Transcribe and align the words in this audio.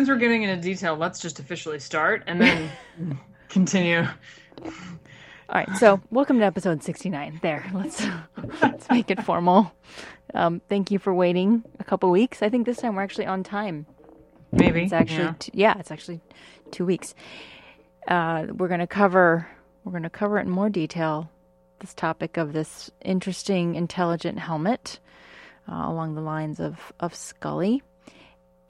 since 0.00 0.08
we're 0.08 0.16
getting 0.16 0.44
into 0.44 0.56
detail, 0.56 0.96
let's 0.96 1.20
just 1.20 1.40
officially 1.40 1.78
start 1.78 2.22
and 2.26 2.40
then 2.40 2.70
continue. 3.50 3.98
All 4.64 4.70
right, 5.50 5.68
so 5.76 6.00
welcome 6.10 6.38
to 6.38 6.44
episode 6.46 6.82
69. 6.82 7.40
There, 7.42 7.70
let's 7.74 8.06
let's 8.62 8.88
make 8.88 9.10
it 9.10 9.22
formal. 9.22 9.70
Um, 10.32 10.62
thank 10.70 10.90
you 10.90 10.98
for 10.98 11.12
waiting 11.12 11.64
a 11.78 11.84
couple 11.84 12.10
weeks. 12.10 12.42
I 12.42 12.48
think 12.48 12.64
this 12.64 12.78
time 12.78 12.96
we're 12.96 13.02
actually 13.02 13.26
on 13.26 13.42
time. 13.42 13.84
Maybe 14.52 14.84
It's 14.84 14.94
actually 14.94 15.24
yeah. 15.24 15.34
t- 15.38 15.52
yeah, 15.52 15.78
it's 15.78 15.90
actually 15.90 16.22
two 16.70 16.86
weeks. 16.86 17.14
Uh, 18.08 18.46
we're 18.56 18.68
gonna 18.68 18.86
cover 18.86 19.46
we're 19.84 19.92
gonna 19.92 20.08
cover 20.08 20.38
it 20.38 20.46
in 20.46 20.50
more 20.50 20.70
detail. 20.70 21.30
This 21.80 21.92
topic 21.92 22.38
of 22.38 22.54
this 22.54 22.90
interesting 23.02 23.74
intelligent 23.74 24.38
helmet 24.38 24.98
uh, 25.70 25.82
along 25.84 26.14
the 26.14 26.22
lines 26.22 26.58
of 26.58 26.90
of 27.00 27.12
Skully, 27.12 27.82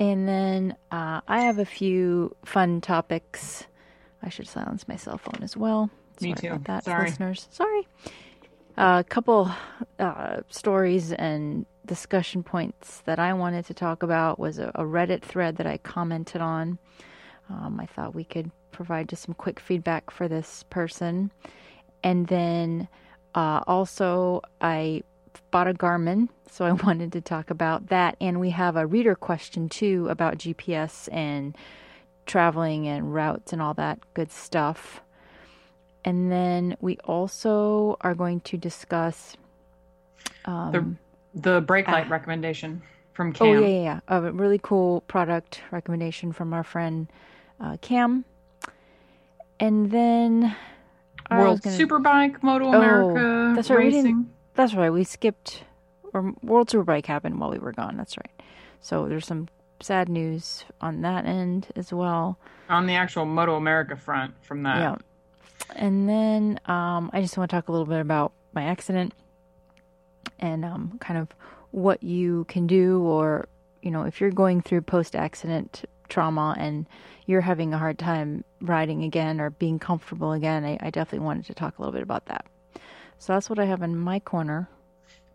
and 0.01 0.27
then 0.27 0.77
uh, 0.91 1.21
I 1.29 1.43
have 1.43 1.59
a 1.59 1.65
few 1.67 2.35
fun 2.45 2.81
topics. 2.81 3.67
I 4.23 4.31
should 4.31 4.49
silence 4.49 4.89
my 4.89 4.97
cell 4.97 5.19
phone 5.19 5.43
as 5.43 5.57
well. 5.57 5.91
Me 6.21 6.31
Sorry 6.31 6.35
too. 6.35 6.55
About 6.55 6.65
that, 6.65 6.85
Sorry. 6.85 7.11
listeners. 7.11 7.47
Sorry. 7.51 7.87
A 8.79 9.05
couple 9.07 9.51
uh, 9.99 10.39
stories 10.49 11.13
and 11.13 11.67
discussion 11.87 12.43
points 12.43 13.03
that 13.05 13.19
I 13.19 13.35
wanted 13.35 13.67
to 13.67 13.75
talk 13.75 14.03
about 14.03 14.39
was 14.39 14.59
a, 14.59 14.69
a 14.75 14.85
Reddit 14.85 15.23
thread 15.23 15.57
that 15.57 15.67
I 15.67 15.77
commented 15.77 16.41
on. 16.41 16.79
Um, 17.51 17.79
I 17.79 17.87
thought 17.87 18.15
we 18.15 18.25
could 18.25 18.51
provide 18.73 19.09
just 19.09 19.23
some 19.25 19.35
quick 19.35 19.61
feedback 19.61 20.11
for 20.11 20.29
this 20.29 20.65
person. 20.71 21.31
And 22.03 22.27
then 22.29 22.89
uh, 23.35 23.61
also, 23.67 24.41
I 24.63 25.03
bought 25.51 25.69
a 25.69 25.75
Garmin, 25.75 26.29
so 26.51 26.65
I 26.65 26.73
wanted 26.87 27.13
to 27.13 27.21
talk 27.21 27.51
about 27.51 27.89
that. 27.89 28.17
And 28.21 28.41
we 28.41 28.51
have 28.51 28.77
a 28.77 28.87
reader 28.87 29.15
question 29.15 29.69
too 29.69 30.07
about 30.09 30.39
GPS 30.39 31.09
and 31.13 31.57
traveling 32.27 32.87
and 32.89 33.13
routes 33.15 33.53
and 33.53 33.61
all 33.61 33.75
that 33.75 33.99
good 34.15 34.31
stuff. 34.33 35.01
And 36.05 36.31
then 36.33 36.77
we 36.81 36.97
also 37.05 37.97
are 38.01 38.15
going 38.15 38.41
to 38.41 38.57
discuss. 38.57 39.37
Um, 40.47 40.99
The 41.35 41.61
brake 41.61 41.87
light 41.89 42.07
Ah. 42.07 42.11
recommendation 42.13 42.83
from 43.13 43.33
Cam. 43.33 43.47
Oh 43.47 43.53
yeah, 43.61 43.67
yeah, 43.67 43.83
yeah. 43.83 44.01
A 44.09 44.33
really 44.33 44.59
cool 44.63 45.03
product 45.03 45.61
recommendation 45.71 46.33
from 46.33 46.53
our 46.55 46.65
friend 46.65 47.09
uh, 47.61 47.77
Cam. 47.83 48.25
And 49.59 49.91
then 49.91 50.57
World 51.31 51.61
gonna- 51.63 51.77
Superbike, 51.77 52.43
Moto 52.43 52.67
Oh, 52.67 52.73
America, 52.73 53.53
that's 53.55 53.69
right, 53.71 53.79
racing. 53.81 54.31
That's 54.61 54.75
right. 54.75 54.91
We 54.91 55.05
skipped, 55.05 55.65
or 56.13 56.35
World 56.43 56.69
Superbike 56.69 57.07
happened 57.07 57.41
while 57.41 57.49
we 57.49 57.59
were 57.59 57.73
gone. 57.73 57.97
That's 57.97 58.19
right. 58.19 58.43
So 58.83 59.09
there's 59.09 59.25
some 59.25 59.49
sad 59.81 60.11
news 60.11 60.67
on 60.83 61.01
that 61.01 61.25
end 61.25 61.69
as 61.77 61.95
well. 61.95 62.39
on 62.69 62.87
the 62.87 62.95
actual 62.95 63.25
Moto 63.25 63.57
America 63.57 63.97
front 63.97 64.35
from 64.45 64.65
that. 64.65 64.77
Yeah. 64.77 64.97
And 65.75 66.07
then 66.07 66.61
um, 66.67 67.11
I 67.15 67.23
just 67.23 67.39
want 67.39 67.51
to 67.51 67.57
talk 67.57 67.69
a 67.69 67.73
little 67.73 67.87
bit 67.87 68.01
about 68.01 68.33
my 68.53 68.65
accident 68.65 69.15
and 70.39 70.63
um, 70.63 70.99
kind 71.01 71.19
of 71.19 71.29
what 71.71 72.03
you 72.03 72.45
can 72.45 72.67
do, 72.67 73.01
or, 73.01 73.49
you 73.81 73.91
know, 73.91 74.03
if 74.03 74.21
you're 74.21 74.31
going 74.31 74.61
through 74.61 74.83
post 74.83 75.17
accident 75.17 75.85
trauma 76.11 76.55
and 76.59 76.87
you're 77.25 77.41
having 77.41 77.73
a 77.73 77.79
hard 77.79 77.99
time 77.99 78.45
riding 78.61 79.05
again 79.05 79.41
or 79.41 79.49
being 79.49 79.79
comfortable 79.79 80.33
again, 80.33 80.67
I, 80.67 80.77
I 80.81 80.91
definitely 80.91 81.25
wanted 81.25 81.47
to 81.47 81.55
talk 81.55 81.79
a 81.79 81.81
little 81.81 81.95
bit 81.95 82.03
about 82.03 82.27
that. 82.27 82.45
So 83.21 83.35
that's 83.35 83.51
what 83.51 83.61
I 83.61 83.67
have 83.67 83.83
in 83.83 83.97
my 83.97 84.21
corner. 84.21 84.71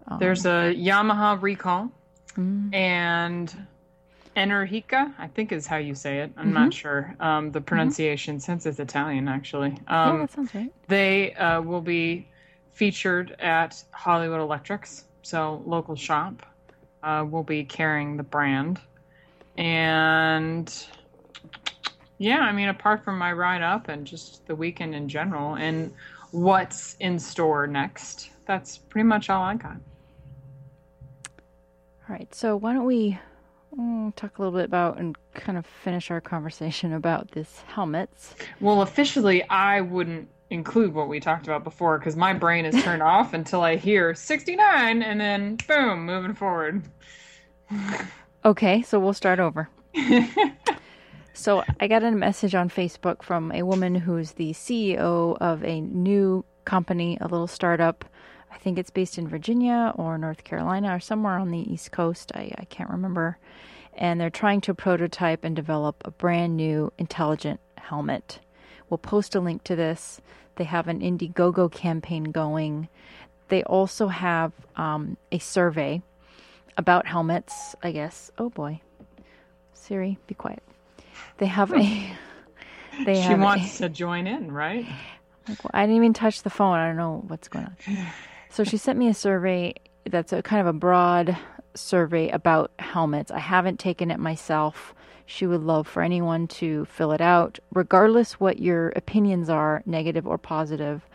Um, 0.08 0.20
There's 0.20 0.46
a 0.46 0.74
Yamaha 0.76 1.42
recall 1.42 1.92
mm, 2.38 2.74
and 2.74 3.54
Enerhica, 4.36 5.14
I 5.20 5.28
think 5.28 5.52
is 5.54 5.68
how 5.68 5.78
you 5.78 5.96
say 5.96 6.20
it. 6.20 6.34
I'm 6.38 6.52
Mm-hmm. 6.52 6.54
not 6.54 6.74
sure 6.74 7.16
um, 7.20 7.52
the 7.52 7.62
pronunciation 7.62 8.40
since 8.40 8.66
it's 8.66 8.80
Italian, 8.80 9.28
actually. 9.30 9.78
yeah, 10.04 10.18
Um, 10.18 10.20
that 10.20 10.32
sounds 10.32 10.54
right. 10.54 10.74
they 10.88 11.34
uh, 11.36 11.62
will 11.62 11.82
be 11.82 12.30
featured 12.74 13.36
at 13.40 13.84
Hollywood 13.92 14.42
Electrics, 14.42 15.06
so 15.24 15.64
local 15.66 15.96
shop. 15.96 16.46
Uh, 17.04 17.26
will 17.30 17.44
be 17.44 17.64
carrying 17.64 18.18
the 18.18 18.24
brand, 18.24 18.82
and 19.58 20.88
yeah, 22.18 22.40
I 22.40 22.52
mean, 22.54 22.70
apart 22.70 23.04
from 23.04 23.18
my 23.18 23.32
ride 23.34 23.62
up 23.62 23.90
and 23.90 24.08
just 24.08 24.46
the 24.48 24.56
weekend 24.56 24.96
in 24.96 25.10
general, 25.10 25.56
and 25.56 25.94
what's 26.36 26.96
in 27.00 27.18
store 27.18 27.66
next, 27.66 28.30
that's 28.46 28.78
pretty 28.78 29.08
much 29.08 29.30
all 29.30 29.42
I 29.42 29.56
got. 29.56 29.78
All 32.08 32.16
right, 32.16 32.34
so 32.36 32.56
why 32.58 32.74
don't 32.74 32.86
we 32.86 33.18
mm, 33.78 34.14
talk 34.16 34.38
a 34.38 34.42
little 34.42 34.58
bit 34.58 34.66
about 34.66 35.00
and 35.00 35.18
kind 35.34 35.58
of 35.58 35.66
finish 35.66 36.12
our 36.12 36.22
conversation 36.22 36.94
about 36.94 37.32
this 37.32 37.64
helmets? 37.68 38.36
Well, 38.60 38.82
officially, 38.82 39.48
I 39.50 39.82
wouldn't 39.82 40.28
include 40.50 40.94
what 40.94 41.08
we 41.08 41.20
talked 41.20 41.48
about 41.48 41.64
before 41.64 41.98
because 41.98 42.16
my 42.16 42.34
brain 42.34 42.66
is 42.66 42.84
turned 42.84 43.02
off 43.14 43.34
until 43.34 43.62
I 43.62 43.78
hear 43.78 44.14
69 44.14 45.02
and 45.02 45.20
then 45.20 45.58
boom, 45.68 46.06
moving 46.06 46.34
forward. 46.34 46.84
Okay, 48.46 48.84
so 48.84 49.00
we'll 49.00 49.14
start 49.14 49.40
over. 49.40 49.68
so 51.36 51.64
I 51.82 51.88
got 51.88 52.02
a 52.02 52.12
message 52.12 52.56
on 52.56 52.70
Facebook 52.70 53.22
from 53.22 53.52
a 53.52 53.64
woman 53.64 53.94
who's 53.94 54.32
the 54.32 54.54
CEO 54.54 55.38
of 55.42 55.64
a 55.66 55.82
new 55.82 56.46
company, 56.64 57.18
a 57.20 57.28
little 57.28 57.48
startup. 57.48 58.06
I 58.50 58.58
think 58.58 58.80
it's 58.80 58.90
based 58.90 59.18
in 59.18 59.28
Virginia 59.28 59.92
or 59.96 60.18
North 60.18 60.46
Carolina 60.46 60.96
or 60.96 61.02
somewhere 61.02 61.38
on 61.38 61.52
the 61.52 61.72
East 61.72 61.92
Coast. 61.92 62.32
I, 62.34 62.54
I 62.58 62.64
can't 62.66 62.90
remember. 62.90 63.38
And 63.94 64.20
they're 64.20 64.30
trying 64.30 64.62
to 64.62 64.74
prototype 64.74 65.44
and 65.44 65.56
develop 65.56 66.02
a 66.06 66.12
brand 66.12 66.56
new 66.56 66.94
intelligent 66.98 67.60
helmet. 67.78 68.40
We'll 68.90 68.98
post 68.98 69.36
a 69.36 69.42
link 69.42 69.66
to 69.66 69.76
this. 69.76 70.22
They 70.56 70.64
have 70.64 70.88
an 70.88 71.02
Indiegogo 71.02 71.70
campaign 71.70 72.26
going. 72.26 72.88
They 73.50 73.62
also 73.64 74.08
have 74.08 74.54
um, 74.78 75.18
a 75.34 75.40
survey 75.40 76.02
about 76.78 77.08
helmets, 77.08 77.76
I 77.84 77.92
guess. 77.92 78.32
Oh 78.38 78.50
boy. 78.50 78.80
Siri, 79.74 80.18
be 80.28 80.34
quiet. 80.34 80.64
They 81.38 81.46
have 81.48 81.74
a. 81.74 82.12
They 83.04 83.16
she 83.16 83.22
have 83.24 83.42
a- 83.42 83.44
wants 83.44 83.80
to 83.80 83.90
join 83.90 84.26
in, 84.26 84.50
right? 84.54 84.86
like, 85.50 85.62
well, 85.64 85.72
I 85.74 85.82
didn't 85.84 85.98
even 85.98 86.14
touch 86.14 86.44
the 86.44 86.50
phone. 86.50 86.78
I 86.80 86.88
don't 86.88 86.96
know 86.96 87.24
what's 87.28 87.50
going 87.50 87.66
on. 87.66 87.98
So 88.50 88.64
she 88.64 88.78
sent 88.78 88.98
me 88.98 89.10
a 89.10 89.14
survey 89.14 89.74
that's 90.10 90.32
a 90.32 90.42
kind 90.42 90.62
of 90.62 90.68
a 90.68 90.72
broad 90.78 91.38
survey 91.74 92.30
about 92.30 92.72
helmets. 92.80 93.32
I 93.32 93.40
haven't 93.40 93.80
taken 93.82 94.12
it 94.12 94.20
myself. 94.20 94.96
She 95.26 95.46
would 95.46 95.62
love 95.62 95.88
for 95.90 96.02
anyone 96.02 96.48
to 96.48 96.86
fill 96.86 97.12
it 97.12 97.20
out, 97.20 97.60
regardless 97.74 98.40
what 98.40 98.60
your 98.60 98.90
opinions 98.96 99.50
are, 99.50 99.84
negative 99.86 100.26
or 100.26 100.38
positive, 100.38 101.06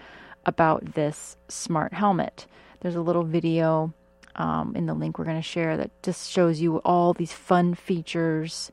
about 0.44 0.94
this 0.94 1.38
smart 1.48 1.94
helmet. 1.94 2.46
There's 2.80 2.96
a 2.96 3.00
little 3.00 3.24
video 3.24 3.94
um, 4.36 4.74
in 4.76 4.84
the 4.86 4.94
link 4.94 5.18
we're 5.18 5.24
going 5.24 5.36
to 5.36 5.42
share 5.42 5.76
that 5.78 5.90
just 6.02 6.30
shows 6.30 6.60
you 6.60 6.76
all 6.78 7.14
these 7.14 7.32
fun 7.32 7.74
features 7.74 8.70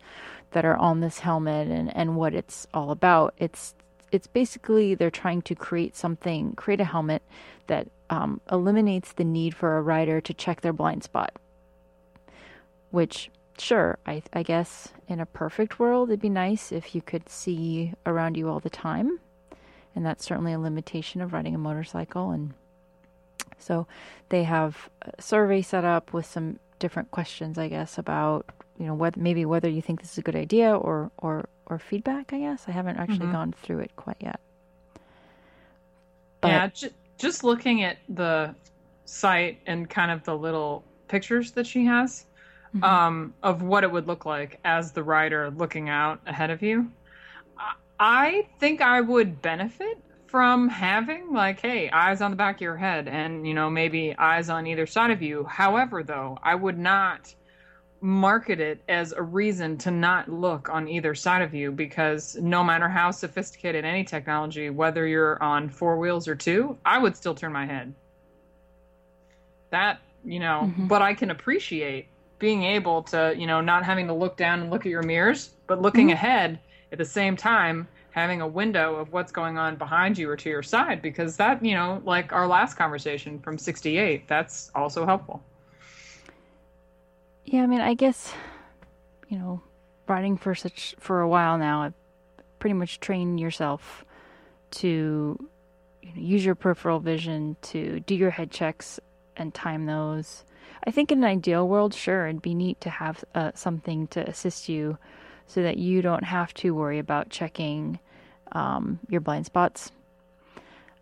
that 0.57 0.65
are 0.65 0.77
on 0.77 1.01
this 1.01 1.19
helmet 1.19 1.67
and, 1.67 1.95
and 1.95 2.15
what 2.15 2.33
it's 2.33 2.65
all 2.73 2.89
about. 2.89 3.31
It's 3.37 3.75
it's 4.11 4.25
basically 4.25 4.95
they're 4.95 5.11
trying 5.11 5.43
to 5.43 5.53
create 5.53 5.95
something, 5.95 6.53
create 6.55 6.81
a 6.81 6.83
helmet 6.83 7.21
that 7.67 7.87
um, 8.09 8.41
eliminates 8.51 9.13
the 9.13 9.23
need 9.23 9.53
for 9.53 9.77
a 9.77 9.83
rider 9.83 10.19
to 10.19 10.33
check 10.33 10.61
their 10.61 10.73
blind 10.73 11.03
spot. 11.03 11.31
Which, 12.89 13.29
sure, 13.59 13.99
I, 14.07 14.23
I 14.33 14.41
guess 14.41 14.87
in 15.07 15.19
a 15.19 15.27
perfect 15.27 15.77
world, 15.77 16.09
it'd 16.09 16.21
be 16.21 16.29
nice 16.29 16.71
if 16.71 16.95
you 16.95 17.03
could 17.03 17.29
see 17.29 17.93
around 18.07 18.35
you 18.35 18.49
all 18.49 18.59
the 18.59 18.71
time. 18.71 19.19
And 19.95 20.03
that's 20.03 20.25
certainly 20.25 20.53
a 20.53 20.59
limitation 20.59 21.21
of 21.21 21.33
riding 21.33 21.53
a 21.53 21.59
motorcycle. 21.59 22.31
And 22.31 22.55
so 23.59 23.85
they 24.29 24.41
have 24.45 24.89
a 25.03 25.21
survey 25.21 25.61
set 25.61 25.85
up 25.85 26.13
with 26.13 26.25
some 26.25 26.57
different 26.79 27.11
questions, 27.11 27.59
I 27.59 27.67
guess, 27.67 27.99
about 27.99 28.49
you 28.79 28.85
know 28.85 28.93
whether 28.93 29.19
maybe 29.19 29.45
whether 29.45 29.69
you 29.69 29.81
think 29.81 30.01
this 30.01 30.11
is 30.13 30.17
a 30.17 30.21
good 30.21 30.35
idea 30.35 30.75
or 30.75 31.11
or 31.17 31.49
or 31.65 31.79
feedback. 31.79 32.33
I 32.33 32.39
guess 32.39 32.65
I 32.67 32.71
haven't 32.71 32.97
actually 32.97 33.27
Mhm. 33.27 33.31
gone 33.31 33.51
through 33.53 33.79
it 33.79 33.95
quite 33.95 34.17
yet. 34.19 34.39
But 36.41 36.47
yeah, 36.49 36.67
ju- 36.67 36.89
just 37.17 37.43
looking 37.43 37.83
at 37.83 37.97
the 38.09 38.53
site 39.05 39.59
and 39.65 39.89
kind 39.89 40.11
of 40.11 40.23
the 40.23 40.37
little 40.37 40.83
pictures 41.07 41.51
that 41.53 41.65
she 41.65 41.85
has 41.85 42.25
Mhm. 42.75 42.83
um, 42.83 43.33
of 43.41 43.61
what 43.63 43.83
it 43.83 43.91
would 43.91 44.07
look 44.07 44.25
like 44.25 44.59
as 44.65 44.91
the 44.91 45.03
rider 45.03 45.49
looking 45.49 45.89
out 45.89 46.19
ahead 46.27 46.49
of 46.51 46.61
you. 46.61 46.91
I 47.99 48.47
think 48.59 48.81
I 48.81 49.01
would 49.01 49.41
benefit 49.41 49.97
from 50.27 50.67
having 50.69 51.33
like, 51.33 51.61
hey, 51.61 51.89
eyes 51.89 52.21
on 52.21 52.29
the 52.31 52.37
back 52.37 52.57
of 52.57 52.61
your 52.61 52.75
head, 52.77 53.07
and 53.07 53.47
you 53.47 53.53
know 53.55 53.69
maybe 53.69 54.15
eyes 54.17 54.49
on 54.49 54.67
either 54.67 54.85
side 54.85 55.09
of 55.09 55.21
you. 55.21 55.45
However, 55.45 56.03
though, 56.03 56.37
I 56.43 56.53
would 56.53 56.77
not 56.77 57.33
market 58.01 58.59
it 58.59 58.81
as 58.87 59.11
a 59.11 59.21
reason 59.21 59.77
to 59.77 59.91
not 59.91 60.29
look 60.29 60.69
on 60.69 60.87
either 60.87 61.15
side 61.15 61.41
of 61.41 61.53
you 61.53 61.71
because 61.71 62.35
no 62.35 62.63
matter 62.63 62.87
how 62.87 63.11
sophisticated 63.11 63.85
any 63.85 64.03
technology, 64.03 64.69
whether 64.69 65.07
you're 65.07 65.41
on 65.41 65.69
four 65.69 65.97
wheels 65.97 66.27
or 66.27 66.35
two, 66.35 66.77
I 66.85 66.97
would 66.99 67.15
still 67.15 67.33
turn 67.33 67.51
my 67.51 67.65
head. 67.65 67.93
That, 69.71 69.99
you 70.23 70.39
know, 70.39 70.71
Mhm. 70.77 70.87
but 70.87 71.01
I 71.01 71.13
can 71.13 71.31
appreciate 71.31 72.07
being 72.39 72.63
able 72.63 73.03
to, 73.03 73.33
you 73.35 73.47
know, 73.47 73.61
not 73.61 73.83
having 73.83 74.07
to 74.07 74.13
look 74.13 74.37
down 74.37 74.61
and 74.61 74.69
look 74.69 74.85
at 74.85 74.91
your 74.91 75.03
mirrors, 75.03 75.55
but 75.65 75.81
looking 75.81 76.07
mm-hmm. 76.07 76.13
ahead 76.13 76.59
at 76.91 76.97
the 76.97 77.05
same 77.05 77.35
time, 77.35 77.87
having 78.11 78.41
a 78.41 78.47
window 78.47 78.95
of 78.95 79.11
what's 79.11 79.31
going 79.31 79.57
on 79.57 79.75
behind 79.75 80.17
you 80.17 80.29
or 80.29 80.35
to 80.35 80.49
your 80.49 80.63
side, 80.63 81.01
because 81.01 81.37
that, 81.37 81.63
you 81.63 81.73
know, 81.73 82.01
like 82.05 82.31
our 82.31 82.47
last 82.47 82.75
conversation 82.75 83.39
from 83.39 83.57
68, 83.57 84.27
that's 84.27 84.71
also 84.75 85.05
helpful. 85.05 85.43
Yeah, 87.49 87.63
I 87.63 87.67
mean, 87.67 87.79
I 87.79 87.93
guess, 87.93 88.33
you 89.29 89.39
know, 89.39 89.61
riding 90.05 90.35
for 90.35 90.53
such 90.53 90.95
for 90.99 91.21
a 91.21 91.29
while 91.29 91.57
now, 91.57 91.83
I've 91.83 91.93
pretty 92.59 92.73
much 92.73 92.99
trained 92.99 93.39
yourself 93.39 94.03
to 94.71 95.39
you 96.03 96.09
know, 96.09 96.21
use 96.21 96.43
your 96.43 96.55
peripheral 96.55 96.99
vision 96.99 97.55
to 97.61 98.01
do 98.01 98.15
your 98.15 98.31
head 98.31 98.51
checks 98.51 98.99
and 99.37 99.53
time 99.53 99.85
those. 99.85 100.43
I 100.85 100.91
think 100.91 101.09
in 101.09 101.19
an 101.19 101.23
ideal 101.23 101.65
world, 101.69 101.93
sure, 101.93 102.27
it'd 102.27 102.41
be 102.41 102.53
neat 102.53 102.81
to 102.81 102.89
have 102.89 103.23
uh, 103.33 103.51
something 103.55 104.07
to 104.07 104.27
assist 104.27 104.67
you 104.67 104.97
so 105.45 105.63
that 105.63 105.77
you 105.77 106.01
don't 106.01 106.25
have 106.25 106.53
to 106.55 106.75
worry 106.75 106.99
about 106.99 107.29
checking 107.29 107.97
um, 108.51 108.99
your 109.07 109.21
blind 109.21 109.45
spots. 109.45 109.93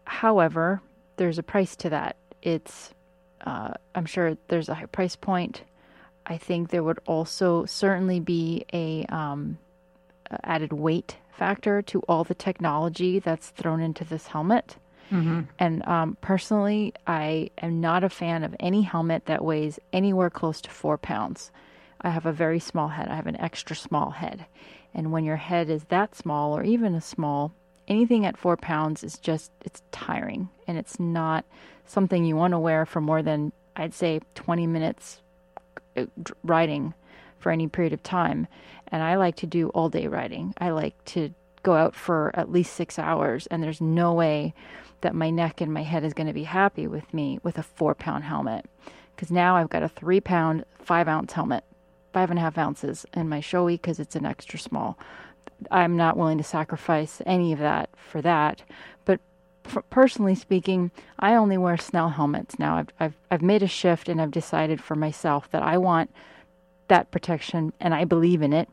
However, 0.04 0.80
there's 1.18 1.40
a 1.40 1.44
price 1.44 1.76
to 1.78 1.90
that. 1.90 2.18
It's, 2.44 2.94
uh, 3.48 3.72
I'm 3.96 4.06
sure 4.06 4.38
there's 4.48 4.70
a 4.70 4.76
high 4.76 4.86
price 4.86 5.16
point. 5.16 5.64
I 6.26 6.38
think 6.38 6.70
there 6.70 6.84
would 6.84 7.00
also 7.06 7.66
certainly 7.66 8.20
be 8.20 8.66
a 8.74 9.06
um, 9.06 9.58
added 10.44 10.74
weight 10.74 11.18
factor 11.32 11.82
to 11.84 12.00
all 12.02 12.24
the 12.24 12.34
technology 12.34 13.20
that's 13.20 13.50
thrown 13.50 13.82
into 13.82 14.04
this 14.04 14.28
helmet. 14.28 14.78
Mm-hmm. 15.12 15.42
And 15.60 15.88
um, 15.88 16.18
personally, 16.22 16.94
I 17.06 17.52
am 17.62 17.80
not 17.80 18.04
a 18.04 18.10
fan 18.10 18.44
of 18.44 18.56
any 18.60 18.82
helmet 18.82 19.26
that 19.26 19.44
weighs 19.44 19.80
anywhere 19.94 20.30
close 20.30 20.62
to 20.62 20.70
four 20.70 20.98
pounds. 20.98 21.52
I 22.02 22.10
have 22.10 22.26
a 22.26 22.32
very 22.32 22.60
small 22.60 22.88
head. 22.88 23.08
I 23.10 23.16
have 23.16 23.28
an 23.28 23.40
extra 23.40 23.76
small 23.76 24.10
head. 24.10 24.46
And 24.94 25.12
when 25.12 25.26
your 25.26 25.36
head 25.36 25.70
is 25.70 25.84
that 25.86 26.16
small 26.16 26.58
or 26.58 26.64
even 26.64 26.96
a 26.96 27.02
small, 27.02 27.54
anything 27.88 28.26
at 28.26 28.38
four 28.38 28.58
pounds 28.58 29.04
is 29.04 29.20
just, 29.20 29.52
it's 29.62 29.84
tiring. 29.92 30.50
And 30.68 30.78
it's 30.78 31.00
not 31.00 31.46
something 31.86 32.26
you 32.26 32.36
want 32.36 32.54
to 32.54 32.60
wear 32.60 32.86
for 32.86 33.02
more 33.02 33.22
than, 33.22 33.52
I'd 33.76 33.94
say, 33.94 34.22
20 34.36 34.66
minutes 34.68 35.22
Uh, 35.96 36.06
riding 36.44 36.94
for 37.40 37.52
any 37.52 37.68
period 37.68 37.94
of 37.94 38.02
time. 38.04 38.48
And 38.88 39.04
I 39.04 39.16
like 39.16 39.36
to 39.38 39.48
do 39.48 39.70
all 39.70 39.90
day 39.90 40.08
riding. 40.08 40.54
I 40.58 40.70
like 40.70 41.04
to 41.06 41.34
go 41.64 41.74
out 41.74 41.96
for 41.96 42.32
at 42.34 42.52
least 42.52 42.76
six 42.76 42.98
hours, 43.00 43.48
and 43.48 43.62
there's 43.62 43.82
no 43.82 44.14
way 44.14 44.54
that 45.02 45.16
my 45.16 45.30
neck 45.30 45.62
and 45.62 45.74
my 45.74 45.84
head 45.84 46.04
is 46.04 46.14
going 46.14 46.28
to 46.28 46.34
be 46.34 46.44
happy 46.44 46.88
with 46.88 47.14
me 47.14 47.40
with 47.44 47.58
a 47.58 47.64
four 47.64 47.94
pound 47.96 48.24
helmet. 48.24 48.66
Because 49.16 49.32
now 49.32 49.56
I've 49.56 49.70
got 49.70 49.84
a 49.84 49.90
three 49.90 50.20
pound, 50.20 50.66
five 50.80 51.08
ounce 51.08 51.34
helmet, 51.34 51.64
five 52.14 52.30
and 52.30 52.40
a 52.40 52.42
half 52.42 52.58
ounces 52.58 53.06
in 53.14 53.30
my 53.30 53.40
Shoei 53.40 53.74
because 53.74 54.00
it's 54.00 54.16
an 54.16 54.26
extra 54.26 54.60
small. 54.60 54.98
I'm 55.72 55.96
not 55.96 56.18
willing 56.18 56.38
to 56.38 56.44
sacrifice 56.44 57.22
any 57.26 57.54
of 57.54 57.60
that 57.60 57.90
for 57.96 58.22
that. 58.22 58.64
But 59.06 59.22
personally 59.90 60.36
speaking, 60.36 60.92
I 61.20 61.36
only 61.36 61.58
wear 61.58 61.78
Snell 61.78 62.10
helmets 62.10 62.60
now. 62.60 62.78
I've, 62.78 62.90
I've 63.00 63.18
I've 63.32 63.42
made 63.42 63.64
a 63.64 63.68
shift 63.68 64.10
and 64.10 64.22
I've 64.22 64.32
decided 64.32 64.82
for 64.82 64.96
myself 64.96 65.50
that 65.52 65.64
I 65.64 65.78
want 65.78 66.12
that 66.88 67.12
protection 67.12 67.74
and 67.80 67.94
I 67.94 68.06
believe 68.06 68.42
in 68.42 68.54
it. 68.54 68.70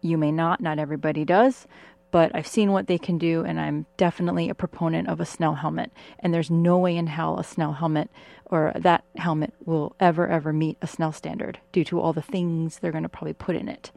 You 0.00 0.18
may 0.18 0.32
not, 0.32 0.60
not 0.60 0.78
everybody 0.78 1.24
does, 1.24 1.66
but 2.10 2.30
I've 2.34 2.46
seen 2.46 2.72
what 2.72 2.86
they 2.86 2.98
can 2.98 3.18
do 3.18 3.44
and 3.44 3.58
I'm 3.58 3.86
definitely 3.96 4.48
a 4.48 4.54
proponent 4.54 5.08
of 5.08 5.20
a 5.20 5.26
Snell 5.26 5.54
helmet. 5.54 5.90
And 6.18 6.32
there's 6.32 6.50
no 6.50 6.78
way 6.78 6.96
in 6.96 7.06
hell 7.06 7.38
a 7.38 7.44
Snell 7.44 7.72
helmet 7.72 8.10
or 8.46 8.72
that 8.74 9.04
helmet 9.16 9.54
will 9.64 9.96
ever, 9.98 10.28
ever 10.28 10.52
meet 10.52 10.76
a 10.82 10.86
Snell 10.86 11.12
standard 11.12 11.58
due 11.72 11.84
to 11.84 12.00
all 12.00 12.12
the 12.12 12.20
things 12.20 12.78
they're 12.78 12.92
going 12.92 13.02
to 13.02 13.08
probably 13.08 13.32
put 13.32 13.56
in 13.56 13.68
it. 13.68 13.90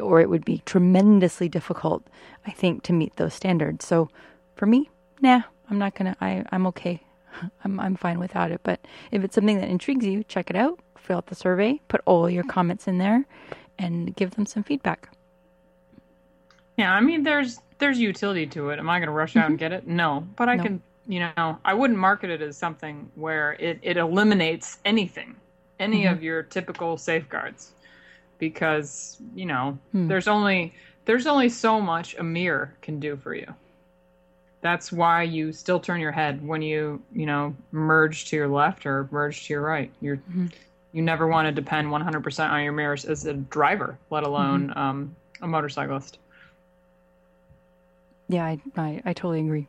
Or 0.00 0.20
it 0.20 0.28
would 0.28 0.44
be 0.44 0.62
tremendously 0.64 1.48
difficult, 1.48 2.06
I 2.46 2.50
think, 2.50 2.82
to 2.84 2.92
meet 2.92 3.16
those 3.16 3.34
standards. 3.34 3.86
So 3.86 4.08
for 4.56 4.66
me, 4.66 4.90
nah, 5.22 5.42
I'm 5.70 5.78
not 5.78 5.94
gonna. 5.94 6.16
I 6.20 6.44
I'm 6.52 6.66
okay. 6.66 7.00
I'm 7.64 7.80
I'm 7.80 7.96
fine 7.96 8.18
without 8.18 8.50
it. 8.50 8.60
But 8.62 8.80
if 9.10 9.24
it's 9.24 9.34
something 9.34 9.58
that 9.58 9.68
intrigues 9.68 10.04
you, 10.04 10.24
check 10.24 10.50
it 10.50 10.56
out. 10.56 10.78
Fill 10.98 11.18
out 11.18 11.26
the 11.26 11.34
survey. 11.34 11.80
Put 11.88 12.02
all 12.04 12.28
your 12.28 12.44
comments 12.44 12.86
in 12.86 12.98
there, 12.98 13.24
and 13.78 14.14
give 14.14 14.32
them 14.32 14.44
some 14.44 14.62
feedback. 14.62 15.08
Yeah, 16.76 16.92
I 16.92 17.00
mean, 17.00 17.22
there's 17.22 17.60
there's 17.78 17.98
utility 17.98 18.46
to 18.48 18.70
it. 18.70 18.78
Am 18.78 18.90
I 18.90 19.00
to 19.00 19.10
rush 19.10 19.36
out 19.36 19.46
and 19.46 19.54
mm-hmm. 19.54 19.58
get 19.58 19.72
it? 19.72 19.86
No, 19.86 20.26
but 20.36 20.48
I 20.48 20.56
no. 20.56 20.62
can. 20.62 20.82
You 21.08 21.28
know, 21.36 21.58
I 21.64 21.74
wouldn't 21.74 21.98
market 21.98 22.30
it 22.30 22.42
as 22.42 22.56
something 22.56 23.10
where 23.16 23.54
it 23.54 23.80
it 23.82 23.96
eliminates 23.96 24.78
anything, 24.84 25.34
any 25.80 26.04
mm-hmm. 26.04 26.14
of 26.14 26.22
your 26.22 26.44
typical 26.44 26.96
safeguards, 26.96 27.72
because 28.38 29.18
you 29.34 29.46
know 29.46 29.78
mm. 29.92 30.06
there's 30.06 30.28
only 30.28 30.74
there's 31.04 31.26
only 31.26 31.48
so 31.48 31.80
much 31.80 32.14
a 32.14 32.22
mirror 32.22 32.72
can 32.82 33.00
do 33.00 33.16
for 33.16 33.34
you 33.34 33.52
that's 34.62 34.92
why 34.92 35.24
you 35.24 35.52
still 35.52 35.80
turn 35.80 36.00
your 36.00 36.12
head 36.12 36.46
when 36.46 36.62
you 36.62 37.02
you 37.12 37.26
know 37.26 37.54
merge 37.72 38.24
to 38.26 38.36
your 38.36 38.48
left 38.48 38.86
or 38.86 39.08
merge 39.10 39.46
to 39.46 39.52
your 39.52 39.62
right. 39.62 39.90
You're 40.00 40.16
mm-hmm. 40.16 40.46
you 40.92 41.02
never 41.02 41.26
want 41.26 41.46
to 41.46 41.52
depend 41.52 41.88
100% 41.88 42.50
on 42.50 42.62
your 42.62 42.72
mirrors 42.72 43.04
as 43.04 43.26
a 43.26 43.34
driver 43.34 43.98
let 44.10 44.22
alone 44.22 44.68
mm-hmm. 44.68 44.78
um, 44.78 45.16
a 45.42 45.46
motorcyclist. 45.46 46.18
Yeah 48.28 48.46
I, 48.46 48.60
I, 48.76 49.02
I 49.04 49.12
totally 49.12 49.40
agree. 49.40 49.68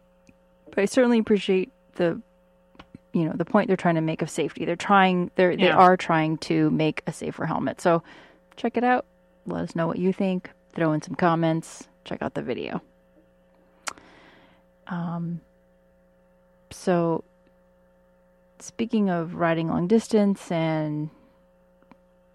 But 0.70 0.80
i 0.80 0.86
certainly 0.86 1.20
appreciate 1.20 1.72
the 1.96 2.22
you 3.14 3.26
know 3.26 3.34
the 3.36 3.46
point 3.46 3.68
they're 3.68 3.78
trying 3.78 3.96
to 3.96 4.02
make 4.02 4.22
of 4.22 4.30
safety. 4.30 4.64
They're 4.64 4.76
trying 4.76 5.32
they're 5.36 5.52
yeah. 5.52 5.66
they 5.66 5.72
are 5.72 5.98
trying 5.98 6.38
to 6.40 6.70
make 6.70 7.02
a 7.08 7.14
safer 7.14 7.48
helmet. 7.48 7.82
So 7.82 8.04
check 8.56 8.78
it 8.78 8.84
out. 8.84 9.06
Let 9.48 9.64
us 9.64 9.76
know 9.76 9.88
what 9.88 9.98
you 9.98 10.14
think. 10.14 10.52
Throw 10.74 10.94
in 10.94 11.02
some 11.02 11.16
comments. 11.16 11.88
Check 12.06 12.22
out 12.22 12.36
the 12.36 12.42
video 12.42 12.82
um, 14.94 15.42
so, 16.70 17.24
speaking 18.60 19.10
of 19.10 19.34
riding 19.36 19.70
long 19.70 19.88
distance 19.88 20.52
and 20.52 21.10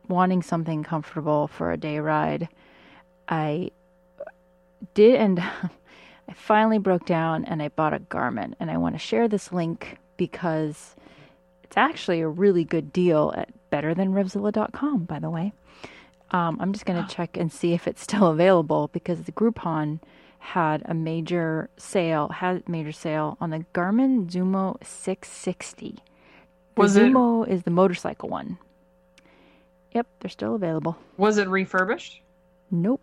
wanting 0.09 0.43
something 0.43 0.83
comfortable 0.83 1.47
for 1.47 1.71
a 1.71 1.77
day 1.77 2.01
ride, 2.01 2.49
I 3.29 3.71
did 4.95 5.15
and 5.17 5.39
I 6.29 6.33
finally 6.35 6.79
broke 6.79 7.07
down 7.07 7.45
and 7.45 7.63
I 7.63 7.69
bought 7.69 7.95
a 7.95 8.01
Garmin. 8.01 8.55
And 8.59 8.71
I 8.73 8.77
want 8.77 8.97
to 8.97 8.99
share 8.99 9.29
this 9.29 9.53
link 9.53 9.99
because 10.17 10.97
it's 11.63 11.77
actually 11.77 12.21
a 12.21 12.29
really 12.29 12.65
good 12.65 12.93
deal 12.93 13.33
at 13.37 13.51
betterthanrevzilla.com, 13.71 15.05
by 15.05 15.21
the 15.21 15.31
way. 15.31 15.53
Um, 16.33 16.59
I'm 16.61 16.73
just 16.73 16.87
going 16.87 17.03
to 17.03 17.15
check 17.15 17.37
and 17.37 17.53
see 17.53 17.73
if 17.73 17.87
it's 17.87 18.03
still 18.03 18.27
available 18.27 18.89
because 18.93 19.23
the 19.23 19.33
Groupon 19.33 20.01
had 20.39 20.83
a 20.87 20.95
major 20.95 21.69
sale, 21.77 22.29
had 22.29 22.63
a 22.67 22.71
major 22.71 22.93
sale 22.93 23.37
on 23.41 23.51
the 23.51 23.65
Garmin 23.75 24.31
Zumo 24.31 24.77
660. 24.83 25.91
The 25.91 26.03
was 26.77 26.97
Zumo 26.97 27.47
it, 27.47 27.53
is 27.53 27.63
the 27.65 27.71
motorcycle 27.71 28.29
one. 28.29 28.59
Yep, 29.93 30.07
they're 30.21 30.31
still 30.31 30.55
available. 30.55 30.97
Was 31.17 31.39
it 31.39 31.49
refurbished? 31.49 32.21
Nope. 32.71 33.01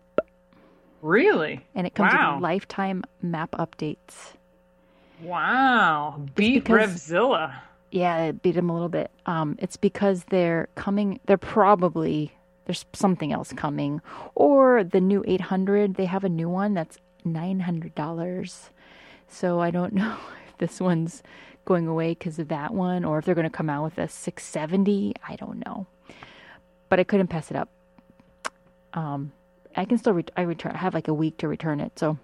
Really? 1.02 1.64
And 1.74 1.86
it 1.86 1.94
comes 1.94 2.12
wow. 2.12 2.34
with 2.34 2.42
lifetime 2.42 3.04
map 3.22 3.52
updates. 3.52 4.34
Wow. 5.22 6.22
Beat 6.34 6.64
because, 6.64 6.90
Revzilla. 6.90 7.54
Yeah, 7.90 8.24
it 8.24 8.42
beat 8.42 8.52
them 8.52 8.70
a 8.70 8.72
little 8.72 8.88
bit. 8.88 9.10
Um, 9.26 9.56
it's 9.58 9.76
because 9.76 10.24
they're 10.24 10.68
coming, 10.74 11.20
they're 11.26 11.38
probably, 11.38 12.32
there's 12.64 12.84
something 12.92 13.32
else 13.32 13.52
coming. 13.52 14.00
Or 14.34 14.84
the 14.84 15.00
new 15.00 15.24
800, 15.26 15.94
they 15.94 16.06
have 16.06 16.24
a 16.24 16.28
new 16.28 16.48
one 16.48 16.74
that's 16.74 16.98
$900. 17.26 18.68
So 19.28 19.60
I 19.60 19.70
don't 19.70 19.92
know 19.94 20.16
if 20.48 20.58
this 20.58 20.80
one's 20.80 21.22
going 21.64 21.88
away 21.88 22.10
because 22.10 22.38
of 22.38 22.48
that 22.48 22.72
one 22.72 23.04
or 23.04 23.18
if 23.18 23.24
they're 23.24 23.34
going 23.34 23.44
to 23.44 23.50
come 23.50 23.68
out 23.68 23.84
with 23.84 23.98
a 23.98 24.08
670. 24.08 25.14
I 25.28 25.36
don't 25.36 25.64
know. 25.64 25.86
But 26.88 27.00
I 27.00 27.04
couldn't 27.04 27.28
pass 27.28 27.50
it 27.50 27.56
up. 27.56 27.68
Um, 28.94 29.32
I 29.76 29.84
can 29.84 29.98
still 29.98 30.18
I 30.36 30.42
return. 30.42 30.72
I 30.72 30.78
have 30.78 30.94
like 30.94 31.08
a 31.08 31.14
week 31.14 31.36
to 31.38 31.48
return 31.48 31.80
it, 31.80 31.98
so 31.98 32.18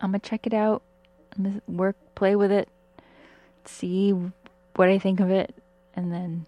I'm 0.00 0.10
gonna 0.10 0.18
check 0.18 0.46
it 0.46 0.52
out. 0.52 0.82
Work, 1.66 1.96
play 2.14 2.36
with 2.36 2.52
it, 2.52 2.68
see 3.64 4.12
what 4.76 4.88
I 4.88 4.98
think 4.98 5.20
of 5.20 5.30
it, 5.30 5.54
and 5.94 6.12
then 6.12 6.44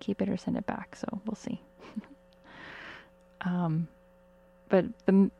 keep 0.00 0.20
it 0.20 0.28
or 0.28 0.36
send 0.36 0.56
it 0.56 0.66
back. 0.66 0.96
So 0.96 1.06
we'll 1.24 1.36
see. 1.36 1.62
um, 3.42 3.86
but 4.68 4.84
the 5.06 5.30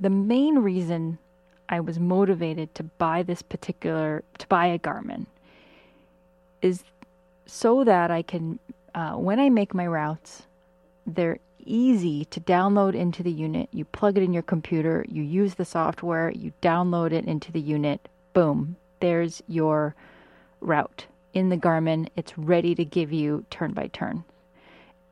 the 0.00 0.10
main 0.10 0.58
reason 0.58 1.18
I 1.68 1.80
was 1.80 1.98
motivated 1.98 2.74
to 2.76 2.84
buy 2.84 3.22
this 3.22 3.42
particular 3.42 4.24
to 4.38 4.46
buy 4.48 4.66
a 4.66 4.78
Garmin 4.78 5.26
is 6.62 6.84
so 7.46 7.84
that 7.84 8.10
I 8.10 8.22
can 8.22 8.58
uh, 8.94 9.12
when 9.14 9.38
I 9.40 9.50
make 9.50 9.74
my 9.74 9.86
routes, 9.86 10.44
they're 11.06 11.38
easy 11.64 12.24
to 12.26 12.40
download 12.40 12.94
into 12.94 13.22
the 13.22 13.32
unit. 13.32 13.68
You 13.72 13.84
plug 13.84 14.16
it 14.18 14.22
in 14.22 14.32
your 14.32 14.42
computer, 14.42 15.04
you 15.08 15.22
use 15.22 15.54
the 15.54 15.64
software, 15.64 16.30
you 16.30 16.52
download 16.62 17.12
it 17.12 17.26
into 17.26 17.52
the 17.52 17.60
unit. 17.60 18.08
Boom, 18.32 18.76
there's 19.00 19.42
your 19.48 19.94
route 20.60 21.06
in 21.34 21.50
the 21.50 21.56
Garmin. 21.56 22.08
It's 22.16 22.38
ready 22.38 22.74
to 22.74 22.84
give 22.84 23.12
you 23.12 23.44
turn 23.50 23.72
by 23.72 23.88
turn. 23.88 24.24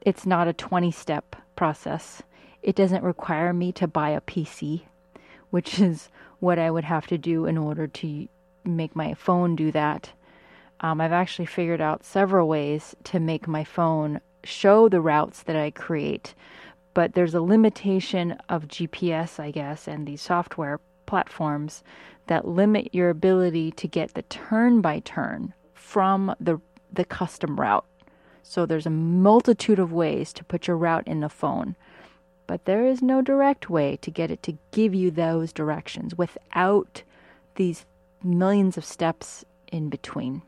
it's 0.02 0.26
not 0.26 0.48
a 0.48 0.52
20 0.52 0.90
step 0.90 1.36
process. 1.56 2.22
It 2.64 2.74
doesn't 2.74 3.04
require 3.04 3.52
me 3.52 3.72
to 3.72 3.86
buy 3.86 4.10
a 4.10 4.22
PC, 4.22 4.84
which 5.50 5.78
is 5.88 6.08
what 6.40 6.58
I 6.58 6.70
would 6.70 6.84
have 6.84 7.06
to 7.08 7.18
do 7.18 7.44
in 7.44 7.58
order 7.58 7.86
to 7.86 8.28
make 8.64 8.96
my 8.96 9.12
phone 9.12 9.54
do 9.54 9.70
that. 9.72 10.12
Um, 10.80 11.00
I've 11.00 11.12
actually 11.12 11.46
figured 11.46 11.82
out 11.82 12.04
several 12.04 12.48
ways 12.48 12.96
to 13.04 13.20
make 13.20 13.46
my 13.46 13.64
phone 13.64 14.20
show 14.42 14.88
the 14.88 15.00
routes 15.00 15.42
that 15.42 15.56
I 15.56 15.70
create, 15.70 16.34
but 16.94 17.12
there's 17.12 17.34
a 17.34 17.42
limitation 17.42 18.32
of 18.48 18.68
GPS, 18.68 19.38
I 19.38 19.50
guess, 19.50 19.86
and 19.86 20.06
these 20.06 20.22
software 20.22 20.80
platforms 21.06 21.84
that 22.26 22.48
limit 22.48 22.94
your 22.94 23.10
ability 23.10 23.72
to 23.72 23.86
get 23.86 24.14
the 24.14 24.22
turn 24.22 24.80
by 24.80 25.00
turn 25.00 25.52
from 25.74 26.34
the 26.40 26.60
the 26.90 27.04
custom 27.04 27.60
route. 27.60 27.84
So 28.42 28.66
there's 28.66 28.86
a 28.86 28.90
multitude 28.90 29.78
of 29.78 29.92
ways 29.92 30.32
to 30.34 30.44
put 30.44 30.66
your 30.66 30.76
route 30.76 31.06
in 31.06 31.20
the 31.20 31.28
phone, 31.28 31.76
but 32.46 32.64
there 32.64 32.86
is 32.86 33.02
no 33.02 33.22
direct 33.22 33.70
way 33.70 33.96
to 33.98 34.10
get 34.10 34.30
it 34.30 34.42
to 34.42 34.58
give 34.72 34.94
you 34.94 35.10
those 35.10 35.52
directions 35.52 36.16
without 36.16 37.02
these 37.56 37.86
millions 38.22 38.76
of 38.76 38.84
steps 38.84 39.44
in 39.70 39.88
between. 39.88 40.42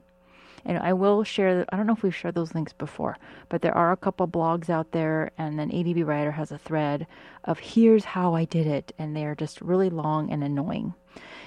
And 0.65 0.79
I 0.79 0.95
will 0.95 1.23
share, 1.23 1.65
I 1.71 1.77
don't 1.77 1.87
know 1.87 1.93
if 1.93 2.03
we've 2.03 2.15
shared 2.15 2.35
those 2.35 2.55
links 2.55 2.73
before, 2.73 3.17
but 3.49 3.63
there 3.63 3.77
are 3.77 3.93
a 3.93 3.97
couple 3.97 4.27
blogs 4.27 4.69
out 4.69 4.91
there, 4.91 5.31
and 5.39 5.57
then 5.59 5.71
ADV 5.71 6.07
Rider 6.07 6.33
has 6.33 6.51
a 6.51 6.59
thread 6.59 7.07
of 7.45 7.61
here's 7.61 8.05
how 8.05 8.35
I 8.35 8.47
did 8.47 8.67
it, 8.67 8.93
and 8.99 9.15
they 9.15 9.25
are 9.27 9.37
just 9.37 9.61
really 9.61 9.91
long 9.91 10.31
and 10.31 10.43
annoying. 10.43 10.93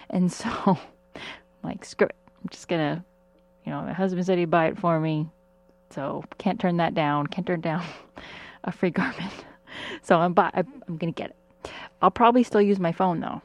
And 0.10 0.32
so, 0.32 0.80
like, 1.64 1.84
screw 1.84 2.08
it. 2.08 2.16
I'm 2.42 2.50
just 2.50 2.70
gonna, 2.70 3.04
you 3.66 3.74
know, 3.74 3.82
my 3.82 3.92
husband 3.92 4.26
said 4.26 4.38
he'd 4.38 4.50
buy 4.50 4.68
it 4.68 4.80
for 4.80 4.98
me, 5.02 5.28
so 5.90 6.24
can't 6.38 6.60
turn 6.60 6.78
that 6.78 6.94
down. 6.94 7.28
Can't 7.28 7.46
turn 7.46 7.60
down 7.60 7.84
a 8.64 8.72
free 8.72 8.92
Garmin. 8.92 9.32
So 10.02 10.18
I'm 10.18 10.34
buy, 10.34 10.52
I'm 10.54 10.98
gonna 10.98 11.12
get 11.12 11.32
it. 11.32 11.72
I'll 12.02 12.12
probably 12.12 12.44
still 12.44 12.62
use 12.62 12.80
my 12.80 12.92
phone 12.92 13.20
though, 13.20 13.42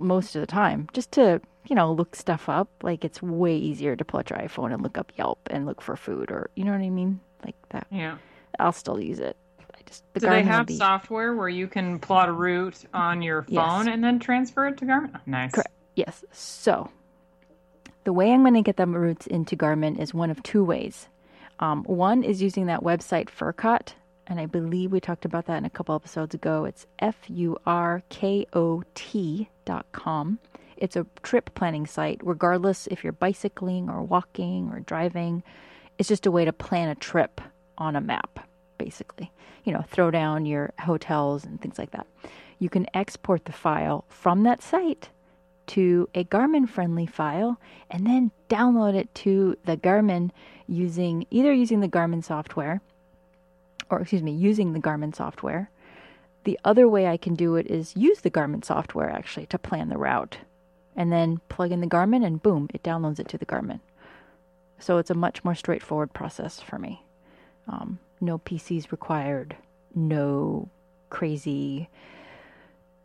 most 0.00 0.34
of 0.34 0.40
the 0.40 0.46
time, 0.46 0.88
just 0.92 1.12
to 1.12 1.40
you 1.68 1.76
know, 1.76 1.92
look 1.92 2.16
stuff 2.16 2.48
up. 2.48 2.68
Like 2.82 3.04
it's 3.04 3.22
way 3.22 3.56
easier 3.56 3.96
to 3.96 4.04
pull 4.04 4.18
out 4.20 4.30
your 4.30 4.38
iPhone 4.38 4.72
and 4.72 4.82
look 4.82 4.98
up 4.98 5.12
Yelp 5.16 5.38
and 5.50 5.66
look 5.66 5.80
for 5.80 5.96
food 5.96 6.30
or 6.30 6.50
you 6.54 6.64
know 6.64 6.72
what 6.72 6.80
I 6.80 6.90
mean? 6.90 7.20
Like 7.44 7.56
that. 7.70 7.86
Yeah. 7.90 8.18
I'll 8.58 8.72
still 8.72 9.00
use 9.00 9.20
it. 9.20 9.36
I 9.60 9.78
just 9.86 10.04
the 10.12 10.20
Do 10.20 10.26
Garmin 10.26 10.30
they 10.30 10.42
have 10.42 10.66
be... 10.66 10.76
software 10.76 11.34
where 11.34 11.48
you 11.48 11.68
can 11.68 11.98
plot 11.98 12.28
a 12.28 12.32
route 12.32 12.84
on 12.92 13.22
your 13.22 13.42
phone 13.42 13.86
yes. 13.86 13.94
and 13.94 14.02
then 14.02 14.18
transfer 14.18 14.66
it 14.66 14.78
to 14.78 14.84
Garmin? 14.84 15.12
Oh, 15.14 15.20
nice. 15.26 15.52
Correct. 15.52 15.72
Yes. 15.94 16.24
So 16.32 16.90
the 18.04 18.12
way 18.12 18.32
I'm 18.32 18.42
going 18.42 18.54
to 18.54 18.62
get 18.62 18.76
them 18.76 18.94
routes 18.94 19.26
into 19.26 19.56
Garmin 19.56 19.98
is 19.98 20.12
one 20.12 20.30
of 20.30 20.42
two 20.42 20.64
ways. 20.64 21.08
Um, 21.60 21.84
one 21.84 22.24
is 22.24 22.42
using 22.42 22.66
that 22.66 22.80
website 22.80 23.28
Furkot, 23.28 23.92
and 24.30 24.38
I 24.38 24.46
believe 24.46 24.92
we 24.92 25.00
talked 25.00 25.24
about 25.24 25.46
that 25.46 25.58
in 25.58 25.64
a 25.64 25.70
couple 25.70 25.94
episodes 25.94 26.36
ago. 26.36 26.64
It's 26.64 26.86
F 27.00 27.16
U 27.28 27.58
R 27.66 28.02
K 28.10 28.46
O 28.52 28.84
T 28.94 29.50
dot 29.64 29.86
com. 29.90 30.38
It's 30.76 30.94
a 30.94 31.04
trip 31.22 31.52
planning 31.54 31.84
site, 31.84 32.20
regardless 32.22 32.86
if 32.86 33.02
you're 33.02 33.12
bicycling 33.12 33.90
or 33.90 34.02
walking 34.02 34.70
or 34.70 34.80
driving. 34.80 35.42
It's 35.98 36.08
just 36.08 36.26
a 36.26 36.30
way 36.30 36.44
to 36.44 36.52
plan 36.52 36.88
a 36.88 36.94
trip 36.94 37.40
on 37.76 37.96
a 37.96 38.00
map, 38.00 38.48
basically. 38.78 39.32
You 39.64 39.72
know, 39.72 39.84
throw 39.88 40.12
down 40.12 40.46
your 40.46 40.72
hotels 40.78 41.44
and 41.44 41.60
things 41.60 41.78
like 41.78 41.90
that. 41.90 42.06
You 42.60 42.70
can 42.70 42.86
export 42.94 43.44
the 43.46 43.52
file 43.52 44.04
from 44.08 44.44
that 44.44 44.62
site 44.62 45.10
to 45.66 46.08
a 46.14 46.24
Garmin 46.24 46.68
friendly 46.68 47.06
file 47.06 47.60
and 47.90 48.06
then 48.06 48.30
download 48.48 48.94
it 48.94 49.12
to 49.16 49.56
the 49.64 49.76
Garmin 49.76 50.30
using 50.68 51.26
either 51.30 51.52
using 51.52 51.80
the 51.80 51.88
Garmin 51.88 52.24
software 52.24 52.80
or 53.90 54.00
excuse 54.00 54.22
me, 54.22 54.32
using 54.32 54.72
the 54.72 54.80
Garmin 54.80 55.14
software. 55.14 55.70
The 56.44 56.58
other 56.64 56.88
way 56.88 57.06
I 57.06 57.16
can 57.16 57.34
do 57.34 57.56
it 57.56 57.66
is 57.66 57.96
use 57.96 58.20
the 58.20 58.30
Garmin 58.30 58.64
software 58.64 59.10
actually 59.10 59.46
to 59.46 59.58
plan 59.58 59.88
the 59.88 59.98
route 59.98 60.38
and 60.96 61.12
then 61.12 61.40
plug 61.48 61.72
in 61.72 61.80
the 61.80 61.86
Garmin, 61.86 62.24
and 62.24 62.42
boom, 62.42 62.68
it 62.74 62.82
downloads 62.82 63.18
it 63.18 63.28
to 63.28 63.38
the 63.38 63.46
Garmin. 63.46 63.80
So 64.78 64.98
it's 64.98 65.10
a 65.10 65.14
much 65.14 65.44
more 65.44 65.54
straightforward 65.54 66.12
process 66.12 66.60
for 66.60 66.78
me. 66.78 67.04
Um, 67.68 67.98
no 68.20 68.38
PCs 68.38 68.90
required, 68.90 69.56
no 69.94 70.68
crazy, 71.10 71.88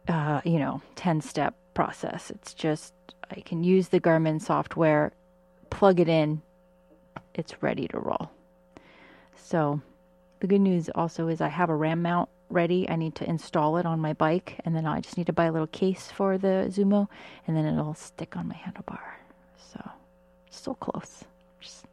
uh, 0.08 0.42
you 0.44 0.60
know, 0.60 0.82
10 0.96 1.22
step 1.22 1.56
process. 1.74 2.32
It's 2.32 2.54
just 2.54 2.94
I 3.30 3.42
can 3.42 3.64
use 3.64 3.90
the 3.90 4.00
Garmin 4.00 4.42
software, 4.42 5.12
plug 5.70 6.00
it 6.00 6.10
in, 6.10 6.42
it's 7.34 7.62
ready 7.62 7.88
to 7.90 8.00
roll. 8.00 8.30
So 9.36 9.82
the 10.40 10.48
good 10.48 10.62
news 10.62 10.90
also 10.94 11.28
is 11.28 11.42
I 11.42 11.48
have 11.48 11.70
a 11.70 11.76
RAM 11.76 12.02
mount 12.02 12.30
ready. 12.50 12.90
I 12.90 12.96
need 12.96 13.16
to 13.16 13.30
install 13.30 13.78
it 13.78 13.86
on 13.86 14.00
my 14.00 14.14
bike, 14.14 14.60
and 14.66 14.76
then 14.76 14.86
I 14.86 15.00
just 15.00 15.18
need 15.18 15.28
to 15.28 15.34
buy 15.34 15.46
a 15.46 15.52
little 15.52 15.68
case 15.68 16.12
for 16.12 16.38
the 16.38 16.68
Zumo, 16.70 17.08
and 17.48 17.56
then 17.56 17.66
it'll 17.66 17.94
stick 17.94 18.36
on 18.36 18.48
my 18.48 18.56
handlebar. 18.56 19.00
So, 19.58 19.82
so 20.50 20.74
close. 20.76 21.24
Just 21.60 21.86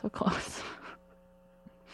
so 0.00 0.08
close. 0.08 0.62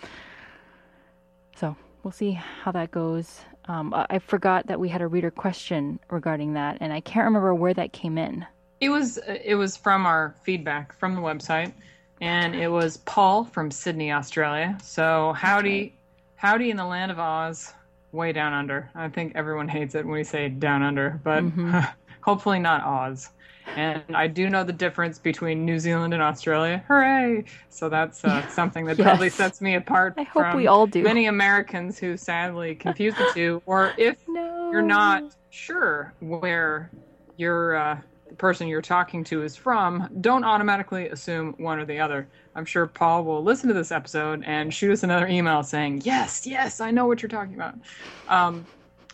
so, 1.57 1.77
we'll 2.03 2.13
see 2.13 2.33
how 2.33 2.73
that 2.73 2.91
goes. 2.91 3.41
Um, 3.69 3.93
I 3.95 4.21
forgot 4.21 4.69
that 4.69 4.79
we 4.79 4.89
had 4.89 5.03
a 5.03 5.09
reader 5.09 5.31
question 5.31 5.99
regarding 6.11 6.55
that, 6.55 6.79
and 6.81 6.93
I 6.93 7.01
can't 7.01 7.25
remember 7.25 7.55
where 7.55 7.75
that 7.75 7.93
came 7.93 8.17
in. 8.17 8.47
It 8.81 8.91
was 8.91 9.19
it 9.27 9.55
was 9.55 9.77
from 9.77 10.07
our 10.07 10.37
feedback 10.43 10.93
from 10.93 11.15
the 11.15 11.21
website, 11.21 11.73
and 12.21 12.55
it 12.55 12.69
was 12.69 12.97
Paul 12.99 13.45
from 13.45 13.71
Sydney, 13.71 14.13
Australia. 14.13 14.77
So 14.83 15.35
howdy, 15.35 15.95
Howdy 16.37 16.71
in 16.71 16.77
the 16.77 16.85
Land 16.85 17.11
of 17.11 17.19
Oz, 17.19 17.73
way 18.13 18.33
down 18.33 18.53
under. 18.53 18.91
I 18.95 19.09
think 19.09 19.33
everyone 19.35 19.69
hates 19.69 19.95
it 19.95 20.05
when 20.05 20.15
we 20.15 20.25
say 20.25 20.49
down 20.49 20.83
under, 20.83 21.21
but 21.23 21.45
mm-hmm. 21.45 21.79
hopefully 22.21 22.59
not 22.59 22.85
Oz. 22.85 23.31
And 23.75 24.03
I 24.15 24.27
do 24.29 24.49
know 24.49 24.63
the 24.63 24.73
difference 24.73 25.19
between 25.19 25.65
New 25.65 25.79
Zealand 25.79 26.15
and 26.15 26.23
Australia. 26.23 26.85
Hooray! 26.87 27.45
So 27.69 27.89
that's 27.89 28.25
uh, 28.25 28.47
something 28.49 28.85
that 28.87 28.99
yes. 28.99 29.05
probably 29.05 29.29
sets 29.29 29.61
me 29.61 29.75
apart 29.75 30.15
I 30.17 30.23
hope 30.23 30.45
from 30.45 30.57
we 30.57 30.67
all 30.67 30.87
do. 30.87 31.03
many 31.03 31.27
Americans 31.27 31.99
who 31.99 32.17
sadly 32.17 32.75
confuse 32.75 33.15
the 33.15 33.31
two. 33.35 33.63
Or 33.67 33.93
if 33.99 34.17
no. 34.29 34.71
you're 34.71 34.83
not 34.83 35.35
sure 35.51 36.15
where 36.21 36.91
your 37.37 37.77
uh, 37.77 38.01
the 38.29 38.35
person 38.35 38.69
you're 38.69 38.83
talking 38.83 39.25
to 39.25 39.43
is 39.43 39.57
from, 39.57 40.09
don't 40.21 40.45
automatically 40.45 41.09
assume 41.09 41.55
one 41.59 41.79
or 41.79 41.85
the 41.85 42.01
other. 42.01 42.29
I'm 42.55 42.65
sure 42.65 42.87
Paul 42.87 43.25
will 43.25 43.43
listen 43.43 43.69
to 43.69 43.75
this 43.75 43.93
episode 43.93 44.43
and 44.45 44.73
shoot 44.73 44.93
us 44.93 45.03
another 45.03 45.27
email 45.27 45.63
saying, 45.63 46.03
Yes, 46.05 46.47
yes, 46.47 46.81
I 46.81 46.91
know 46.91 47.07
what 47.07 47.23
you're 47.23 47.29
talking 47.29 47.55
about. 47.55 47.75
Um, 48.29 48.67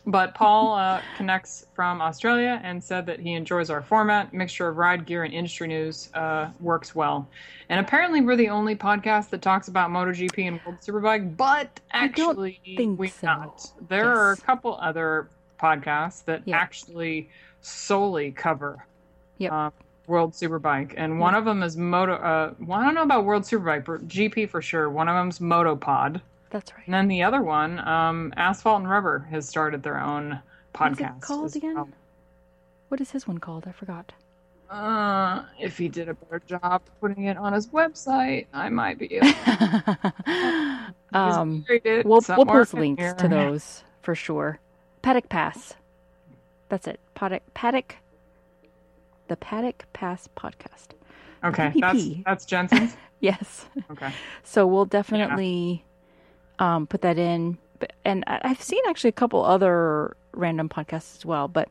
but 0.04 0.34
Paul 0.34 0.74
uh, 0.74 1.00
connects 1.16 1.66
from 1.74 2.00
Australia 2.00 2.60
and 2.64 2.82
said 2.82 3.06
that 3.06 3.20
he 3.20 3.34
enjoys 3.34 3.70
our 3.70 3.82
format. 3.82 4.34
Mixture 4.34 4.68
of 4.68 4.76
ride 4.76 5.06
gear 5.06 5.22
and 5.22 5.32
industry 5.32 5.68
news 5.68 6.10
uh, 6.14 6.50
works 6.60 6.94
well. 6.94 7.28
And 7.68 7.78
apparently, 7.78 8.20
we're 8.20 8.36
the 8.36 8.48
only 8.48 8.74
podcast 8.74 9.30
that 9.30 9.42
talks 9.42 9.68
about 9.68 9.90
MotoGP 9.90 10.48
and 10.48 10.60
World 10.64 10.78
Superbike, 10.80 11.36
but 11.36 11.80
actually, 11.92 12.60
we're 12.76 13.08
so. 13.08 13.26
not. 13.26 13.72
There 13.88 14.06
yes. 14.06 14.16
are 14.16 14.32
a 14.32 14.36
couple 14.38 14.76
other 14.80 15.28
podcasts 15.60 16.24
that 16.24 16.42
yep. 16.46 16.60
actually 16.60 17.30
solely 17.60 18.32
cover 18.32 18.84
Yep. 19.38 19.52
Uh, 19.52 19.70
World 20.06 20.32
Superbike, 20.32 20.94
and 20.96 21.20
one 21.20 21.34
of 21.34 21.44
them 21.44 21.62
is 21.62 21.76
Moto. 21.76 22.14
Uh, 22.14 22.54
well, 22.60 22.80
I 22.80 22.84
don't 22.84 22.94
know 22.94 23.02
about 23.02 23.24
World 23.24 23.44
Superbike, 23.44 23.84
but 23.84 24.08
GP 24.08 24.50
for 24.50 24.60
sure. 24.60 24.90
One 24.90 25.08
of 25.08 25.14
them's 25.14 25.38
Motopod. 25.38 26.20
That's 26.50 26.72
right. 26.74 26.84
And 26.86 26.94
then 26.94 27.08
the 27.08 27.22
other 27.22 27.40
one, 27.40 27.78
um, 27.86 28.34
Asphalt 28.36 28.80
and 28.80 28.90
Rubber, 28.90 29.20
has 29.30 29.48
started 29.48 29.82
their 29.82 30.00
own 30.00 30.40
podcast. 30.74 31.14
What's 31.14 31.26
called 31.26 31.56
again? 31.56 31.74
Well. 31.74 31.88
What 32.88 33.00
is 33.00 33.10
his 33.10 33.26
one 33.26 33.38
called? 33.38 33.64
I 33.66 33.72
forgot. 33.72 34.12
Uh, 34.68 35.44
if 35.60 35.78
he 35.78 35.88
did 35.88 36.08
a 36.08 36.14
better 36.14 36.42
job 36.46 36.82
putting 37.00 37.24
it 37.24 37.36
on 37.36 37.52
his 37.52 37.68
website, 37.68 38.46
I 38.52 38.68
might 38.70 38.98
be 38.98 39.14
able. 39.14 39.28
um, 41.12 41.64
we'll 42.04 42.22
we'll 42.28 42.46
post 42.46 42.74
links 42.74 43.00
here. 43.00 43.14
to 43.14 43.28
those 43.28 43.82
for 44.02 44.14
sure. 44.14 44.58
Paddock 45.02 45.28
Pass. 45.28 45.74
That's 46.70 46.86
it. 46.86 47.00
Paddock 47.14 47.42
Paddock 47.54 47.96
the 49.32 49.36
Paddock 49.38 49.86
Pass 49.94 50.28
podcast. 50.36 50.88
Okay, 51.42 51.72
that's 51.80 52.04
that's 52.26 52.44
Jensen's. 52.44 52.94
yes. 53.20 53.64
Okay. 53.90 54.12
So 54.42 54.66
we'll 54.66 54.84
definitely 54.84 55.82
yeah. 56.60 56.74
um, 56.74 56.86
put 56.86 57.00
that 57.00 57.16
in. 57.16 57.56
And 58.04 58.24
I've 58.26 58.62
seen 58.62 58.82
actually 58.86 59.08
a 59.08 59.12
couple 59.14 59.42
other 59.42 60.18
random 60.32 60.68
podcasts 60.68 61.16
as 61.16 61.24
well. 61.24 61.48
But 61.48 61.70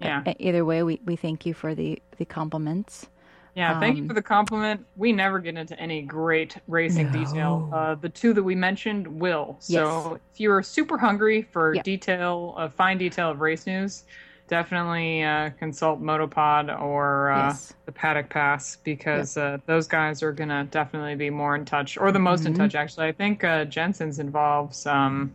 yeah, 0.00 0.34
either 0.40 0.64
way, 0.64 0.82
we, 0.82 1.00
we 1.04 1.14
thank 1.14 1.46
you 1.46 1.54
for 1.54 1.76
the 1.76 2.02
the 2.16 2.24
compliments. 2.24 3.06
Yeah, 3.54 3.78
thank 3.78 3.94
um, 3.96 4.02
you 4.02 4.08
for 4.08 4.14
the 4.14 4.22
compliment. 4.22 4.84
We 4.96 5.12
never 5.12 5.38
get 5.38 5.56
into 5.56 5.78
any 5.78 6.02
great 6.02 6.56
racing 6.66 7.12
no. 7.12 7.24
detail. 7.24 7.70
Uh, 7.72 7.94
the 7.94 8.08
two 8.08 8.32
that 8.32 8.42
we 8.42 8.56
mentioned 8.56 9.06
will. 9.06 9.56
So 9.60 10.10
yes. 10.10 10.20
if 10.32 10.40
you're 10.40 10.62
super 10.64 10.98
hungry 10.98 11.42
for 11.42 11.74
detail, 11.84 12.54
uh, 12.56 12.68
fine 12.68 12.98
detail 12.98 13.30
of 13.30 13.40
race 13.40 13.66
news, 13.66 14.04
definitely 14.50 15.22
uh, 15.22 15.50
consult 15.58 16.02
Motopod 16.02 16.78
or 16.82 17.30
uh, 17.30 17.46
Yes. 17.48 17.72
the 17.86 17.92
Paddock 17.92 18.28
Pass 18.28 18.76
because 18.84 19.36
uh, 19.36 19.58
those 19.64 19.86
guys 19.86 20.22
are 20.22 20.32
gonna 20.32 20.64
definitely 20.64 21.14
be 21.14 21.30
more 21.30 21.54
in 21.54 21.64
touch, 21.64 21.96
or 21.96 22.12
the 22.12 22.18
most 22.18 22.44
in 22.44 22.52
touch. 22.52 22.74
Actually, 22.74 23.06
I 23.06 23.12
think 23.12 23.44
uh, 23.44 23.64
Jensen's 23.64 24.18
involves 24.18 24.84
um, 24.86 25.34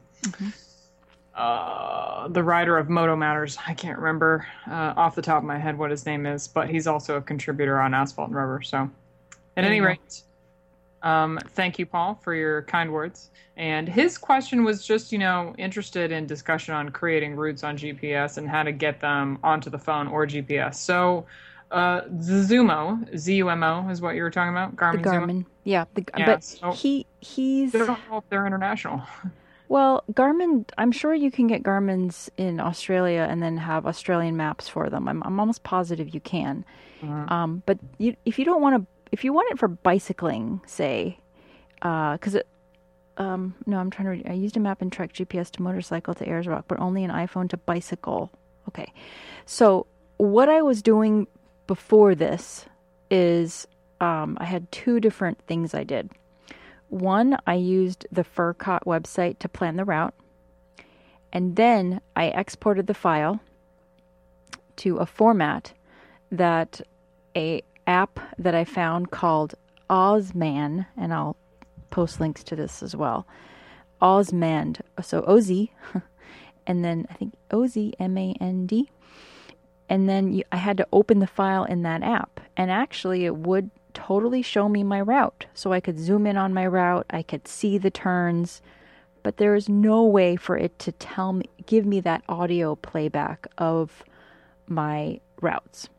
uh, 1.34 2.28
the 2.28 2.44
writer 2.44 2.78
of 2.78 2.90
Moto 2.90 3.16
Matters. 3.16 3.58
I 3.66 3.74
can't 3.74 3.98
remember 3.98 4.46
uh, 4.70 4.94
off 4.96 5.16
the 5.16 5.22
top 5.22 5.38
of 5.38 5.44
my 5.46 5.58
head 5.58 5.78
what 5.78 5.90
his 5.92 6.06
name 6.06 6.26
is, 6.26 6.48
but 6.48 6.70
he's 6.70 6.86
also 6.86 7.16
a 7.16 7.22
contributor 7.22 7.80
on 7.80 7.94
Asphalt 7.94 8.28
and 8.28 8.36
Rubber. 8.36 8.62
So, 8.62 8.90
at 9.58 9.64
any 9.64 9.78
you 9.78 9.82
go. 9.82 9.88
rate, 9.88 10.22
um, 11.06 11.40
thank 11.50 11.80
you, 11.80 11.86
Paul, 11.86 12.20
for 12.22 12.34
your 12.34 12.64
kind 12.64 12.92
words. 12.92 13.30
And 13.58 13.88
his 13.88 14.18
question 14.18 14.66
was 14.66 14.86
just, 14.86 15.12
you 15.14 15.18
know, 15.18 15.56
interested 15.58 16.12
in 16.12 16.26
discussion 16.26 16.74
on 16.74 16.90
creating 16.90 17.38
routes 17.38 17.64
on 17.64 17.78
GPS 17.78 18.38
and 18.38 18.50
how 18.50 18.64
to 18.64 18.74
get 18.74 19.00
them 19.00 19.40
onto 19.44 19.70
the 19.70 19.78
phone 19.80 20.08
or 20.08 20.26
GPS. 20.28 20.76
So, 20.76 21.26
uh, 21.72 22.02
Zumo, 22.20 23.18
Z 23.18 23.36
U 23.36 23.50
M 23.50 23.64
O, 23.64 23.88
is 23.90 24.02
what 24.02 24.16
you 24.16 24.24
were 24.24 24.30
talking 24.32 24.52
about. 24.52 24.72
The 24.72 24.78
Garmin, 24.78 25.04
Zumo. 25.04 25.26
Garmin. 25.26 25.46
Yeah, 25.64 25.86
the, 25.94 26.04
Yeah, 26.18 26.26
but 26.26 26.44
so- 26.44 26.72
he 26.74 27.06
he's 27.22 27.74
I 27.74 27.80
don't 27.80 28.00
know 28.10 28.18
if 28.18 28.24
they're 28.30 28.46
international. 28.46 29.02
well, 29.70 30.04
Garmin. 30.12 30.68
I'm 30.78 30.92
sure 30.92 31.14
you 31.14 31.32
can 31.32 31.48
get 31.48 31.64
Garmin's 31.64 32.30
in 32.38 32.60
Australia 32.60 33.26
and 33.30 33.42
then 33.42 33.58
have 33.58 33.86
Australian 33.86 34.36
maps 34.38 34.68
for 34.68 34.90
them. 34.90 35.08
I'm 35.08 35.24
I'm 35.24 35.40
almost 35.40 35.64
positive 35.64 36.14
you 36.14 36.20
can. 36.20 36.66
Mhm. 37.02 37.32
Um, 37.32 37.64
but 37.66 37.78
you, 37.98 38.16
if 38.26 38.38
you 38.40 38.46
don't 38.46 38.62
want 38.62 38.76
to, 38.82 38.88
if 39.16 39.24
you 39.24 39.32
want 39.32 39.50
it 39.50 39.58
for 39.58 39.70
bicycling, 39.70 40.60
say, 40.68 41.18
because 41.80 42.36
it. 42.36 42.48
Um, 43.16 43.56
no, 43.66 43.78
I'm 43.78 43.90
trying 43.90 44.04
to. 44.08 44.10
Read, 44.10 44.28
I 44.30 44.34
used 44.34 44.58
a 44.58 44.60
map 44.60 44.82
and 44.82 44.92
track 44.92 45.14
GPS 45.14 45.50
to 45.52 45.62
motorcycle 45.62 46.14
to 46.16 46.28
Ayers 46.28 46.48
Rock, 46.48 46.66
but 46.68 46.82
only 46.82 47.06
an 47.06 47.12
iPhone 47.12 47.50
to 47.52 47.58
bicycle. 47.58 48.30
Okay, 48.68 48.92
so 49.46 49.88
what 50.18 50.50
I 50.50 50.62
was 50.62 50.82
doing 50.82 51.28
before 51.66 52.14
this 52.14 52.66
is 53.10 53.66
um, 54.02 54.38
I 54.42 54.44
had 54.44 54.70
two 54.70 55.00
different 55.00 55.40
things 55.48 55.74
I 55.74 55.86
did. 55.86 56.12
One, 56.90 57.38
I 57.48 57.54
used 57.54 58.06
the 58.12 58.26
Furkot 58.26 58.84
website 58.86 59.40
to 59.40 59.48
plan 59.48 59.78
the 59.78 59.86
route, 59.86 60.14
and 61.32 61.56
then 61.56 62.02
I 62.18 62.26
exported 62.26 62.88
the 62.88 62.94
file 62.94 63.40
to 64.76 64.98
a 64.98 65.06
format 65.06 65.72
that 66.34 66.82
a 67.34 67.64
app 67.88 68.20
that 68.38 68.56
I 68.56 68.64
found 68.64 69.12
called 69.12 69.56
Ozman, 69.90 70.86
and 70.98 71.14
I'll 71.14 71.36
post 71.90 72.20
links 72.20 72.44
to 72.46 72.56
this 72.56 72.84
as 72.84 72.96
well. 72.96 73.26
Ozmand, 74.02 74.82
so 75.02 75.24
Oz, 75.26 75.50
and 76.68 76.84
then 76.84 77.08
I 77.10 77.14
think 77.14 77.34
Oz 77.52 77.78
M 78.00 78.18
A 78.18 78.36
N 78.42 78.66
D, 78.66 78.90
and 79.90 80.10
then 80.10 80.34
you, 80.34 80.44
I 80.52 80.58
had 80.58 80.78
to 80.78 80.88
open 80.92 81.20
the 81.20 81.28
file 81.28 81.64
in 81.64 81.84
that 81.84 82.04
app, 82.04 82.40
and 82.58 82.72
actually 82.72 83.26
it 83.26 83.36
would 83.36 83.70
totally 83.94 84.42
show 84.42 84.68
me 84.68 84.84
my 84.84 85.02
route, 85.02 85.46
so 85.54 85.72
I 85.72 85.80
could 85.80 85.98
zoom 85.98 86.28
in 86.28 86.38
on 86.38 86.54
my 86.54 86.68
route, 86.68 87.06
I 87.10 87.22
could 87.22 87.48
see 87.48 87.78
the 87.78 87.92
turns, 87.92 88.62
but 89.24 89.38
there 89.38 89.56
is 89.56 89.70
no 89.70 90.04
way 90.04 90.36
for 90.36 90.58
it 90.58 90.78
to 90.80 90.92
tell 90.92 91.34
me, 91.34 91.46
give 91.66 91.86
me 91.86 92.00
that 92.02 92.24
audio 92.28 92.76
playback 92.76 93.48
of 93.58 94.04
my 94.68 95.20
routes. 95.42 95.90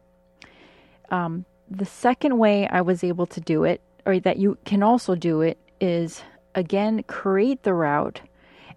Um, 1.10 1.44
the 1.70 1.84
second 1.84 2.38
way 2.38 2.68
I 2.68 2.80
was 2.80 3.02
able 3.02 3.26
to 3.26 3.40
do 3.40 3.64
it, 3.64 3.80
or 4.04 4.20
that 4.20 4.38
you 4.38 4.58
can 4.64 4.82
also 4.82 5.14
do 5.14 5.40
it, 5.40 5.58
is 5.80 6.22
again 6.54 7.02
create 7.04 7.62
the 7.62 7.74
route 7.74 8.20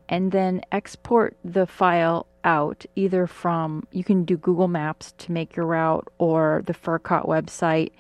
and 0.10 0.32
then 0.32 0.62
export 0.72 1.38
the 1.46 1.66
file 1.66 2.26
out 2.44 2.86
either 2.96 3.28
from 3.28 3.88
you 3.92 4.04
can 4.04 4.24
do 4.24 4.38
Google 4.38 4.68
Maps 4.68 5.14
to 5.20 5.32
make 5.32 5.56
your 5.56 5.66
route 5.66 6.08
or 6.18 6.64
the 6.66 6.74
Furkot 6.74 7.28
website 7.28 7.92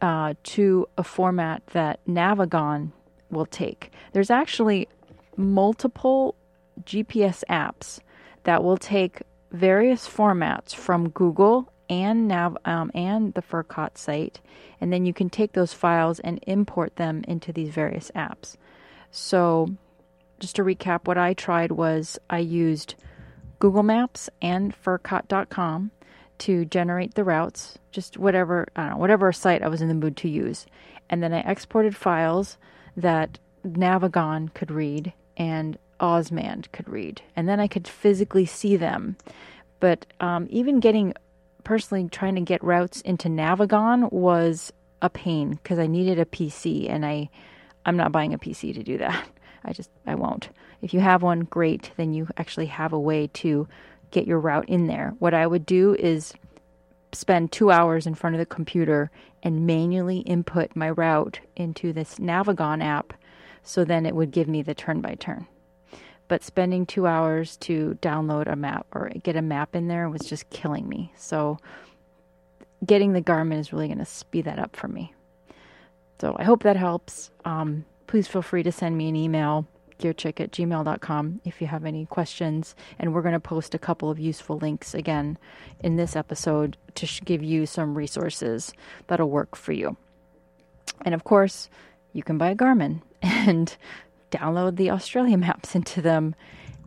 uh, 0.00 0.34
to 0.44 0.86
a 0.98 1.04
format 1.04 1.66
that 1.68 2.04
Navigon 2.06 2.92
will 3.30 3.46
take. 3.46 3.90
There's 4.12 4.30
actually 4.30 4.88
multiple 5.36 6.34
GPS 6.84 7.42
apps 7.48 8.00
that 8.44 8.62
will 8.62 8.76
take 8.76 9.22
various 9.52 10.08
formats 10.08 10.74
from 10.74 11.10
Google 11.10 11.71
and 11.92 12.26
Nav 12.26 12.56
um, 12.64 12.90
and 12.94 13.34
the 13.34 13.42
Furkot 13.42 13.98
site, 13.98 14.40
and 14.80 14.90
then 14.90 15.04
you 15.04 15.12
can 15.12 15.28
take 15.28 15.52
those 15.52 15.74
files 15.74 16.20
and 16.20 16.42
import 16.46 16.96
them 16.96 17.22
into 17.28 17.52
these 17.52 17.68
various 17.68 18.10
apps. 18.16 18.56
So, 19.10 19.76
just 20.40 20.56
to 20.56 20.64
recap, 20.64 21.06
what 21.06 21.18
I 21.18 21.34
tried 21.34 21.72
was 21.72 22.18
I 22.30 22.38
used 22.38 22.94
Google 23.58 23.82
Maps 23.82 24.30
and 24.40 24.74
Furkot.com 24.74 25.90
to 26.38 26.64
generate 26.64 27.14
the 27.14 27.24
routes, 27.24 27.78
just 27.90 28.16
whatever 28.16 28.66
I 28.74 28.84
don't 28.84 28.90
know, 28.92 28.96
whatever 28.96 29.30
site 29.30 29.62
I 29.62 29.68
was 29.68 29.82
in 29.82 29.88
the 29.88 29.94
mood 29.94 30.16
to 30.18 30.28
use, 30.30 30.64
and 31.10 31.22
then 31.22 31.34
I 31.34 31.40
exported 31.40 31.94
files 31.94 32.56
that 32.96 33.38
Navigon 33.66 34.52
could 34.54 34.70
read 34.70 35.12
and 35.36 35.76
Osmand 36.00 36.72
could 36.72 36.88
read, 36.88 37.20
and 37.36 37.46
then 37.46 37.60
I 37.60 37.68
could 37.68 37.86
physically 37.86 38.46
see 38.46 38.76
them. 38.76 39.16
But 39.78 40.06
um, 40.20 40.46
even 40.48 40.80
getting 40.80 41.12
personally 41.64 42.08
trying 42.08 42.34
to 42.36 42.40
get 42.40 42.62
routes 42.62 43.00
into 43.02 43.28
Navigon 43.28 44.12
was 44.12 44.72
a 45.00 45.10
pain 45.10 45.50
because 45.50 45.78
I 45.78 45.86
needed 45.86 46.18
a 46.18 46.24
PC, 46.24 46.90
and 46.90 47.04
I 47.04 47.28
I'm 47.84 47.96
not 47.96 48.12
buying 48.12 48.34
a 48.34 48.38
PC 48.38 48.74
to 48.74 48.82
do 48.82 48.98
that. 48.98 49.28
I 49.64 49.72
just 49.72 49.90
I 50.06 50.14
won't. 50.14 50.48
If 50.80 50.92
you 50.92 51.00
have 51.00 51.22
one, 51.22 51.40
great. 51.40 51.90
Then 51.96 52.12
you 52.12 52.28
actually 52.36 52.66
have 52.66 52.92
a 52.92 53.00
way 53.00 53.28
to 53.34 53.68
get 54.10 54.26
your 54.26 54.40
route 54.40 54.68
in 54.68 54.86
there. 54.86 55.14
What 55.18 55.34
I 55.34 55.46
would 55.46 55.64
do 55.64 55.94
is 55.94 56.32
spend 57.12 57.52
two 57.52 57.70
hours 57.70 58.06
in 58.06 58.14
front 58.14 58.34
of 58.34 58.40
the 58.40 58.46
computer 58.46 59.10
and 59.42 59.66
manually 59.66 60.18
input 60.18 60.74
my 60.74 60.90
route 60.90 61.40
into 61.56 61.92
this 61.92 62.16
Navigon 62.16 62.82
app, 62.82 63.12
so 63.62 63.84
then 63.84 64.06
it 64.06 64.14
would 64.14 64.30
give 64.30 64.48
me 64.48 64.62
the 64.62 64.74
turn 64.74 65.00
by 65.00 65.14
turn. 65.14 65.46
But 66.32 66.42
spending 66.42 66.86
two 66.86 67.06
hours 67.06 67.58
to 67.58 67.98
download 68.00 68.50
a 68.50 68.56
map 68.56 68.86
or 68.94 69.10
get 69.22 69.36
a 69.36 69.42
map 69.42 69.76
in 69.76 69.88
there 69.88 70.08
was 70.08 70.22
just 70.22 70.48
killing 70.48 70.88
me. 70.88 71.12
So 71.14 71.58
getting 72.86 73.12
the 73.12 73.20
Garmin 73.20 73.58
is 73.58 73.70
really 73.70 73.88
going 73.88 73.98
to 73.98 74.06
speed 74.06 74.46
that 74.46 74.58
up 74.58 74.74
for 74.74 74.88
me. 74.88 75.12
So 76.22 76.34
I 76.38 76.44
hope 76.44 76.62
that 76.62 76.76
helps. 76.76 77.30
Um, 77.44 77.84
please 78.06 78.28
feel 78.28 78.40
free 78.40 78.62
to 78.62 78.72
send 78.72 78.96
me 78.96 79.10
an 79.10 79.14
email, 79.14 79.66
gearchick 79.98 80.40
at 80.40 80.52
gmail.com, 80.52 81.42
if 81.44 81.60
you 81.60 81.66
have 81.66 81.84
any 81.84 82.06
questions. 82.06 82.74
And 82.98 83.12
we're 83.12 83.20
going 83.20 83.34
to 83.34 83.38
post 83.38 83.74
a 83.74 83.78
couple 83.78 84.10
of 84.10 84.18
useful 84.18 84.56
links 84.56 84.94
again 84.94 85.36
in 85.80 85.96
this 85.96 86.16
episode 86.16 86.78
to 86.94 87.04
sh- 87.04 87.20
give 87.26 87.42
you 87.42 87.66
some 87.66 87.94
resources 87.94 88.72
that'll 89.06 89.28
work 89.28 89.54
for 89.54 89.72
you. 89.72 89.98
And 91.02 91.14
of 91.14 91.24
course, 91.24 91.68
you 92.14 92.22
can 92.22 92.38
buy 92.38 92.52
a 92.52 92.56
Garmin 92.56 93.02
and 93.20 93.76
download 94.32 94.76
the 94.76 94.90
Australia 94.90 95.38
maps 95.46 95.76
into 95.76 96.02
them, 96.02 96.34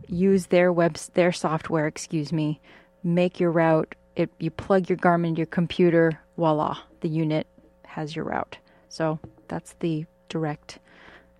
use 0.08 0.46
their 0.46 0.72
webs 0.72 1.08
their 1.14 1.32
software, 1.32 1.86
excuse 1.86 2.32
me, 2.32 2.60
make 3.02 3.40
your 3.40 3.50
route. 3.50 3.94
It, 4.14 4.30
you 4.38 4.50
plug 4.50 4.88
your 4.88 4.98
Garmin 4.98 5.28
into 5.28 5.40
your 5.40 5.46
computer, 5.46 6.20
voila, 6.36 6.78
the 7.00 7.08
unit 7.08 7.46
has 7.84 8.16
your 8.16 8.24
route. 8.24 8.58
So 8.88 9.18
that's 9.48 9.74
the 9.80 10.06
direct 10.28 10.78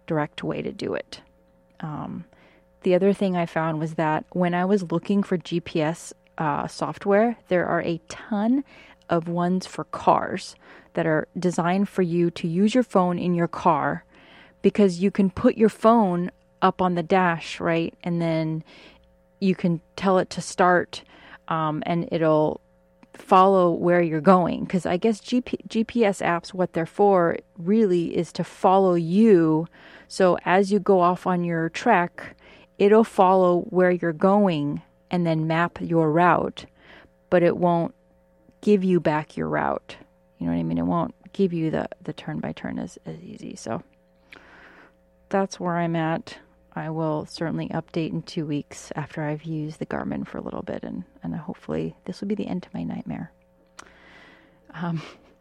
direct 0.07 0.45
way 0.45 0.63
to 0.63 0.73
do 0.73 0.95
it. 0.95 1.21
Um, 1.81 2.25
the 2.83 2.95
other 2.95 3.13
thing 3.13 3.37
I 3.37 3.47
found 3.47 3.81
was 3.81 3.95
that 3.95 4.25
when 4.31 4.55
I 4.55 4.65
was 4.65 4.93
looking 4.93 5.23
for 5.23 5.37
GPS 5.37 6.13
uh, 6.39 6.69
software, 6.69 7.37
there 7.49 7.67
are 7.67 7.83
a 7.83 8.01
ton 8.09 8.63
of 9.11 9.29
ones 9.29 9.67
for 9.67 9.85
cars 9.85 10.55
that 10.95 11.07
are 11.07 11.27
designed 11.39 11.89
for 11.89 12.03
you 12.03 12.31
to 12.31 12.47
use 12.47 12.75
your 12.75 12.85
phone 12.85 13.19
in 13.19 13.35
your 13.35 13.49
car 13.49 14.05
because 14.67 14.99
you 14.99 15.13
can 15.13 15.31
put 15.31 15.57
your 15.57 15.69
phone 15.69 16.29
up 16.61 16.83
on 16.83 16.97
the 16.97 17.03
dash, 17.05 17.61
right? 17.61 17.95
And 18.03 18.21
then 18.21 18.65
you 19.39 19.55
can 19.55 19.81
tell 19.95 20.19
it 20.19 20.29
to 20.31 20.41
start 20.41 21.05
um, 21.47 21.85
and 21.87 22.09
it'll 22.11 22.61
follow 23.15 23.71
where 23.71 24.03
you're 24.03 24.21
going. 24.21 24.65
Because 24.65 24.85
I 24.85 24.97
guess 24.97 25.21
GP- 25.21 25.69
GPS 25.69 26.21
apps, 26.21 26.53
what 26.53 26.73
they're 26.73 26.85
for 26.85 27.37
really 27.57 28.17
is 28.17 28.33
to 28.33 28.43
follow 28.43 28.95
you. 28.95 29.69
So 30.09 30.37
as 30.45 30.73
you 30.73 30.81
go 30.81 30.99
off 30.99 31.29
on 31.29 31.45
your 31.45 31.69
trek, 31.69 32.35
it'll 32.77 33.05
follow 33.05 33.61
where 33.71 33.93
you're 33.93 34.13
going 34.13 34.83
and 35.13 35.25
then 35.25 35.47
map 35.47 35.79
your 35.81 36.11
route, 36.11 36.67
but 37.31 37.45
it 37.45 37.57
won't 37.57 37.95
give 38.63 38.83
you 38.83 38.99
back 38.99 39.37
your 39.37 39.49
route. 39.49 39.95
You 40.39 40.47
know 40.47 40.55
what 40.55 40.59
I 40.59 40.65
mean? 40.65 40.79
It 40.79 40.87
won't 40.87 41.15
give 41.33 41.53
you 41.53 41.71
the, 41.71 41.89
the 42.03 42.13
turn 42.13 42.41
by 42.41 42.51
turn 42.51 42.81
as, 42.81 42.99
as 43.07 43.21
easy. 43.21 43.55
So 43.55 43.81
that's 45.29 45.59
where 45.61 45.77
I'm 45.77 45.97
at. 45.97 46.39
I 46.75 46.91
will 46.91 47.25
certainly 47.27 47.69
update 47.69 48.13
in 48.13 48.23
two 48.23 48.45
weeks 48.45 48.93
after 48.95 49.23
I've 49.23 49.45
used 49.45 49.79
the 49.79 49.87
Garmin 49.87 50.27
for 50.27 50.37
a 50.39 50.43
little 50.43 50.63
bit, 50.63 50.83
and, 50.83 51.05
and 51.23 51.35
hopefully 51.35 51.97
this 52.05 52.21
will 52.21 52.29
be 52.29 52.35
the 52.35 52.47
end 52.47 52.63
to 52.65 52.69
my 52.75 52.83
nightmare. 52.83 53.33
Um, 54.75 55.01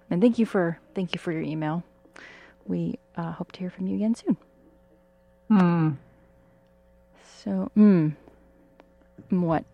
and 0.09 0.21
thank 0.21 0.39
you 0.39 0.45
for 0.45 0.79
thank 0.93 1.13
you 1.13 1.19
for 1.19 1.31
your 1.31 1.41
email. 1.41 1.83
We 2.65 2.99
uh, 3.17 3.33
hope 3.33 3.51
to 3.53 3.59
hear 3.59 3.69
from 3.69 3.87
you 3.87 3.95
again 3.95 4.15
soon. 4.15 4.37
Hmm. 5.49 5.89
So, 7.43 7.69
mm, 7.77 8.15
what? 9.29 9.65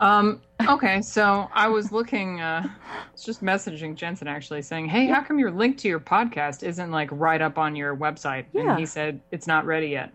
Um, 0.00 0.40
okay, 0.68 1.00
so 1.02 1.48
I 1.52 1.68
was 1.68 1.92
looking, 1.92 2.40
uh, 2.40 2.62
I 2.66 3.02
was 3.12 3.22
just 3.22 3.42
messaging 3.42 3.94
Jensen 3.94 4.26
actually 4.28 4.62
saying, 4.62 4.88
hey, 4.88 5.06
how 5.06 5.22
come 5.22 5.38
your 5.38 5.50
link 5.50 5.78
to 5.78 5.88
your 5.88 6.00
podcast 6.00 6.62
isn't 6.62 6.90
like 6.90 7.08
right 7.12 7.40
up 7.40 7.58
on 7.58 7.76
your 7.76 7.96
website? 7.96 8.46
Yeah. 8.52 8.70
And 8.70 8.78
he 8.78 8.86
said, 8.86 9.20
it's 9.30 9.46
not 9.46 9.64
ready 9.66 9.88
yet. 9.88 10.12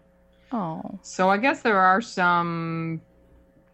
Oh, 0.52 0.82
So 1.02 1.30
I 1.30 1.38
guess 1.38 1.62
there 1.62 1.80
are 1.80 2.02
some 2.02 3.02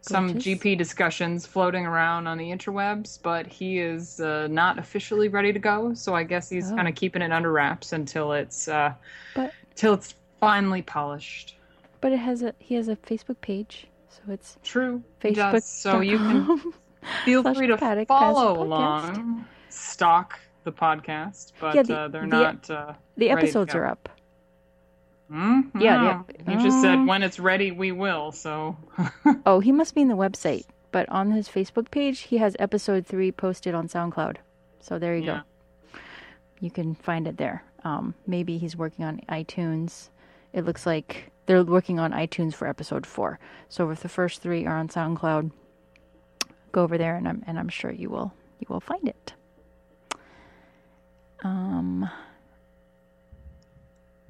some 0.02 0.30
Glitches? 0.36 0.60
GP 0.62 0.78
discussions 0.78 1.48
floating 1.48 1.84
around 1.88 2.28
on 2.28 2.38
the 2.38 2.52
interwebs, 2.52 3.18
but 3.24 3.48
he 3.48 3.80
is 3.80 4.20
uh, 4.20 4.48
not 4.52 4.78
officially 4.78 5.30
ready 5.30 5.52
to 5.52 5.58
go. 5.58 5.96
So 5.96 6.14
I 6.14 6.24
guess 6.24 6.48
he's 6.48 6.72
Oh. 6.72 6.76
kind 6.76 6.88
of 6.88 6.94
keeping 6.94 7.24
it 7.24 7.32
under 7.32 7.52
wraps 7.52 7.92
until 7.92 8.34
it's 8.34 8.68
uh, 8.68 8.94
But- 9.34 9.52
till 9.74 9.96
it's 9.96 10.14
finally 10.40 10.84
polished. 10.84 11.58
but 12.02 12.12
it 12.12 12.18
has 12.20 12.44
a 12.44 12.54
he 12.60 12.76
has 12.76 12.88
a 12.88 12.96
Facebook 12.98 13.42
page, 13.42 13.88
so 14.16 14.32
it's 14.32 14.58
True, 14.64 15.04
Facebook. 15.22 15.36
does. 15.54 15.66
So 15.66 16.00
you 16.02 16.18
can 16.18 16.74
feel 17.26 17.44
free 17.54 17.68
to 17.68 17.78
follow 18.08 18.62
along, 18.64 19.46
stalk 19.70 20.40
the 20.64 20.72
podcast, 20.72 21.54
but 21.60 21.76
Yeah, 21.76 21.84
the- 21.84 21.98
uh, 22.00 22.08
they're 22.08 22.22
the- 22.22 22.28
not. 22.28 22.70
Uh, 22.70 22.94
the 23.18 23.30
episodes 23.30 23.76
are 23.76 23.86
up. 23.86 24.10
mm, 25.32 25.70
Yeah, 25.80 26.22
ep- 26.28 26.48
he 26.50 26.56
just 26.64 26.82
said 26.82 26.98
Mm. 26.98 27.08
when 27.08 27.24
it's 27.24 27.40
ready, 27.40 27.72
we 27.72 27.92
will. 27.92 28.32
So 28.32 28.76
Oh, 29.46 29.60
he 29.60 29.72
must 29.72 29.96
be 29.96 30.02
in 30.02 30.08
the 30.08 30.16
website, 30.16 30.66
but 30.92 31.08
on 31.10 31.32
his 31.32 31.48
Facebook 31.50 31.92
page, 31.92 32.22
he 32.22 32.38
has 32.38 32.56
episode 32.60 33.06
three 33.06 33.32
posted 33.32 33.74
on 33.76 33.88
SoundCloud. 33.88 34.38
So 34.80 35.00
there 35.00 35.16
you 35.16 35.24
Yeah. 35.24 35.42
go. 35.94 36.00
You 36.62 36.72
can 36.72 36.96
find 36.96 37.28
it 37.28 37.38
there. 37.38 37.64
Um, 37.84 38.16
maybe 38.28 38.58
he's 38.58 38.76
working 38.78 39.06
on 39.06 39.20
iTunes. 39.30 40.10
It 40.54 40.66
looks 40.66 40.86
like 40.86 41.32
they're 41.46 41.64
working 41.64 42.00
on 42.00 42.12
iTunes 42.12 42.54
for 42.54 42.68
episode 42.68 43.06
four. 43.06 43.40
So 43.70 43.90
if 43.90 44.02
the 44.02 44.10
first 44.10 44.42
three 44.42 44.66
are 44.66 44.78
on 44.78 44.88
SoundCloud, 44.88 45.52
go 46.72 46.84
over 46.84 46.98
there, 46.98 47.16
and 47.16 47.28
I'm 47.28 47.44
and 47.48 47.60
I'm 47.60 47.70
sure 47.70 47.92
you 47.92 48.10
will 48.10 48.34
you 48.60 48.68
will 48.70 48.82
find 48.82 49.08
it. 49.08 49.34
Um. 51.44 52.10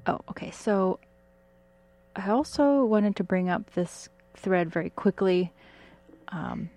Oh, 0.06 0.20
okay. 0.30 0.50
So 0.52 1.00
I 2.14 2.30
also 2.30 2.84
wanted 2.84 3.16
to 3.16 3.24
bring 3.24 3.50
up 3.50 3.74
this 3.74 4.08
thread 4.34 4.70
very 4.70 4.90
quickly. 4.90 5.52
Um, 6.28 6.70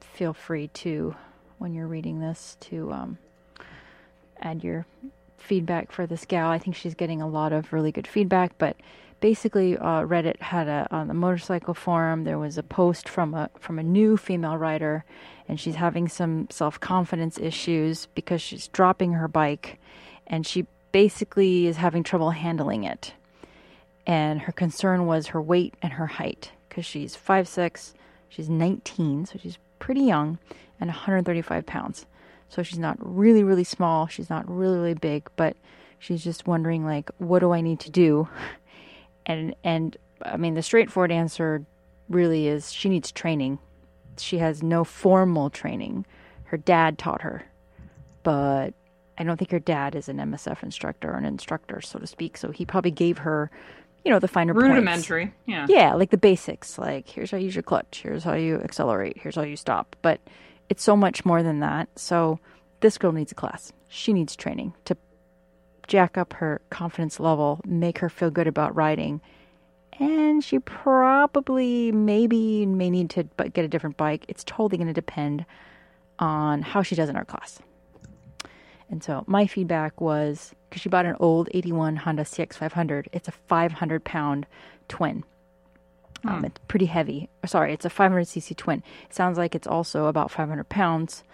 feel 0.00 0.32
free 0.32 0.68
to, 0.68 1.14
when 1.58 1.74
you're 1.74 1.86
reading 1.86 2.20
this, 2.20 2.56
to 2.60 2.92
um, 2.92 3.18
add 4.40 4.62
your 4.62 4.86
feedback 5.38 5.92
for 5.92 6.06
this 6.06 6.24
gal. 6.24 6.50
I 6.50 6.58
think 6.58 6.76
she's 6.76 6.94
getting 6.94 7.22
a 7.22 7.28
lot 7.28 7.52
of 7.52 7.72
really 7.72 7.92
good 7.92 8.06
feedback, 8.06 8.58
but 8.58 8.76
basically, 9.20 9.76
uh, 9.76 10.02
Reddit 10.02 10.40
had 10.40 10.68
a 10.68 10.86
on 10.90 11.08
the 11.08 11.14
motorcycle 11.14 11.74
forum. 11.74 12.24
There 12.24 12.38
was 12.38 12.58
a 12.58 12.62
post 12.62 13.08
from 13.08 13.34
a 13.34 13.50
from 13.58 13.78
a 13.78 13.82
new 13.82 14.16
female 14.16 14.56
rider, 14.56 15.04
and 15.48 15.58
she's 15.58 15.76
having 15.76 16.08
some 16.08 16.48
self 16.50 16.80
confidence 16.80 17.38
issues 17.38 18.06
because 18.14 18.42
she's 18.42 18.68
dropping 18.68 19.12
her 19.12 19.28
bike, 19.28 19.78
and 20.26 20.46
she 20.46 20.66
basically 20.92 21.66
is 21.66 21.76
having 21.76 22.02
trouble 22.02 22.30
handling 22.30 22.84
it 22.84 23.12
and 24.06 24.40
her 24.40 24.52
concern 24.52 25.06
was 25.06 25.28
her 25.28 25.42
weight 25.42 25.74
and 25.82 25.94
her 25.94 26.06
height 26.06 26.52
because 26.68 26.86
she's 26.86 27.16
5'6 27.16 27.92
she's 28.28 28.48
19 28.48 29.26
so 29.26 29.38
she's 29.38 29.58
pretty 29.78 30.02
young 30.02 30.38
and 30.80 30.88
135 30.88 31.66
pounds 31.66 32.06
so 32.48 32.62
she's 32.62 32.78
not 32.78 32.96
really 33.00 33.42
really 33.42 33.64
small 33.64 34.06
she's 34.06 34.30
not 34.30 34.48
really 34.48 34.78
really 34.78 34.94
big 34.94 35.28
but 35.36 35.56
she's 35.98 36.22
just 36.22 36.46
wondering 36.46 36.84
like 36.84 37.10
what 37.18 37.40
do 37.40 37.52
i 37.52 37.60
need 37.60 37.80
to 37.80 37.90
do 37.90 38.28
and 39.26 39.54
and 39.64 39.96
i 40.22 40.36
mean 40.36 40.54
the 40.54 40.62
straightforward 40.62 41.12
answer 41.12 41.64
really 42.08 42.46
is 42.46 42.72
she 42.72 42.88
needs 42.88 43.10
training 43.12 43.58
she 44.18 44.38
has 44.38 44.62
no 44.62 44.84
formal 44.84 45.50
training 45.50 46.06
her 46.44 46.56
dad 46.56 46.98
taught 46.98 47.22
her 47.22 47.44
but 48.22 48.74
I 49.18 49.24
don't 49.24 49.36
think 49.36 49.50
her 49.50 49.58
dad 49.58 49.94
is 49.94 50.08
an 50.08 50.18
MSF 50.18 50.62
instructor 50.62 51.12
or 51.12 51.16
an 51.16 51.24
instructor, 51.24 51.80
so 51.80 51.98
to 51.98 52.06
speak. 52.06 52.36
So 52.36 52.50
he 52.50 52.66
probably 52.66 52.90
gave 52.90 53.18
her, 53.18 53.50
you 54.04 54.10
know, 54.10 54.18
the 54.18 54.28
finer 54.28 54.52
points. 54.52 54.68
rudimentary. 54.68 55.32
Yeah. 55.46 55.66
Yeah, 55.68 55.94
like 55.94 56.10
the 56.10 56.18
basics. 56.18 56.78
Like 56.78 57.08
here's 57.08 57.30
how 57.30 57.38
you 57.38 57.44
use 57.44 57.54
your 57.54 57.62
clutch. 57.62 58.00
Here's 58.02 58.24
how 58.24 58.34
you 58.34 58.56
accelerate. 58.56 59.16
Here's 59.18 59.36
how 59.36 59.42
you 59.42 59.56
stop. 59.56 59.96
But 60.02 60.20
it's 60.68 60.82
so 60.82 60.96
much 60.96 61.24
more 61.24 61.42
than 61.42 61.60
that. 61.60 61.88
So 61.96 62.38
this 62.80 62.98
girl 62.98 63.12
needs 63.12 63.32
a 63.32 63.34
class. 63.34 63.72
She 63.88 64.12
needs 64.12 64.36
training 64.36 64.74
to 64.84 64.96
jack 65.86 66.18
up 66.18 66.32
her 66.34 66.60
confidence 66.70 67.20
level, 67.20 67.60
make 67.64 67.98
her 67.98 68.08
feel 68.08 68.30
good 68.30 68.46
about 68.46 68.74
riding. 68.74 69.20
And 69.98 70.44
she 70.44 70.58
probably, 70.58 71.90
maybe, 71.92 72.66
may 72.66 72.90
need 72.90 73.10
to 73.10 73.22
get 73.52 73.64
a 73.64 73.68
different 73.68 73.96
bike. 73.96 74.24
It's 74.28 74.44
totally 74.44 74.76
going 74.76 74.88
to 74.88 74.92
depend 74.92 75.46
on 76.18 76.62
how 76.62 76.82
she 76.82 76.94
does 76.94 77.08
in 77.08 77.16
our 77.16 77.24
class. 77.24 77.60
And 78.90 79.02
so 79.02 79.24
my 79.26 79.46
feedback 79.46 80.00
was 80.00 80.54
because 80.68 80.82
she 80.82 80.88
bought 80.88 81.06
an 81.06 81.16
old 81.18 81.48
81 81.52 81.96
Honda 81.96 82.24
CX500. 82.24 83.06
It's 83.12 83.28
a 83.28 83.32
500 83.32 84.04
pound 84.04 84.46
twin. 84.88 85.24
Um, 86.24 86.44
it's 86.44 86.60
pretty 86.68 86.86
heavy. 86.86 87.28
Sorry, 87.44 87.72
it's 87.72 87.84
a 87.84 87.90
500cc 87.90 88.56
twin. 88.56 88.82
It 89.04 89.14
sounds 89.14 89.38
like 89.38 89.54
it's 89.54 89.66
also 89.66 90.06
about 90.06 90.30
500 90.30 90.68
pounds. 90.68 91.24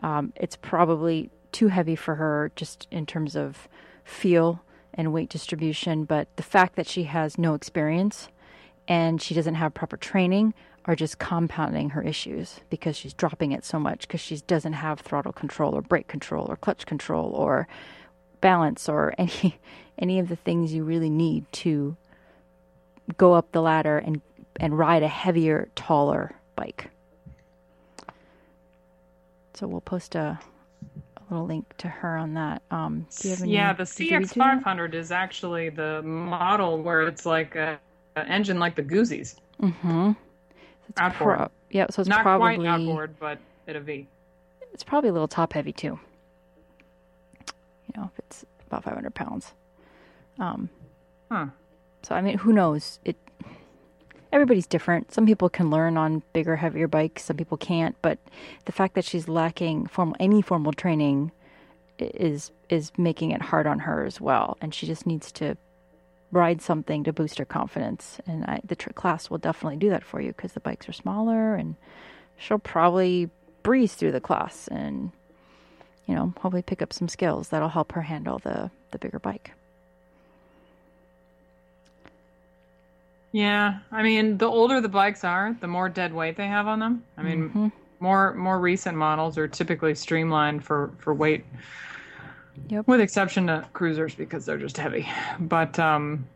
Um, 0.00 0.32
it's 0.36 0.56
probably 0.56 1.30
too 1.52 1.68
heavy 1.68 1.96
for 1.96 2.16
her 2.16 2.50
just 2.56 2.86
in 2.90 3.06
terms 3.06 3.36
of 3.36 3.68
feel 4.04 4.62
and 4.94 5.12
weight 5.12 5.28
distribution. 5.28 6.04
But 6.04 6.34
the 6.36 6.42
fact 6.42 6.76
that 6.76 6.86
she 6.86 7.04
has 7.04 7.38
no 7.38 7.54
experience 7.54 8.28
and 8.88 9.22
she 9.22 9.34
doesn't 9.34 9.54
have 9.54 9.74
proper 9.74 9.96
training 9.96 10.54
are 10.84 10.96
just 10.96 11.18
compounding 11.18 11.90
her 11.90 12.02
issues 12.02 12.60
because 12.68 12.96
she's 12.96 13.14
dropping 13.14 13.52
it 13.52 13.64
so 13.64 13.78
much 13.78 14.00
because 14.02 14.20
she 14.20 14.36
doesn't 14.48 14.72
have 14.72 15.00
throttle 15.00 15.32
control 15.32 15.74
or 15.74 15.82
brake 15.82 16.08
control 16.08 16.46
or 16.48 16.56
clutch 16.56 16.86
control 16.86 17.30
or 17.32 17.68
balance 18.40 18.88
or 18.88 19.14
any 19.16 19.58
any 19.98 20.18
of 20.18 20.28
the 20.28 20.36
things 20.36 20.74
you 20.74 20.82
really 20.82 21.10
need 21.10 21.44
to 21.52 21.96
go 23.16 23.34
up 23.34 23.52
the 23.52 23.62
ladder 23.62 23.98
and 23.98 24.20
and 24.60 24.76
ride 24.78 25.02
a 25.02 25.08
heavier 25.08 25.68
taller 25.74 26.34
bike 26.56 26.90
so 29.54 29.66
we'll 29.66 29.80
post 29.80 30.14
a, 30.14 30.38
a 31.16 31.22
little 31.30 31.46
link 31.46 31.74
to 31.78 31.88
her 31.88 32.16
on 32.16 32.34
that 32.34 32.62
um 32.70 33.06
do 33.20 33.28
you 33.28 33.34
have 33.34 33.42
any, 33.42 33.52
yeah, 33.52 33.72
the 33.72 33.84
did 33.84 34.00
you 34.10 34.18
read 34.18 34.30
through 34.30 34.42
that? 34.42 34.62
CX500 34.64 34.94
is 34.94 35.12
actually 35.12 35.68
the 35.68 36.02
model 36.02 36.82
where 36.82 37.02
it's 37.02 37.26
like 37.26 37.54
a, 37.56 37.78
an 38.16 38.26
engine 38.28 38.58
like 38.58 38.74
the 38.74 38.82
Guzzis. 38.82 39.36
Mhm. 39.60 40.16
It's 40.88 41.00
Outboard. 41.00 41.36
pro- 41.38 41.50
yeah, 41.70 41.86
so 41.90 42.00
it's 42.02 42.08
Not 42.08 42.22
probably 42.22 42.56
quite 42.56 42.66
outboard, 42.68 43.14
but 43.18 43.38
at 43.68 43.76
a 43.76 43.80
V. 43.80 44.06
it's 44.72 44.82
probably 44.84 45.10
a 45.10 45.12
little 45.12 45.28
top 45.28 45.52
heavy 45.54 45.72
too. 45.72 45.98
You 47.86 47.94
know, 48.00 48.10
if 48.12 48.18
it's 48.18 48.44
about 48.66 48.84
500 48.84 49.14
pounds. 49.14 49.52
Um, 50.38 50.68
Huh. 51.30 51.46
so 52.02 52.14
I 52.14 52.20
mean, 52.20 52.38
who 52.38 52.52
knows? 52.52 52.98
It. 53.04 53.16
Everybody's 54.32 54.66
different. 54.66 55.12
Some 55.12 55.26
people 55.26 55.50
can 55.50 55.70
learn 55.70 55.96
on 55.96 56.22
bigger, 56.32 56.56
heavier 56.56 56.88
bikes. 56.88 57.24
Some 57.24 57.36
people 57.36 57.58
can't. 57.58 57.94
But 58.00 58.18
the 58.64 58.72
fact 58.72 58.94
that 58.94 59.04
she's 59.04 59.28
lacking 59.28 59.86
formal 59.86 60.16
any 60.18 60.40
formal 60.40 60.72
training 60.72 61.32
is 61.98 62.50
is 62.68 62.90
making 62.96 63.30
it 63.30 63.42
hard 63.42 63.66
on 63.66 63.80
her 63.80 64.04
as 64.04 64.20
well. 64.20 64.56
And 64.60 64.74
she 64.74 64.86
just 64.86 65.06
needs 65.06 65.30
to 65.32 65.56
ride 66.30 66.62
something 66.62 67.04
to 67.04 67.12
boost 67.12 67.36
her 67.38 67.44
confidence. 67.44 68.18
And 68.26 68.44
I, 68.44 68.60
the 68.64 68.74
tr- 68.74 68.90
class 68.90 69.28
will 69.28 69.38
definitely 69.38 69.76
do 69.76 69.90
that 69.90 70.02
for 70.02 70.20
you 70.20 70.32
because 70.32 70.52
the 70.54 70.60
bikes 70.60 70.88
are 70.88 70.94
smaller, 70.94 71.54
and 71.54 71.76
she'll 72.38 72.58
probably 72.58 73.28
breeze 73.62 73.94
through 73.94 74.12
the 74.12 74.20
class 74.20 74.66
and 74.68 75.12
you 76.06 76.14
know 76.14 76.34
hopefully 76.40 76.62
pick 76.62 76.82
up 76.82 76.92
some 76.92 77.06
skills 77.08 77.50
that'll 77.50 77.68
help 77.68 77.92
her 77.92 78.02
handle 78.02 78.38
the 78.38 78.70
the 78.90 78.98
bigger 78.98 79.18
bike. 79.18 79.52
Yeah, 83.32 83.78
I 83.90 84.02
mean, 84.02 84.36
the 84.38 84.46
older 84.46 84.80
the 84.80 84.88
bikes 84.90 85.24
are, 85.24 85.56
the 85.60 85.66
more 85.66 85.88
dead 85.88 86.12
weight 86.12 86.36
they 86.36 86.46
have 86.48 86.66
on 86.66 86.78
them. 86.80 87.02
I 87.16 87.22
mean, 87.22 87.50
Mhm. 87.50 87.72
more 87.98 88.34
more 88.34 88.60
recent 88.60 88.96
models 88.96 89.38
are 89.38 89.48
typically 89.48 89.94
streamlined 89.94 90.62
for 90.64 90.90
for 90.98 91.14
weight, 91.14 91.44
Yep. 92.68 92.86
with 92.86 93.00
exception 93.00 93.46
to 93.46 93.64
cruisers 93.72 94.14
because 94.14 94.44
they're 94.44 94.58
just 94.58 94.76
heavy. 94.76 95.08
But 95.40 95.78
um, 95.78 96.26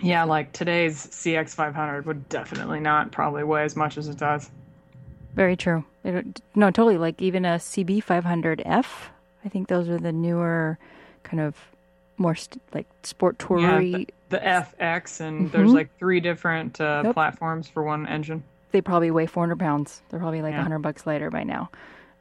yeah, 0.00 0.24
like 0.24 0.52
today's 0.52 1.06
CX500 1.06 2.04
would 2.04 2.28
definitely 2.28 2.80
not 2.80 3.10
probably 3.10 3.42
weigh 3.44 3.64
as 3.64 3.76
much 3.76 3.96
as 3.96 4.08
it 4.08 4.18
does. 4.18 4.50
Very 5.34 5.56
true. 5.56 5.84
It, 6.04 6.40
no, 6.54 6.70
totally. 6.70 6.98
Like 6.98 7.20
even 7.22 7.44
a 7.46 7.58
CB 7.58 8.02
500F. 8.02 9.08
I 9.44 9.48
think 9.48 9.68
those 9.68 9.88
are 9.88 9.98
the 9.98 10.12
newer, 10.12 10.76
kind 11.22 11.40
of 11.40 11.56
more 12.18 12.34
st- 12.34 12.62
like 12.74 12.86
sport 13.04 13.36
Yeah, 13.40 13.46
toury. 13.56 13.92
the, 14.06 14.08
the 14.28 14.38
FX, 14.38 15.20
and 15.20 15.50
there's 15.52 15.70
Mhm. 15.70 15.74
like 15.74 15.98
three 15.98 16.20
different 16.20 16.80
uh, 16.80 17.02
Yep. 17.04 17.14
platforms 17.14 17.68
for 17.68 17.82
one 17.82 18.06
engine. 18.06 18.42
they 18.72 18.80
probably 18.82 19.10
weigh 19.10 19.24
400 19.26 19.58
pounds. 19.58 20.02
They're 20.10 20.20
probably 20.20 20.42
like 20.42 20.52
Yeah. 20.52 20.58
100 20.58 20.80
bucks 20.80 21.06
lighter 21.06 21.30
by 21.30 21.44
now. 21.44 21.70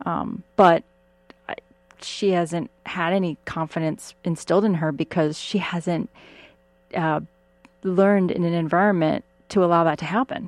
Um, 0.05 0.43
but 0.55 0.83
she 2.01 2.31
hasn't 2.31 2.69
had 2.85 3.11
any 3.13 3.37
confidence 3.45 4.13
instilled 4.23 4.63
in 4.63 4.75
her 4.75 4.91
because 4.91 5.37
she 5.39 5.57
hasn't 5.57 6.09
uh, 6.95 7.19
learned 7.83 8.31
in 8.31 8.43
an 8.45 8.53
environment 8.53 9.25
to 9.49 9.63
allow 9.65 9.83
that 9.85 9.97
to 9.99 10.05
happen. 10.05 10.47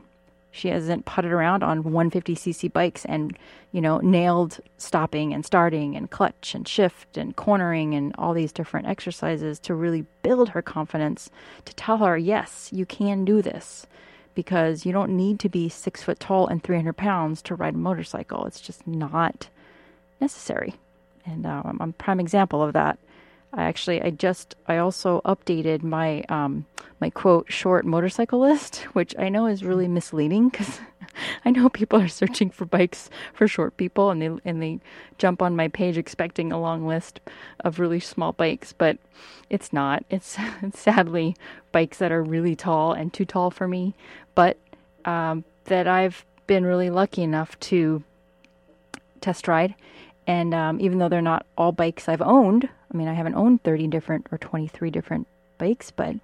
She 0.58 0.70
hasn't 0.70 1.06
putted 1.06 1.32
around 1.32 1.64
on 1.64 1.84
150cc 1.84 2.74
bikes 2.74 3.06
and, 3.06 3.38
you 3.72 3.80
know, 3.80 4.00
nailed 4.00 4.60
stopping 4.78 5.34
and 5.34 5.46
starting 5.46 5.96
and 5.96 6.10
clutch 6.10 6.56
and 6.56 6.68
shift 6.68 7.16
and 7.16 7.36
cornering 7.36 7.94
and 7.94 8.16
all 8.18 8.34
these 8.34 8.52
different 8.52 8.88
exercises 8.88 9.60
to 9.60 9.76
really 9.76 10.06
build 10.24 10.50
her 10.50 10.62
confidence 10.62 11.30
to 11.66 11.76
tell 11.76 11.98
her, 11.98 12.18
yes, 12.18 12.70
you 12.74 12.86
can 12.86 13.24
do 13.24 13.42
this 13.42 13.86
because 14.34 14.86
you 14.86 14.92
don't 14.92 15.16
need 15.16 15.40
to 15.40 15.50
be 15.50 15.70
six 15.70 16.04
foot 16.04 16.20
tall 16.20 16.48
and 16.48 16.64
300 16.64 16.94
pounds 16.94 17.42
to 17.44 17.56
ride 17.56 17.76
a 17.76 17.78
motorcycle. 17.78 18.46
It's 18.46 18.62
just 18.62 18.88
not 18.88 19.50
necessary. 20.20 20.76
And 21.26 21.46
um, 21.46 21.78
I'm 21.80 21.90
a 21.90 21.94
prime 21.94 22.20
example 22.20 22.64
of 22.64 22.74
that. 22.74 22.98
I 23.58 23.64
actually, 23.64 24.02
I 24.04 24.12
just, 24.12 24.56
I 24.68 24.78
also 24.78 25.20
updated 25.26 25.82
my 25.82 26.22
um, 26.30 26.68
my 27.02 27.10
quote 27.10 27.52
short 27.52 27.86
motorcycle 27.86 28.40
list, 28.40 28.76
which 28.94 29.16
I 29.18 29.30
know 29.30 29.48
is 29.48 29.64
really 29.64 29.88
misleading 29.88 30.50
because 30.50 30.80
I 31.46 31.50
know 31.50 31.68
people 31.68 32.00
are 32.00 32.08
searching 32.08 32.52
for 32.52 32.66
bikes 32.66 33.10
for 33.34 33.48
short 33.48 33.76
people, 33.76 34.12
and 34.12 34.22
they 34.22 34.30
and 34.46 34.62
they 34.62 34.80
jump 35.18 35.42
on 35.42 35.56
my 35.56 35.70
page 35.70 35.98
expecting 35.98 36.52
a 36.52 36.62
long 36.62 36.86
list 36.86 37.20
of 37.62 37.80
really 37.80 38.00
small 38.00 38.32
bikes, 38.32 38.74
but 38.74 39.00
it's 39.50 39.74
not. 39.74 40.06
It's, 40.12 40.38
it's 40.62 40.80
sadly 40.80 41.36
bikes 41.72 41.98
that 41.98 42.12
are 42.12 42.24
really 42.24 42.56
tall 42.56 42.94
and 42.94 43.12
too 43.12 43.26
tall 43.26 43.50
for 43.50 43.68
me, 43.68 43.96
but 44.36 44.58
um, 45.04 45.44
that 45.66 45.88
I've 45.88 46.26
been 46.46 46.64
really 46.64 46.92
lucky 46.92 47.24
enough 47.24 47.60
to 47.62 48.04
test 49.20 49.48
ride. 49.48 49.74
And 50.28 50.54
um, 50.54 50.80
even 50.82 50.98
though 50.98 51.10
they're 51.10 51.22
not 51.22 51.46
all 51.58 51.72
bikes 51.72 52.10
I've 52.10 52.22
owned, 52.22 52.70
I 52.92 52.98
mean, 52.98 53.08
I 53.08 53.14
haven't 53.14 53.36
owned 53.36 53.64
30 53.64 53.88
different 53.88 54.28
or 54.32 54.38
23 54.38 54.90
different 54.92 55.28
bikes, 55.58 55.92
but 55.92 56.16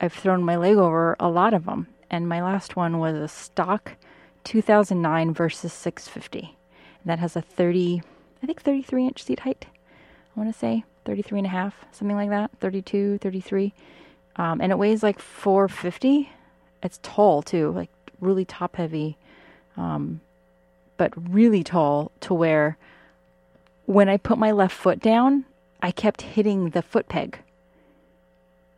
I've 0.00 0.12
thrown 0.12 0.42
my 0.42 0.56
leg 0.56 0.76
over 0.76 1.16
a 1.18 1.28
lot 1.28 1.54
of 1.54 1.64
them. 1.64 1.86
And 2.10 2.28
my 2.28 2.42
last 2.42 2.76
one 2.76 2.98
was 2.98 3.16
a 3.16 3.28
stock 3.28 3.92
2009 4.44 5.34
Versys 5.34 5.70
650. 5.70 6.56
that 7.04 7.18
has 7.18 7.36
a 7.36 7.42
30, 7.42 8.02
I 8.42 8.46
think 8.46 8.62
33 8.62 9.06
inch 9.06 9.22
seat 9.22 9.40
height. 9.40 9.66
I 9.70 10.40
want 10.40 10.52
to 10.52 10.58
say 10.58 10.84
33 11.04 11.40
and 11.40 11.46
a 11.46 11.50
half, 11.50 11.74
something 11.92 12.16
like 12.16 12.30
that, 12.30 12.50
32, 12.60 13.18
33. 13.18 13.72
Um, 14.36 14.60
and 14.60 14.72
it 14.72 14.78
weighs 14.78 15.02
like 15.02 15.18
450. 15.18 16.30
It's 16.82 17.00
tall 17.02 17.42
too, 17.42 17.70
like 17.72 17.90
really 18.20 18.44
top 18.44 18.76
heavy, 18.76 19.18
um, 19.76 20.20
but 20.96 21.12
really 21.32 21.62
tall 21.62 22.12
to 22.20 22.34
where 22.34 22.76
when 23.86 24.08
I 24.08 24.16
put 24.16 24.38
my 24.38 24.52
left 24.52 24.74
foot 24.74 25.00
down, 25.00 25.44
I 25.82 25.90
kept 25.90 26.22
hitting 26.22 26.70
the 26.70 26.82
foot 26.82 27.08
peg. 27.08 27.38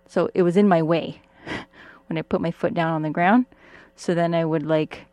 So 0.08 0.30
it 0.34 0.42
was 0.42 0.56
in 0.56 0.68
my 0.68 0.82
way 0.82 1.20
when 2.06 2.18
I 2.18 2.22
put 2.22 2.40
my 2.40 2.50
foot 2.50 2.74
down 2.74 2.92
on 2.92 3.02
the 3.02 3.10
ground. 3.10 3.46
So 3.96 4.14
then 4.14 4.34
I 4.34 4.44
would 4.44 4.64
like, 4.64 5.06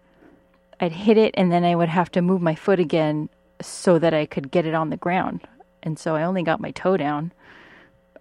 I'd 0.79 0.91
hit 0.91 1.17
it 1.17 1.33
and 1.37 1.51
then 1.51 1.63
I 1.63 1.75
would 1.75 1.89
have 1.89 2.11
to 2.11 2.21
move 2.21 2.41
my 2.41 2.55
foot 2.55 2.79
again 2.79 3.29
so 3.61 3.99
that 3.99 4.13
I 4.13 4.25
could 4.25 4.51
get 4.51 4.65
it 4.65 4.73
on 4.73 4.89
the 4.89 4.97
ground. 4.97 5.47
And 5.83 5.97
so 5.97 6.15
I 6.15 6.23
only 6.23 6.43
got 6.43 6.59
my 6.59 6.71
toe 6.71 6.97
down. 6.97 7.31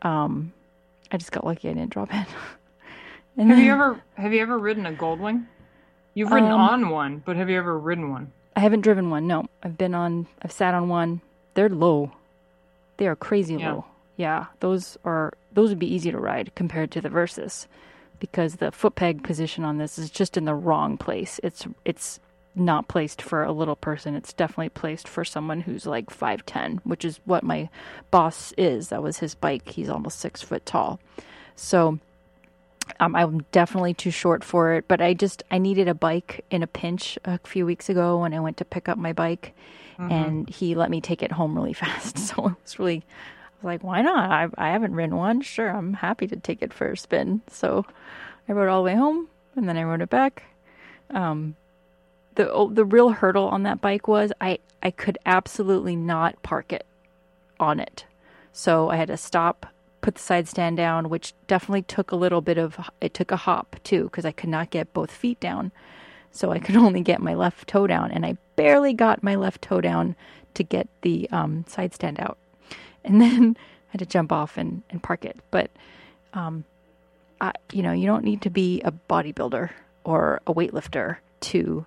Um, 0.03 0.53
I 1.11 1.17
just 1.17 1.33
got 1.33 1.45
lucky 1.45 1.69
I 1.69 1.73
didn't 1.73 1.91
drop 1.91 2.11
it. 2.11 2.15
have 2.17 2.29
then, 3.37 3.65
you 3.65 3.73
ever 3.73 4.01
have 4.17 4.33
you 4.33 4.41
ever 4.41 4.59
ridden 4.59 4.87
a 4.87 4.93
Goldwing? 4.93 5.47
You've 6.15 6.31
ridden 6.31 6.51
um, 6.51 6.61
on 6.61 6.89
one, 6.91 7.23
but 7.25 7.37
have 7.37 7.49
you 7.49 7.59
ever 7.59 7.79
ridden 7.79 8.11
one? 8.11 8.33
I 8.57 8.61
haven't 8.61 8.81
driven 8.81 9.11
one. 9.11 9.27
No, 9.27 9.47
I've 9.63 9.79
been 9.79 9.95
on. 9.95 10.27
I've 10.43 10.53
sat 10.53 10.75
on 10.75 10.89
one. 10.89 11.21
They're 11.55 11.69
low. 11.69 12.13
They 12.99 13.07
are 13.07 13.17
crazy 13.17 13.55
yeah. 13.55 13.73
low. 13.73 13.85
Yeah, 14.17 14.47
those 14.61 14.99
are 15.05 15.33
those 15.53 15.71
would 15.71 15.79
be 15.79 15.93
easy 15.93 16.11
to 16.11 16.19
ride 16.19 16.53
compared 16.55 16.91
to 16.93 17.01
the 17.01 17.09
Versys, 17.09 17.67
because 18.21 18.57
the 18.57 18.71
foot 18.73 18.97
peg 18.97 19.23
position 19.23 19.65
on 19.65 19.79
this 19.79 19.99
is 19.99 20.11
just 20.11 20.37
in 20.37 20.45
the 20.45 20.55
wrong 20.55 20.99
place. 20.99 21.41
It's 21.43 21.67
it's 21.85 22.21
not 22.55 22.89
placed 22.89 23.23
for 23.23 23.45
a 23.45 23.53
little 23.53 23.77
person. 23.77 24.15
It's 24.15 24.33
definitely 24.33 24.71
placed 24.71 25.07
for 25.07 25.25
someone 25.25 25.61
who's 25.61 25.87
like 25.87 26.07
5'10, 26.07 26.81
which 26.85 27.05
is 27.05 27.21
what 27.25 27.45
my 27.45 27.69
boss 28.11 28.53
is. 28.59 28.89
That 28.89 29.03
was 29.03 29.19
his 29.19 29.37
bike. 29.37 29.69
He's 29.69 29.89
almost 29.89 30.19
six 30.19 30.43
foot 30.43 30.67
tall. 30.67 30.99
So 31.55 32.01
um, 33.01 33.15
I'm 33.15 33.45
definitely 33.53 33.95
too 33.95 34.11
short 34.11 34.43
for 34.43 34.73
it, 34.75 34.89
but 34.89 35.01
I 35.01 35.15
just, 35.15 35.45
I 35.53 35.59
needed 35.59 35.87
a 35.87 35.95
bike 35.95 36.45
in 36.51 36.63
a 36.63 36.67
pinch 36.67 37.19
a 37.25 37.39
few 37.39 37.65
weeks 37.65 37.89
ago 37.89 38.19
when 38.19 38.35
I 38.35 38.41
went 38.41 38.57
to 38.57 38.65
pick 38.65 38.89
up 38.89 38.99
my 38.99 39.13
bike 39.13 39.55
mm-hmm. 39.99 40.13
and 40.13 40.49
he 40.49 40.75
let 40.75 40.91
me 40.91 41.01
take 41.01 41.23
it 41.23 41.33
home 41.33 41.55
really 41.55 41.73
fast. 41.75 42.19
So 42.19 42.49
it 42.49 42.55
was 42.63 42.79
really, 42.79 43.05
I 43.07 43.57
was 43.57 43.65
like, 43.65 43.85
why 43.85 44.03
not? 44.03 44.31
I, 44.31 44.49
I 44.57 44.71
haven't 44.71 44.95
ridden 44.95 45.17
one. 45.17 45.41
Sure, 45.41 45.69
I'm 45.69 45.95
happy 45.95 46.27
to 46.29 46.37
take 46.37 46.63
it 46.63 46.73
for 46.73 46.93
a 46.93 46.97
spin. 46.97 47.43
So 47.49 47.85
I 48.49 48.53
rode 48.53 48.69
all 48.69 48.83
the 48.83 48.87
way 48.87 48.95
home 48.95 49.29
and 49.57 49.69
then 49.69 49.77
I 49.77 49.83
rode 49.83 50.03
it 50.03 50.11
back. 50.11 50.45
Um, 51.11 51.57
the 52.35 52.51
oh, 52.51 52.71
the 52.71 52.85
real 52.85 53.11
hurdle 53.11 53.49
on 53.49 53.65
that 53.65 53.81
bike 53.81 54.07
was 54.09 54.33
I 54.41 54.61
I 54.83 54.91
could 54.91 55.19
absolutely 55.27 55.97
not 55.97 56.43
park 56.43 56.73
it 56.73 56.87
on 57.59 57.81
it. 57.81 58.05
So 58.53 58.89
I 58.91 58.97
had 58.97 59.09
to 59.09 59.17
stop, 59.17 59.67
put 60.01 60.15
the 60.15 60.21
side 60.21 60.49
stand 60.49 60.77
down, 60.77 61.09
which 61.09 61.35
definitely 61.47 61.83
took 61.83 62.13
a 62.13 62.17
little 62.17 62.41
bit 62.41 62.59
of 62.59 62.79
it 63.01 63.13
took 63.13 63.31
a 63.31 63.37
hop 63.37 63.77
too 63.85 64.05
because 64.05 64.25
I 64.25 64.33
could 64.33 64.49
not 64.49 64.71
get 64.71 64.95
both 64.95 65.11
feet 65.11 65.41
down. 65.41 65.73
So 66.33 66.51
I 66.53 66.59
could 66.59 66.77
only 66.87 67.01
get 67.01 67.21
my 67.21 67.35
left 67.35 67.69
toe 67.69 67.87
down, 67.87 68.11
and 68.11 68.25
I 68.25 68.37
barely 68.57 68.93
got 68.93 69.23
my 69.23 69.35
left 69.35 69.63
toe 69.63 69.81
down 69.81 70.17
to 70.55 70.63
get 70.63 70.89
the 71.03 71.29
um, 71.31 71.65
side 71.69 71.95
stand 71.95 72.21
out. 72.21 72.39
And 73.05 73.21
then 73.21 73.57
I 73.59 73.93
had 73.93 73.99
to 74.01 74.07
jump 74.07 74.33
off 74.33 74.57
and, 74.57 74.83
and 74.91 75.03
park 75.03 75.25
it. 75.25 75.39
But, 75.51 75.71
um, 76.35 76.65
I, 77.41 77.53
you 77.73 77.83
know, 77.83 77.93
you 77.93 78.07
don't 78.07 78.25
need 78.25 78.43
to 78.43 78.51
be 78.51 78.81
a 78.83 78.93
bodybuilder 78.93 79.71
or 80.05 80.41
a 80.47 80.55
weightlifter 80.55 81.19
to 81.41 81.87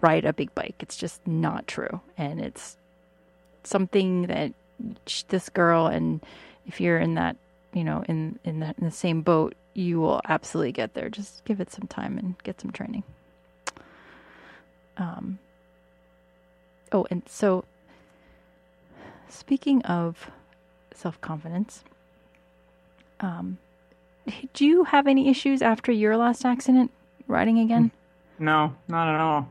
ride 0.00 0.24
a 0.24 0.32
big 0.32 0.54
bike. 0.54 0.76
It's 0.80 0.96
just 0.96 1.26
not 1.26 1.66
true. 1.66 2.00
And 2.16 2.40
it's 2.40 2.76
something 3.64 4.26
that 4.26 4.52
this 5.28 5.48
girl, 5.48 5.86
and 5.86 6.20
if 6.66 6.80
you're 6.80 6.98
in 6.98 7.14
that, 7.14 7.36
you 7.72 7.84
know, 7.84 8.04
in, 8.08 8.38
in, 8.44 8.60
the, 8.60 8.74
in 8.78 8.84
the 8.84 8.90
same 8.90 9.22
boat, 9.22 9.54
you 9.74 10.00
will 10.00 10.20
absolutely 10.26 10.72
get 10.72 10.94
there. 10.94 11.08
Just 11.08 11.44
give 11.44 11.60
it 11.60 11.70
some 11.70 11.86
time 11.86 12.18
and 12.18 12.34
get 12.42 12.60
some 12.60 12.70
training. 12.70 13.02
Um, 14.96 15.38
oh, 16.92 17.06
and 17.10 17.22
so 17.26 17.64
speaking 19.28 19.82
of 19.82 20.30
self 20.94 21.20
confidence, 21.20 21.84
um, 23.20 23.58
do 24.54 24.66
you 24.66 24.84
have 24.84 25.06
any 25.06 25.28
issues 25.28 25.62
after 25.62 25.92
your 25.92 26.16
last 26.16 26.44
accident 26.44 26.90
riding 27.26 27.58
again? 27.58 27.90
No, 28.38 28.74
not 28.88 29.08
at 29.08 29.20
all. 29.20 29.48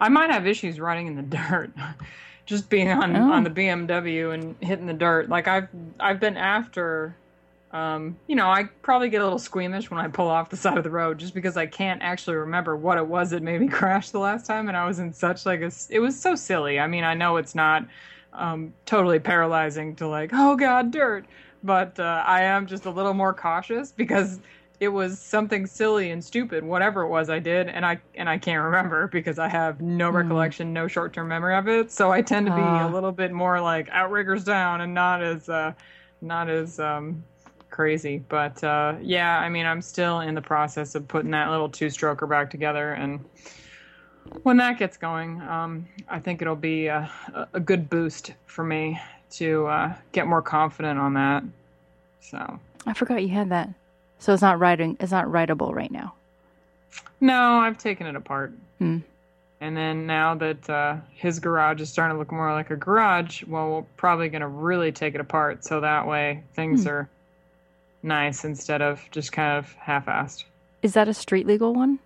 I 0.00 0.08
might 0.08 0.30
have 0.30 0.46
issues 0.46 0.80
riding 0.80 1.06
in 1.06 1.16
the 1.16 1.22
dirt. 1.22 1.70
Just 2.46 2.68
being 2.68 2.88
on 2.88 3.14
oh. 3.14 3.32
on 3.32 3.44
the 3.44 3.50
BMW 3.50 4.34
and 4.34 4.56
hitting 4.60 4.86
the 4.86 4.92
dirt. 4.92 5.28
Like 5.28 5.46
I've 5.46 5.68
I've 6.00 6.18
been 6.18 6.36
after 6.36 7.14
um, 7.72 8.16
you 8.26 8.34
know, 8.34 8.48
I 8.48 8.64
probably 8.82 9.10
get 9.10 9.20
a 9.20 9.24
little 9.24 9.38
squeamish 9.38 9.90
when 9.90 10.00
I 10.00 10.08
pull 10.08 10.26
off 10.26 10.50
the 10.50 10.56
side 10.56 10.76
of 10.76 10.84
the 10.84 10.90
road 10.90 11.18
just 11.18 11.34
because 11.34 11.56
I 11.56 11.66
can't 11.66 12.02
actually 12.02 12.36
remember 12.36 12.76
what 12.76 12.98
it 12.98 13.06
was 13.06 13.30
that 13.30 13.42
made 13.42 13.60
me 13.60 13.68
crash 13.68 14.10
the 14.10 14.18
last 14.18 14.46
time. 14.46 14.68
And 14.68 14.76
I 14.76 14.86
was 14.86 14.98
in 14.98 15.12
such 15.12 15.46
like 15.46 15.60
a, 15.60 15.70
it 15.88 16.00
was 16.00 16.20
so 16.20 16.34
silly. 16.34 16.80
I 16.80 16.86
mean, 16.86 17.04
I 17.04 17.14
know 17.14 17.36
it's 17.36 17.54
not 17.54 17.86
um, 18.32 18.72
totally 18.86 19.20
paralyzing 19.20 19.94
to 19.96 20.08
like, 20.08 20.30
oh 20.32 20.56
God, 20.56 20.90
dirt. 20.90 21.26
But 21.62 22.00
uh, 22.00 22.24
I 22.26 22.42
am 22.42 22.66
just 22.66 22.86
a 22.86 22.90
little 22.90 23.14
more 23.14 23.34
cautious 23.34 23.92
because 23.92 24.40
it 24.80 24.88
was 24.88 25.18
something 25.20 25.66
silly 25.66 26.10
and 26.10 26.24
stupid, 26.24 26.64
whatever 26.64 27.02
it 27.02 27.08
was 27.08 27.28
I 27.28 27.38
did, 27.38 27.68
and 27.68 27.84
I 27.84 28.00
and 28.14 28.30
I 28.30 28.38
can't 28.38 28.64
remember 28.64 29.08
because 29.08 29.38
I 29.38 29.46
have 29.46 29.82
no 29.82 30.10
mm. 30.10 30.14
recollection, 30.14 30.72
no 30.72 30.88
short 30.88 31.12
term 31.12 31.28
memory 31.28 31.54
of 31.54 31.68
it. 31.68 31.92
So 31.92 32.10
I 32.10 32.22
tend 32.22 32.46
to 32.46 32.54
be 32.54 32.62
uh. 32.62 32.88
a 32.88 32.90
little 32.90 33.12
bit 33.12 33.30
more 33.30 33.60
like 33.60 33.90
outriggers 33.90 34.42
down 34.42 34.80
and 34.80 34.94
not 34.94 35.22
as 35.22 35.50
uh, 35.50 35.74
not 36.22 36.48
as 36.48 36.80
um, 36.80 37.22
crazy. 37.70 38.22
But 38.28 38.62
uh, 38.62 38.94
yeah, 39.00 39.38
I 39.38 39.48
mean, 39.48 39.66
I'm 39.66 39.82
still 39.82 40.20
in 40.20 40.34
the 40.34 40.42
process 40.42 40.94
of 40.94 41.06
putting 41.08 41.30
that 41.30 41.50
little 41.50 41.68
two 41.68 41.86
stroker 41.86 42.28
back 42.28 42.50
together. 42.50 42.92
And 42.92 43.24
when 44.42 44.56
that 44.58 44.78
gets 44.78 44.96
going, 44.96 45.40
um, 45.42 45.86
I 46.08 46.18
think 46.18 46.42
it'll 46.42 46.56
be 46.56 46.86
a, 46.86 47.10
a, 47.52 47.60
good 47.60 47.88
boost 47.88 48.34
for 48.46 48.64
me 48.64 49.00
to 49.32 49.66
uh, 49.66 49.94
get 50.12 50.26
more 50.26 50.42
confident 50.42 50.98
on 50.98 51.14
that. 51.14 51.44
So 52.20 52.58
I 52.86 52.94
forgot 52.94 53.22
you 53.22 53.28
had 53.28 53.50
that. 53.50 53.70
So 54.18 54.32
it's 54.32 54.42
not 54.42 54.58
writing. 54.58 54.96
It's 55.00 55.12
not 55.12 55.26
writable 55.26 55.72
right 55.72 55.90
now. 55.90 56.14
No, 57.20 57.58
I've 57.58 57.78
taken 57.78 58.06
it 58.06 58.16
apart. 58.16 58.52
Hmm. 58.78 58.98
And 59.62 59.76
then 59.76 60.06
now 60.06 60.34
that 60.36 60.70
uh, 60.70 60.96
his 61.14 61.38
garage 61.38 61.80
is 61.80 61.90
starting 61.90 62.14
to 62.14 62.18
look 62.18 62.32
more 62.32 62.52
like 62.52 62.70
a 62.70 62.76
garage, 62.76 63.44
well, 63.44 63.70
we're 63.70 63.82
probably 63.96 64.30
going 64.30 64.40
to 64.40 64.48
really 64.48 64.90
take 64.90 65.14
it 65.14 65.20
apart 65.20 65.64
so 65.64 65.80
that 65.80 66.06
way 66.06 66.42
things 66.54 66.84
hmm. 66.84 66.90
are 66.90 67.08
nice 68.02 68.44
instead 68.44 68.82
of 68.82 69.00
just 69.10 69.32
kind 69.32 69.58
of 69.58 69.72
half-assed. 69.74 70.44
Is 70.82 70.94
that 70.94 71.08
a 71.08 71.14
street 71.14 71.46
legal 71.46 71.74
one? 71.74 71.98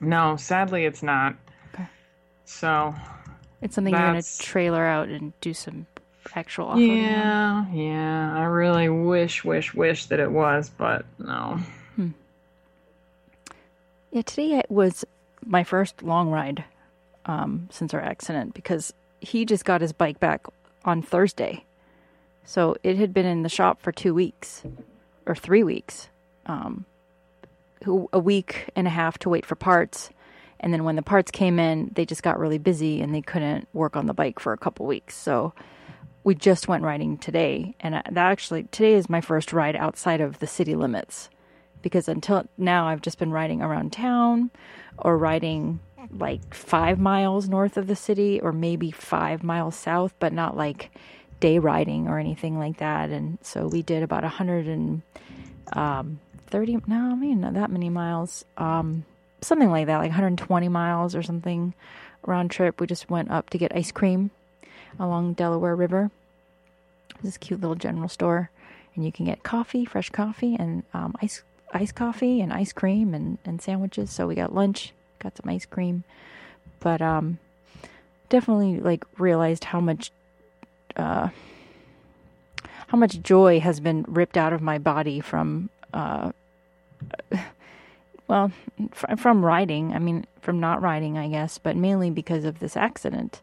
No, 0.00 0.36
sadly 0.36 0.84
it's 0.84 1.02
not. 1.02 1.34
Okay. 1.74 1.86
So 2.44 2.94
it's 3.60 3.74
something 3.74 3.92
you're 3.92 4.00
going 4.02 4.22
to 4.22 4.38
trailer 4.38 4.84
out 4.84 5.08
and 5.08 5.32
do 5.40 5.54
some 5.54 5.86
actual 6.34 6.66
off 6.68 6.78
Yeah, 6.78 7.64
on. 7.68 7.74
yeah. 7.74 8.36
I 8.38 8.44
really 8.44 8.88
wish, 8.88 9.44
wish, 9.44 9.74
wish 9.74 10.06
that 10.06 10.20
it 10.20 10.30
was, 10.30 10.70
but 10.70 11.04
no. 11.18 11.58
Hmm. 11.96 12.08
Yeah, 14.10 14.22
today 14.22 14.52
it 14.58 14.70
was 14.70 15.04
my 15.44 15.64
first 15.64 16.02
long 16.02 16.30
ride 16.30 16.64
um, 17.26 17.68
since 17.70 17.94
our 17.94 18.00
accident 18.00 18.54
because 18.54 18.92
he 19.20 19.44
just 19.44 19.64
got 19.64 19.80
his 19.80 19.92
bike 19.92 20.20
back 20.20 20.46
on 20.84 21.02
Thursday. 21.02 21.64
So 22.44 22.76
it 22.82 22.96
had 22.96 23.14
been 23.14 23.26
in 23.26 23.42
the 23.42 23.48
shop 23.48 23.80
for 23.80 23.92
two 23.92 24.14
weeks 24.14 24.62
or 25.26 25.34
three 25.34 25.62
weeks, 25.62 26.08
um, 26.46 26.84
a 28.12 28.18
week 28.18 28.70
and 28.76 28.86
a 28.86 28.90
half 28.90 29.18
to 29.18 29.28
wait 29.28 29.44
for 29.44 29.54
parts. 29.54 30.10
And 30.60 30.72
then 30.72 30.84
when 30.84 30.96
the 30.96 31.02
parts 31.02 31.30
came 31.30 31.58
in, 31.58 31.90
they 31.94 32.04
just 32.04 32.22
got 32.22 32.38
really 32.38 32.58
busy 32.58 33.00
and 33.00 33.14
they 33.14 33.22
couldn't 33.22 33.66
work 33.72 33.96
on 33.96 34.06
the 34.06 34.14
bike 34.14 34.38
for 34.38 34.52
a 34.52 34.58
couple 34.58 34.86
weeks. 34.86 35.16
So 35.16 35.52
we 36.22 36.34
just 36.34 36.68
went 36.68 36.84
riding 36.84 37.18
today. 37.18 37.74
And 37.80 37.94
that 37.94 38.16
actually, 38.16 38.64
today 38.64 38.94
is 38.94 39.10
my 39.10 39.20
first 39.20 39.52
ride 39.52 39.74
outside 39.74 40.20
of 40.20 40.38
the 40.38 40.46
city 40.46 40.76
limits 40.76 41.28
because 41.82 42.08
until 42.08 42.48
now 42.56 42.86
I've 42.86 43.02
just 43.02 43.18
been 43.18 43.32
riding 43.32 43.60
around 43.60 43.92
town 43.92 44.50
or 44.98 45.18
riding 45.18 45.80
like 46.10 46.54
five 46.54 46.98
miles 46.98 47.48
north 47.48 47.76
of 47.76 47.86
the 47.86 47.96
city 47.96 48.40
or 48.40 48.52
maybe 48.52 48.90
five 48.90 49.42
miles 49.42 49.76
south, 49.76 50.14
but 50.18 50.32
not 50.32 50.56
like 50.56 50.90
day 51.42 51.58
riding 51.58 52.06
or 52.06 52.18
anything 52.18 52.56
like 52.58 52.78
that. 52.78 53.10
And 53.10 53.36
so 53.42 53.66
we 53.66 53.82
did 53.82 54.04
about 54.04 54.22
130, 54.22 55.02
um, 55.72 56.20
no, 56.86 56.96
I 56.96 57.14
mean, 57.16 57.40
not 57.40 57.54
that 57.54 57.70
many 57.70 57.90
miles, 57.90 58.44
um, 58.56 59.04
something 59.42 59.70
like 59.70 59.86
that, 59.86 59.98
like 59.98 60.10
120 60.10 60.68
miles 60.68 61.16
or 61.16 61.22
something 61.22 61.74
round 62.24 62.52
trip. 62.52 62.80
We 62.80 62.86
just 62.86 63.10
went 63.10 63.30
up 63.30 63.50
to 63.50 63.58
get 63.58 63.74
ice 63.74 63.90
cream 63.90 64.30
along 64.98 65.34
Delaware 65.34 65.74
River. 65.74 66.12
This 67.22 67.36
cute 67.36 67.60
little 67.60 67.76
general 67.76 68.08
store, 68.08 68.50
and 68.94 69.04
you 69.04 69.12
can 69.12 69.26
get 69.26 69.42
coffee, 69.42 69.84
fresh 69.84 70.10
coffee, 70.10 70.56
and 70.58 70.84
um, 70.94 71.14
ice 71.20 71.42
iced 71.72 71.94
coffee 71.94 72.40
and 72.40 72.52
ice 72.52 72.72
cream 72.72 73.14
and, 73.14 73.38
and 73.44 73.62
sandwiches. 73.62 74.10
So 74.10 74.26
we 74.26 74.34
got 74.34 74.54
lunch, 74.54 74.92
got 75.18 75.36
some 75.36 75.48
ice 75.48 75.64
cream, 75.64 76.04
but 76.80 77.00
um, 77.00 77.38
definitely 78.28 78.80
like 78.80 79.04
realized 79.18 79.64
how 79.64 79.80
much 79.80 80.10
uh, 80.96 81.28
how 82.88 82.98
much 82.98 83.22
joy 83.22 83.60
has 83.60 83.80
been 83.80 84.04
ripped 84.08 84.36
out 84.36 84.52
of 84.52 84.60
my 84.60 84.78
body 84.78 85.20
from 85.20 85.70
uh, 85.94 86.32
well 88.28 88.52
from 88.94 89.44
riding. 89.44 89.94
I 89.94 89.98
mean, 89.98 90.26
from 90.40 90.60
not 90.60 90.82
riding, 90.82 91.16
I 91.16 91.28
guess, 91.28 91.58
but 91.58 91.76
mainly 91.76 92.10
because 92.10 92.44
of 92.44 92.58
this 92.58 92.76
accident, 92.76 93.40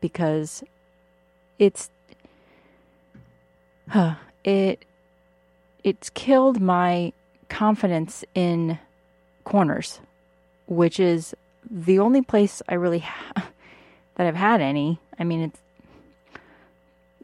because 0.00 0.64
it's 1.58 1.90
huh, 3.88 4.14
it 4.44 4.84
it's 5.84 6.10
killed 6.10 6.60
my 6.60 7.12
confidence 7.48 8.24
in 8.34 8.78
corners, 9.44 10.00
which 10.66 10.98
is 11.00 11.34
the 11.70 11.98
only 11.98 12.22
place 12.22 12.62
I 12.68 12.74
really 12.74 13.00
ha- 13.00 13.50
that 14.16 14.26
I've 14.26 14.36
had 14.36 14.60
any. 14.60 14.98
I 15.18 15.24
mean, 15.24 15.42
it's 15.42 15.60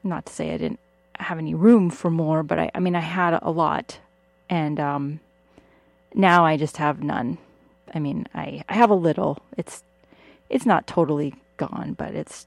not 0.07 0.27
to 0.27 0.33
say 0.33 0.53
I 0.53 0.59
didn't 0.59 0.81
have 1.19 1.39
any 1.39 1.55
room 1.55 1.91
for 1.91 2.11
more, 2.11 2.43
but 2.43 2.59
I, 2.59 2.71
I 2.75 2.81
mean, 2.81 2.95
I 2.95 3.01
had 3.01 3.39
a 3.43 3.51
lot, 3.51 3.99
and 4.49 4.79
um, 4.81 5.21
now 6.15 6.45
I 6.45 6.57
just 6.57 6.77
have 6.79 7.03
none. 7.03 7.39
I 7.95 7.99
mean, 7.99 8.27
I, 8.35 8.65
I 8.69 8.75
have 8.75 8.91
a 8.91 8.95
little. 8.95 9.39
It's 9.57 9.83
it's 10.49 10.67
not 10.67 10.87
totally 10.87 11.35
gone, 11.57 11.95
but 11.97 12.15
it's 12.15 12.47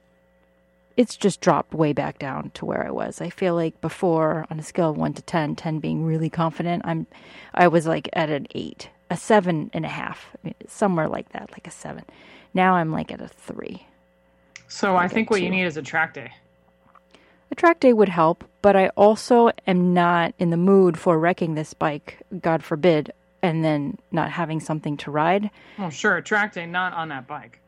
it's 1.00 1.16
just 1.16 1.40
dropped 1.40 1.74
way 1.74 1.94
back 1.94 2.20
down 2.20 2.52
to 2.56 2.66
where 2.66 2.86
I 2.86 2.92
was. 2.92 3.22
I 3.22 3.30
feel 3.30 3.56
like 3.56 3.80
before, 3.80 4.46
on 4.50 4.60
a 4.60 4.64
scale 4.64 4.90
of 4.90 4.98
one 4.98 5.14
to 5.14 5.22
10, 5.22 5.56
10 5.56 5.80
being 5.80 6.04
really 6.04 6.30
confident, 6.30 6.82
I'm, 6.86 7.08
I 7.54 7.70
was 7.70 7.88
like 7.88 8.10
at 8.12 8.30
an 8.30 8.48
eight, 8.54 8.90
a 9.10 9.16
seven 9.16 9.72
and 9.74 9.86
a 9.86 9.88
half, 9.88 10.28
I 10.36 10.40
mean, 10.48 10.56
somewhere 10.68 11.08
like 11.08 11.30
that, 11.30 11.52
like 11.54 11.68
a 11.68 11.72
seven. 11.72 12.04
Now 12.54 12.74
I'm 12.74 12.92
like 12.92 13.14
at 13.14 13.22
a 13.22 13.30
three. 13.30 13.88
So 14.68 14.98
I, 14.98 15.06
I 15.06 15.08
think 15.08 15.30
what 15.30 15.42
you 15.42 15.50
need 15.50 15.64
is 15.64 15.78
a 15.78 15.82
track 15.82 16.16
day. 16.16 16.34
A 17.52 17.56
track 17.56 17.80
day 17.80 17.94
would 17.94 18.10
help, 18.10 18.44
but 18.62 18.76
I 18.76 18.90
also 18.90 19.50
am 19.66 19.94
not 19.94 20.34
in 20.38 20.50
the 20.50 20.58
mood 20.58 20.98
for 20.98 21.18
wrecking 21.20 21.56
this 21.56 21.74
bike, 21.74 22.22
God 22.42 22.64
forbid, 22.64 23.12
and 23.42 23.64
then 23.64 23.98
not 24.12 24.32
having 24.32 24.60
something 24.60 24.98
to 24.98 25.12
ride. 25.12 25.50
Well, 25.78 25.90
sure, 25.90 26.18
a 26.18 26.22
track 26.22 26.54
day, 26.54 26.66
not 26.66 26.94
on 26.94 27.10
that 27.10 27.28
bike. 27.28 27.60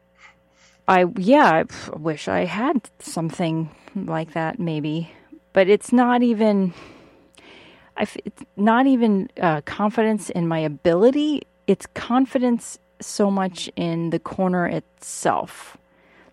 I 0.87 1.05
yeah, 1.17 1.63
I 1.63 1.95
wish 1.95 2.27
I 2.27 2.45
had 2.45 2.89
something 2.99 3.69
like 3.95 4.33
that 4.33 4.59
maybe, 4.59 5.11
but 5.53 5.69
it's 5.69 5.91
not 5.91 6.21
even. 6.23 6.73
I 7.97 8.07
it's 8.25 8.43
not 8.57 8.87
even 8.87 9.29
uh, 9.39 9.61
confidence 9.61 10.29
in 10.29 10.47
my 10.47 10.59
ability. 10.59 11.43
It's 11.67 11.85
confidence 11.93 12.77
so 12.99 13.31
much 13.31 13.69
in 13.75 14.09
the 14.09 14.19
corner 14.19 14.67
itself. 14.67 15.77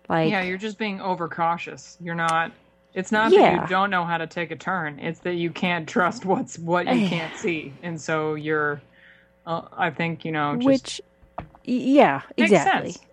Like 0.07 0.29
yeah, 0.31 0.41
you're 0.41 0.57
just 0.57 0.77
being 0.77 0.99
overcautious. 0.99 1.97
You're 2.01 2.15
not. 2.15 2.51
It's 2.93 3.11
not 3.11 3.31
yeah. 3.31 3.39
that 3.55 3.61
you 3.61 3.67
don't 3.67 3.89
know 3.89 4.03
how 4.03 4.17
to 4.17 4.27
take 4.27 4.51
a 4.51 4.55
turn. 4.55 4.99
It's 4.99 5.19
that 5.19 5.35
you 5.35 5.51
can't 5.51 5.87
trust 5.87 6.25
what's 6.25 6.57
what 6.57 6.87
you 6.93 7.07
can't 7.09 7.35
see, 7.37 7.73
and 7.83 7.99
so 7.99 8.35
you're. 8.35 8.81
Uh, 9.45 9.61
I 9.71 9.89
think 9.89 10.25
you 10.25 10.31
know. 10.31 10.55
Just 10.55 10.65
Which, 10.65 11.01
yeah, 11.63 12.21
exactly. 12.37 12.91
Sense. 12.91 13.05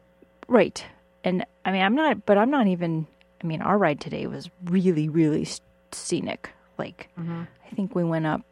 Right 0.49 0.85
and 1.27 1.45
I 1.65 1.73
mean, 1.73 1.83
I'm 1.83 1.97
not, 1.97 2.25
but 2.25 2.39
I'm 2.39 2.51
not 2.51 2.69
even. 2.69 3.07
I 3.43 3.47
mean, 3.47 3.61
our 3.61 3.77
ride 3.77 4.01
today 4.01 4.29
was 4.29 4.49
really, 4.65 5.09
really 5.09 5.47
scenic. 5.93 6.51
Like, 6.79 7.09
mm-hmm. 7.19 7.43
I 7.43 7.75
think 7.75 7.95
we 7.95 8.05
went 8.05 8.27
up 8.27 8.43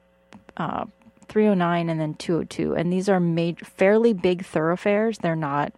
uh, 0.57 0.85
309 1.29 1.89
and 1.89 2.01
then 2.01 2.15
202, 2.15 2.75
and 2.75 2.93
these 2.93 3.09
are 3.09 3.21
made 3.21 3.65
fairly 3.65 4.13
big 4.13 4.45
thoroughfares. 4.45 5.19
They're 5.19 5.37
not. 5.37 5.73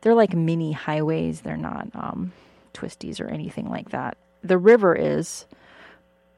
They're 0.00 0.14
like 0.14 0.34
mini 0.34 0.72
highways. 0.72 1.42
They're 1.42 1.56
not 1.56 1.88
um, 1.94 2.32
twisties 2.74 3.20
or 3.20 3.28
anything 3.28 3.70
like 3.70 3.90
that. 3.90 4.16
The 4.42 4.58
river 4.58 4.94
is, 4.94 5.46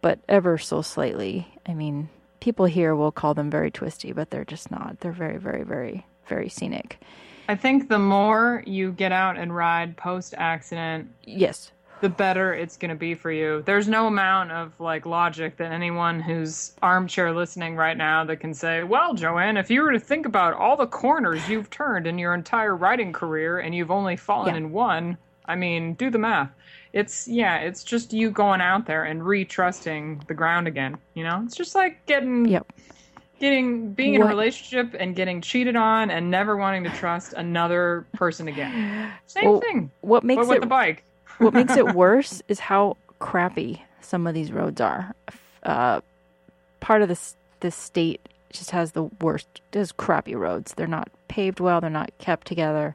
but 0.00 0.18
ever 0.28 0.58
so 0.58 0.82
slightly. 0.82 1.48
I 1.66 1.74
mean, 1.74 2.08
people 2.40 2.66
here 2.66 2.94
will 2.94 3.12
call 3.12 3.34
them 3.34 3.50
very 3.50 3.70
twisty, 3.70 4.12
but 4.12 4.30
they're 4.30 4.44
just 4.44 4.70
not. 4.70 5.00
They're 5.00 5.12
very, 5.12 5.38
very, 5.38 5.62
very, 5.62 6.06
very 6.26 6.48
scenic. 6.48 6.98
I 7.48 7.54
think 7.54 7.88
the 7.88 7.98
more 7.98 8.62
you 8.66 8.92
get 8.92 9.12
out 9.12 9.36
and 9.36 9.54
ride 9.54 9.96
post 9.96 10.34
accident, 10.36 11.08
yes, 11.24 11.72
the 12.00 12.08
better 12.08 12.52
it's 12.52 12.76
going 12.76 12.88
to 12.88 12.96
be 12.96 13.14
for 13.14 13.30
you. 13.30 13.62
There's 13.64 13.86
no 13.86 14.08
amount 14.08 14.50
of 14.50 14.78
like 14.80 15.06
logic 15.06 15.56
that 15.58 15.70
anyone 15.70 16.18
who's 16.18 16.72
armchair 16.82 17.32
listening 17.32 17.76
right 17.76 17.96
now 17.96 18.24
that 18.24 18.40
can 18.40 18.54
say, 18.54 18.82
"Well, 18.82 19.14
Joanne, 19.14 19.56
if 19.56 19.70
you 19.70 19.82
were 19.82 19.92
to 19.92 20.00
think 20.00 20.26
about 20.26 20.54
all 20.54 20.76
the 20.76 20.86
corners 20.86 21.48
you've 21.48 21.70
turned 21.70 22.06
in 22.06 22.18
your 22.18 22.34
entire 22.34 22.74
riding 22.74 23.12
career 23.12 23.60
and 23.60 23.74
you've 23.74 23.90
only 23.90 24.16
fallen 24.16 24.54
yeah. 24.54 24.58
in 24.58 24.72
one, 24.72 25.16
I 25.46 25.54
mean, 25.54 25.94
do 25.94 26.10
the 26.10 26.18
math." 26.18 26.50
It's 26.92 27.26
yeah, 27.26 27.58
it's 27.58 27.84
just 27.84 28.12
you 28.12 28.30
going 28.30 28.60
out 28.60 28.86
there 28.86 29.04
and 29.04 29.24
re-trusting 29.24 30.24
the 30.26 30.34
ground 30.34 30.68
again, 30.68 30.98
you 31.14 31.24
know? 31.24 31.42
It's 31.44 31.56
just 31.56 31.74
like 31.74 32.04
getting 32.06 32.46
yep 32.46 32.70
getting 33.42 33.92
being 33.92 34.14
in 34.14 34.22
a 34.22 34.26
relationship 34.26 34.94
and 35.00 35.16
getting 35.16 35.40
cheated 35.40 35.74
on 35.74 36.10
and 36.10 36.30
never 36.30 36.56
wanting 36.56 36.84
to 36.84 36.90
trust 36.90 37.32
another 37.32 38.06
person 38.12 38.46
again. 38.46 39.12
Same 39.26 39.44
well, 39.44 39.60
thing. 39.60 39.90
What 40.02 40.22
makes 40.22 40.46
with 40.46 40.58
it 40.58 40.60
the 40.60 40.66
bike? 40.66 41.02
what 41.38 41.52
makes 41.52 41.76
it 41.76 41.86
worse 41.94 42.40
is 42.46 42.60
how 42.60 42.96
crappy 43.18 43.82
some 44.00 44.28
of 44.28 44.34
these 44.34 44.52
roads 44.52 44.80
are. 44.80 45.12
Uh, 45.64 46.00
part 46.78 47.02
of 47.02 47.08
this 47.08 47.36
this 47.60 47.74
state 47.74 48.20
just 48.52 48.70
has 48.70 48.92
the 48.92 49.04
worst. 49.20 49.48
Has 49.72 49.90
crappy 49.90 50.36
roads. 50.36 50.74
They're 50.74 50.86
not 50.86 51.08
paved 51.26 51.58
well. 51.58 51.80
They're 51.80 51.90
not 51.90 52.12
kept 52.18 52.46
together. 52.46 52.94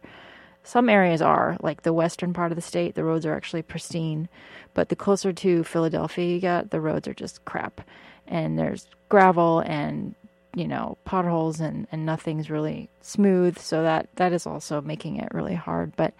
Some 0.68 0.90
areas 0.90 1.22
are, 1.22 1.56
like 1.62 1.84
the 1.84 1.94
western 1.94 2.34
part 2.34 2.52
of 2.52 2.58
the 2.58 2.62
state, 2.62 2.96
the 2.96 3.06
roads 3.06 3.26
are 3.26 3.34
actually 3.34 3.62
pristine. 3.62 4.28
But 4.74 4.90
the 4.90 4.98
closer 4.98 5.32
to 5.32 5.64
Philadelphia 5.64 6.26
you 6.26 6.42
get, 6.42 6.72
the 6.72 6.82
roads 6.82 7.08
are 7.08 7.14
just 7.14 7.46
crap. 7.46 7.80
And 8.28 8.60
there's 8.60 8.86
gravel 9.08 9.60
and 9.62 10.14
you 10.54 10.68
know 10.68 10.98
potholes 11.06 11.62
and 11.62 11.88
and 11.92 12.06
nothing's 12.06 12.50
really 12.50 12.90
smooth 13.00 13.58
so 13.58 13.84
that 13.84 14.10
that 14.16 14.34
is 14.34 14.46
also 14.46 14.82
making 14.82 15.18
it 15.18 15.34
really 15.34 15.54
hard 15.54 15.96
but 15.96 16.14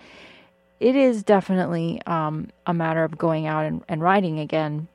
it 0.80 0.96
is 0.96 1.24
definitely 1.24 2.00
um, 2.06 2.50
a 2.68 2.74
matter 2.74 3.04
of 3.04 3.18
going 3.18 3.48
out 3.48 3.66
and, 3.66 3.84
and 3.90 4.02
riding 4.02 4.40
again 4.40 4.88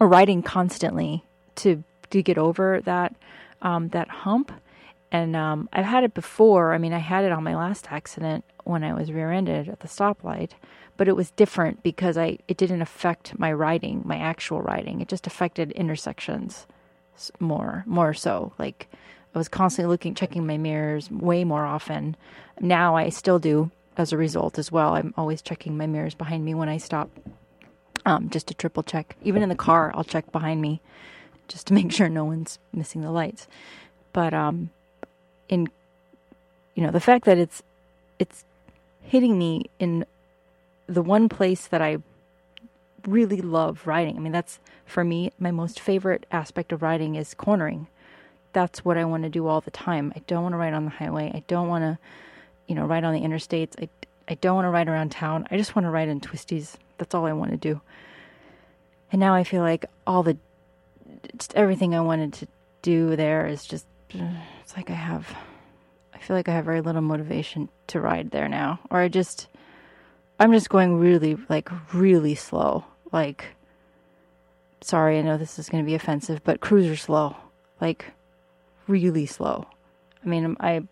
or 0.00 0.08
riding 0.08 0.42
constantly 0.42 1.22
to 1.56 1.84
to 2.10 2.22
get 2.22 2.38
over 2.38 2.80
that 2.84 3.14
um, 3.60 3.88
that 3.88 4.08
hump 4.08 4.50
and 5.14 5.36
um, 5.36 5.68
I've 5.72 5.84
had 5.84 6.02
it 6.02 6.12
before. 6.12 6.74
I 6.74 6.78
mean 6.78 6.92
I 6.92 6.98
had 6.98 7.24
it 7.24 7.30
on 7.30 7.44
my 7.44 7.54
last 7.54 7.86
accident 7.90 8.44
when 8.64 8.82
I 8.82 8.92
was 8.92 9.12
rear-ended 9.12 9.68
at 9.68 9.80
the 9.80 9.88
stoplight 9.88 10.50
but 10.96 11.08
it 11.08 11.16
was 11.16 11.30
different 11.32 11.82
because 11.82 12.16
I 12.16 12.38
it 12.48 12.56
didn't 12.56 12.82
affect 12.82 13.38
my 13.38 13.52
riding 13.52 14.02
my 14.04 14.16
actual 14.16 14.60
riding. 14.60 15.00
It 15.00 15.08
just 15.08 15.26
affected 15.26 15.70
intersections 15.72 16.66
more 17.38 17.84
more 17.86 18.12
so. 18.12 18.52
Like 18.58 18.88
i 19.34 19.38
was 19.38 19.48
constantly 19.48 19.90
looking 19.90 20.14
checking 20.14 20.46
my 20.46 20.58
mirrors 20.58 21.10
way 21.10 21.44
more 21.44 21.64
often. 21.64 22.16
Now 22.60 22.96
i 22.96 23.08
still 23.08 23.38
do 23.38 23.70
as 23.96 24.12
a 24.12 24.16
result 24.16 24.58
as 24.58 24.72
well. 24.72 24.94
I'm 24.94 25.14
always 25.16 25.42
checking 25.42 25.76
my 25.76 25.86
mirrors 25.86 26.14
behind 26.14 26.44
me 26.44 26.54
when 26.54 26.68
i 26.68 26.76
stop 26.78 27.08
um, 28.06 28.28
just 28.30 28.48
to 28.48 28.54
triple 28.54 28.82
check. 28.82 29.16
Even 29.22 29.42
in 29.42 29.48
the 29.48 29.54
car 29.54 29.92
i'll 29.94 30.04
check 30.14 30.30
behind 30.32 30.60
me 30.60 30.80
just 31.46 31.66
to 31.68 31.74
make 31.74 31.92
sure 31.92 32.08
no 32.08 32.24
one's 32.24 32.58
missing 32.72 33.02
the 33.02 33.12
lights. 33.12 33.46
But 34.12 34.34
um 34.34 34.70
in 35.48 35.68
you 36.74 36.82
know 36.82 36.90
the 36.90 37.00
fact 37.00 37.24
that 37.24 37.38
it's 37.38 37.62
it's 38.18 38.44
hitting 39.02 39.38
me 39.38 39.70
in 39.78 40.04
the 40.86 41.02
one 41.02 41.28
place 41.28 41.66
that 41.66 41.80
I 41.82 41.98
really 43.06 43.40
love 43.40 43.86
riding. 43.86 44.16
I 44.16 44.20
mean, 44.20 44.32
that's 44.32 44.58
for 44.86 45.04
me 45.04 45.32
my 45.38 45.50
most 45.50 45.80
favorite 45.80 46.26
aspect 46.30 46.72
of 46.72 46.82
riding 46.82 47.14
is 47.14 47.34
cornering. 47.34 47.86
That's 48.52 48.84
what 48.84 48.96
I 48.96 49.04
want 49.04 49.24
to 49.24 49.28
do 49.28 49.46
all 49.46 49.60
the 49.60 49.70
time. 49.70 50.12
I 50.14 50.20
don't 50.26 50.42
want 50.42 50.52
to 50.52 50.58
ride 50.58 50.74
on 50.74 50.84
the 50.84 50.90
highway. 50.90 51.30
I 51.34 51.42
don't 51.48 51.68
want 51.68 51.82
to, 51.82 51.98
you 52.66 52.74
know, 52.74 52.86
ride 52.86 53.04
on 53.04 53.14
the 53.14 53.20
interstates. 53.20 53.74
I 53.80 53.88
I 54.26 54.34
don't 54.34 54.54
want 54.54 54.64
to 54.66 54.70
ride 54.70 54.88
around 54.88 55.10
town. 55.10 55.46
I 55.50 55.56
just 55.56 55.76
want 55.76 55.84
to 55.84 55.90
ride 55.90 56.08
in 56.08 56.20
twisties. 56.20 56.74
That's 56.98 57.14
all 57.14 57.26
I 57.26 57.32
want 57.32 57.50
to 57.50 57.56
do. 57.56 57.80
And 59.12 59.20
now 59.20 59.34
I 59.34 59.44
feel 59.44 59.62
like 59.62 59.84
all 60.06 60.22
the 60.22 60.36
just 61.36 61.54
everything 61.54 61.94
I 61.94 62.00
wanted 62.00 62.32
to 62.34 62.48
do 62.82 63.16
there 63.16 63.46
is 63.46 63.64
just 63.64 63.86
it's 64.64 64.76
like 64.76 64.90
I 64.90 64.94
have 64.94 65.36
I 66.14 66.18
feel 66.18 66.36
like 66.36 66.48
I 66.48 66.54
have 66.54 66.64
very 66.64 66.80
little 66.80 67.02
motivation 67.02 67.68
to 67.88 68.00
ride 68.00 68.30
there 68.30 68.48
now. 68.48 68.80
Or 68.90 68.98
I 68.98 69.08
just 69.08 69.48
I'm 70.40 70.52
just 70.52 70.70
going 70.70 70.98
really 70.98 71.36
like 71.48 71.70
really 71.92 72.34
slow. 72.34 72.84
Like 73.12 73.44
sorry, 74.80 75.18
I 75.18 75.22
know 75.22 75.36
this 75.36 75.58
is 75.58 75.68
going 75.68 75.84
to 75.84 75.86
be 75.86 75.94
offensive, 75.94 76.42
but 76.44 76.60
cruiser 76.60 76.96
slow. 76.96 77.36
Like 77.80 78.06
really 78.88 79.26
slow. 79.26 79.66
I 80.24 80.28
mean, 80.28 80.56
I 80.60 80.70
I'm 80.76 80.88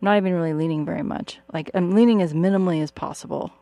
not 0.00 0.16
even 0.16 0.32
really 0.34 0.52
leaning 0.52 0.84
very 0.84 1.02
much. 1.02 1.38
Like 1.52 1.70
I'm 1.74 1.92
leaning 1.92 2.20
as 2.20 2.34
minimally 2.34 2.82
as 2.82 2.90
possible. 2.90 3.52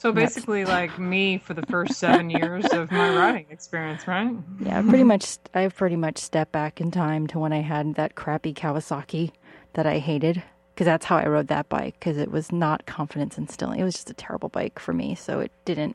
So 0.00 0.12
basically, 0.12 0.64
like 0.64 0.98
me 0.98 1.36
for 1.36 1.52
the 1.52 1.66
first 1.66 1.92
seven 1.92 2.30
years 2.30 2.64
of 2.72 2.90
my 2.90 3.14
riding 3.14 3.44
experience, 3.50 4.08
right? 4.08 4.34
Yeah, 4.58 4.80
pretty 4.80 5.04
much. 5.04 5.36
I've 5.52 5.76
pretty 5.76 5.96
much 5.96 6.16
stepped 6.16 6.52
back 6.52 6.80
in 6.80 6.90
time 6.90 7.26
to 7.26 7.38
when 7.38 7.52
I 7.52 7.60
had 7.60 7.96
that 7.96 8.14
crappy 8.14 8.54
Kawasaki 8.54 9.32
that 9.74 9.86
I 9.86 9.98
hated 9.98 10.42
because 10.72 10.86
that's 10.86 11.04
how 11.04 11.18
I 11.18 11.26
rode 11.26 11.48
that 11.48 11.68
bike 11.68 11.96
because 12.00 12.16
it 12.16 12.30
was 12.30 12.50
not 12.50 12.86
confidence 12.86 13.36
instilling. 13.36 13.78
It 13.78 13.84
was 13.84 13.92
just 13.92 14.08
a 14.08 14.14
terrible 14.14 14.48
bike 14.48 14.78
for 14.78 14.94
me, 14.94 15.14
so 15.14 15.38
it 15.40 15.52
didn't. 15.66 15.94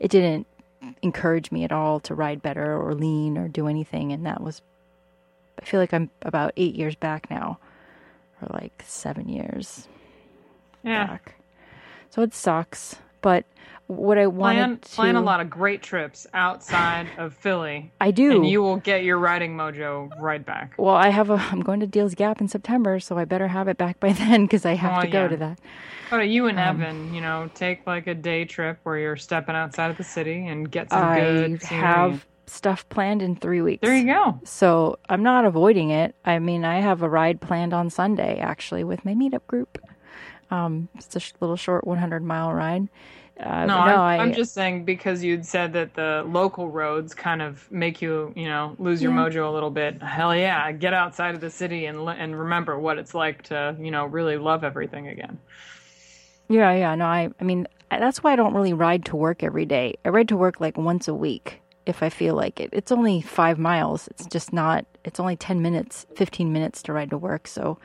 It 0.00 0.10
didn't 0.10 0.46
encourage 1.02 1.52
me 1.52 1.64
at 1.64 1.72
all 1.72 2.00
to 2.00 2.14
ride 2.14 2.40
better 2.40 2.80
or 2.80 2.94
lean 2.94 3.36
or 3.36 3.46
do 3.46 3.68
anything, 3.68 4.10
and 4.10 4.24
that 4.24 4.42
was. 4.42 4.62
I 5.60 5.66
feel 5.66 5.80
like 5.80 5.92
I'm 5.92 6.08
about 6.22 6.54
eight 6.56 6.76
years 6.76 6.94
back 6.94 7.28
now, 7.28 7.58
or 8.40 8.48
like 8.54 8.82
seven 8.86 9.28
years. 9.28 9.86
Yeah. 10.82 11.08
Back. 11.08 11.34
So 12.08 12.22
it 12.22 12.32
sucks 12.32 12.96
but 13.20 13.44
what 13.86 14.18
I 14.18 14.26
wanted 14.26 14.58
plan, 14.58 14.78
to 14.80 14.88
plan 14.90 15.16
a 15.16 15.20
lot 15.22 15.40
of 15.40 15.48
great 15.48 15.82
trips 15.82 16.26
outside 16.34 17.06
of 17.16 17.32
Philly. 17.34 17.90
I 18.00 18.10
do, 18.10 18.32
and 18.32 18.46
you 18.48 18.60
will 18.62 18.76
get 18.76 19.02
your 19.02 19.18
riding 19.18 19.56
mojo 19.56 20.10
right 20.20 20.44
back. 20.44 20.74
Well, 20.76 20.94
I 20.94 21.08
have 21.08 21.30
a. 21.30 21.34
I'm 21.34 21.60
going 21.60 21.80
to 21.80 21.86
Deals 21.86 22.14
Gap 22.14 22.40
in 22.40 22.48
September, 22.48 23.00
so 23.00 23.16
I 23.16 23.24
better 23.24 23.48
have 23.48 23.66
it 23.68 23.78
back 23.78 23.98
by 24.00 24.12
then 24.12 24.42
because 24.44 24.66
I 24.66 24.74
have 24.74 24.98
Oh, 24.98 25.00
to 25.02 25.08
go 25.08 25.22
yeah. 25.22 25.28
to 25.28 25.36
that. 25.38 25.58
But 26.10 26.28
you 26.28 26.46
and 26.46 26.58
Um, 26.58 26.82
Evan, 26.82 27.14
you 27.14 27.20
know, 27.20 27.50
take 27.54 27.86
like 27.86 28.06
a 28.06 28.14
day 28.14 28.44
trip 28.44 28.78
where 28.82 28.98
you're 28.98 29.16
stepping 29.16 29.54
outside 29.54 29.90
of 29.90 29.96
the 29.98 30.04
city 30.04 30.46
and 30.46 30.70
get 30.70 30.90
some 30.90 31.02
I 31.04 31.20
good 31.20 31.62
scenery. 31.62 31.86
have 31.86 32.26
stuff 32.46 32.88
planned 32.88 33.20
in 33.20 33.36
three 33.36 33.60
weeks. 33.60 33.82
There 33.82 33.94
you 33.96 34.06
go. 34.06 34.40
So 34.44 34.98
I'm 35.10 35.22
not 35.22 35.44
avoiding 35.44 35.90
it. 35.90 36.14
I 36.24 36.38
mean, 36.38 36.64
I 36.64 36.80
have 36.80 37.02
a 37.02 37.08
ride 37.08 37.40
planned 37.42 37.74
on 37.74 37.90
Sunday 37.90 38.38
actually 38.38 38.84
with 38.84 39.04
my 39.04 39.12
meetup 39.14 39.46
group. 39.46 39.78
Um, 40.50 40.88
it's 40.94 41.14
a 41.16 41.20
sh- 41.20 41.32
little 41.40 41.56
short 41.56 41.86
100 41.86 42.22
mile 42.24 42.52
ride. 42.52 42.88
Uh, 43.38 43.66
No, 43.66 43.78
no, 43.80 43.80
I'm, 43.80 44.00
I, 44.02 44.16
I'm 44.18 44.32
just 44.32 44.54
saying 44.54 44.84
because 44.84 45.22
you'd 45.22 45.46
said 45.46 45.72
that 45.74 45.94
the 45.94 46.24
local 46.26 46.70
roads 46.70 47.14
kind 47.14 47.40
of 47.42 47.70
make 47.70 48.02
you, 48.02 48.32
you 48.36 48.48
know, 48.48 48.74
lose 48.78 49.02
your 49.02 49.12
Yeah. 49.12 49.18
mojo 49.28 49.48
a 49.48 49.52
little 49.52 49.70
bit. 49.70 50.02
Hell 50.02 50.34
yeah, 50.34 50.72
get 50.72 50.92
outside 50.94 51.34
of 51.34 51.40
the 51.40 51.50
city 51.50 51.86
and 51.86 52.08
and 52.08 52.38
remember 52.38 52.78
what 52.78 52.98
it's 52.98 53.14
like 53.14 53.42
to, 53.44 53.76
you 53.78 53.90
know, 53.92 54.06
really 54.06 54.38
love 54.38 54.64
everything 54.64 55.08
again. 55.08 55.38
Yeah, 56.48 56.72
yeah. 56.72 56.94
No, 56.94 57.06
I, 57.06 57.30
I 57.40 57.44
mean, 57.44 57.66
that's 57.90 58.22
why 58.22 58.32
I 58.32 58.36
don't 58.36 58.54
really 58.54 58.72
ride 58.72 59.04
to 59.06 59.16
work 59.16 59.42
every 59.42 59.66
day. 59.66 59.94
I 60.04 60.08
ride 60.10 60.28
to 60.28 60.36
work 60.36 60.60
like 60.60 60.78
once 60.78 61.08
a 61.08 61.14
week 61.14 61.62
if 61.86 62.02
I 62.02 62.08
feel 62.08 62.34
like 62.34 62.60
it. 62.60 62.70
It's 62.72 62.92
only 62.92 63.20
five 63.20 63.58
miles. 63.58 64.08
It's 64.08 64.26
just 64.26 64.52
not, 64.52 64.86
it's 65.04 65.20
only 65.20 65.36
10 65.36 65.62
minutes, 65.62 66.06
15 66.16 66.52
minutes 66.52 66.82
to 66.84 66.92
ride 66.92 67.10
to 67.10 67.18
work. 67.18 67.46
So 67.46 67.78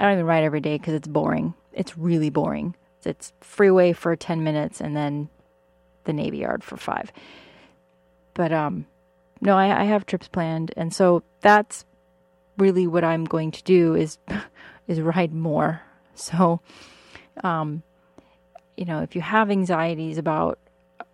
I 0.00 0.04
don't 0.04 0.12
even 0.14 0.24
ride 0.24 0.44
every 0.44 0.62
day 0.62 0.78
because 0.78 0.94
it's 0.94 1.06
boring. 1.06 1.52
It's 1.74 1.98
really 1.98 2.30
boring. 2.30 2.74
It's 3.04 3.34
freeway 3.42 3.92
for 3.92 4.16
10 4.16 4.42
minutes 4.42 4.80
and 4.80 4.96
then 4.96 5.28
the 6.04 6.14
Navy 6.14 6.38
Yard 6.38 6.64
for 6.64 6.78
five. 6.78 7.12
But, 8.32 8.50
um, 8.50 8.86
no, 9.42 9.58
I, 9.58 9.82
I 9.82 9.84
have 9.84 10.06
trips 10.06 10.26
planned. 10.26 10.72
And 10.74 10.94
so 10.94 11.22
that's 11.42 11.84
really 12.56 12.86
what 12.86 13.04
I'm 13.04 13.26
going 13.26 13.50
to 13.50 13.62
do 13.62 13.94
is, 13.94 14.16
is 14.88 15.02
ride 15.02 15.34
more. 15.34 15.82
So, 16.14 16.62
um, 17.44 17.82
you 18.78 18.86
know, 18.86 19.00
if 19.02 19.14
you 19.14 19.20
have 19.20 19.50
anxieties 19.50 20.16
about 20.16 20.58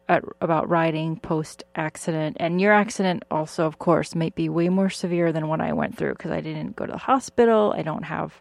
at, 0.08 0.22
about 0.40 0.68
riding 0.68 1.18
post 1.18 1.64
accident, 1.74 2.36
and 2.38 2.60
your 2.60 2.72
accident 2.72 3.24
also, 3.32 3.66
of 3.66 3.80
course, 3.80 4.14
might 4.14 4.36
be 4.36 4.48
way 4.48 4.68
more 4.68 4.90
severe 4.90 5.32
than 5.32 5.48
what 5.48 5.60
I 5.60 5.72
went 5.72 5.96
through 5.96 6.12
because 6.12 6.30
I 6.30 6.40
didn't 6.40 6.76
go 6.76 6.86
to 6.86 6.92
the 6.92 6.98
hospital. 6.98 7.74
I 7.76 7.82
don't 7.82 8.04
have 8.04 8.40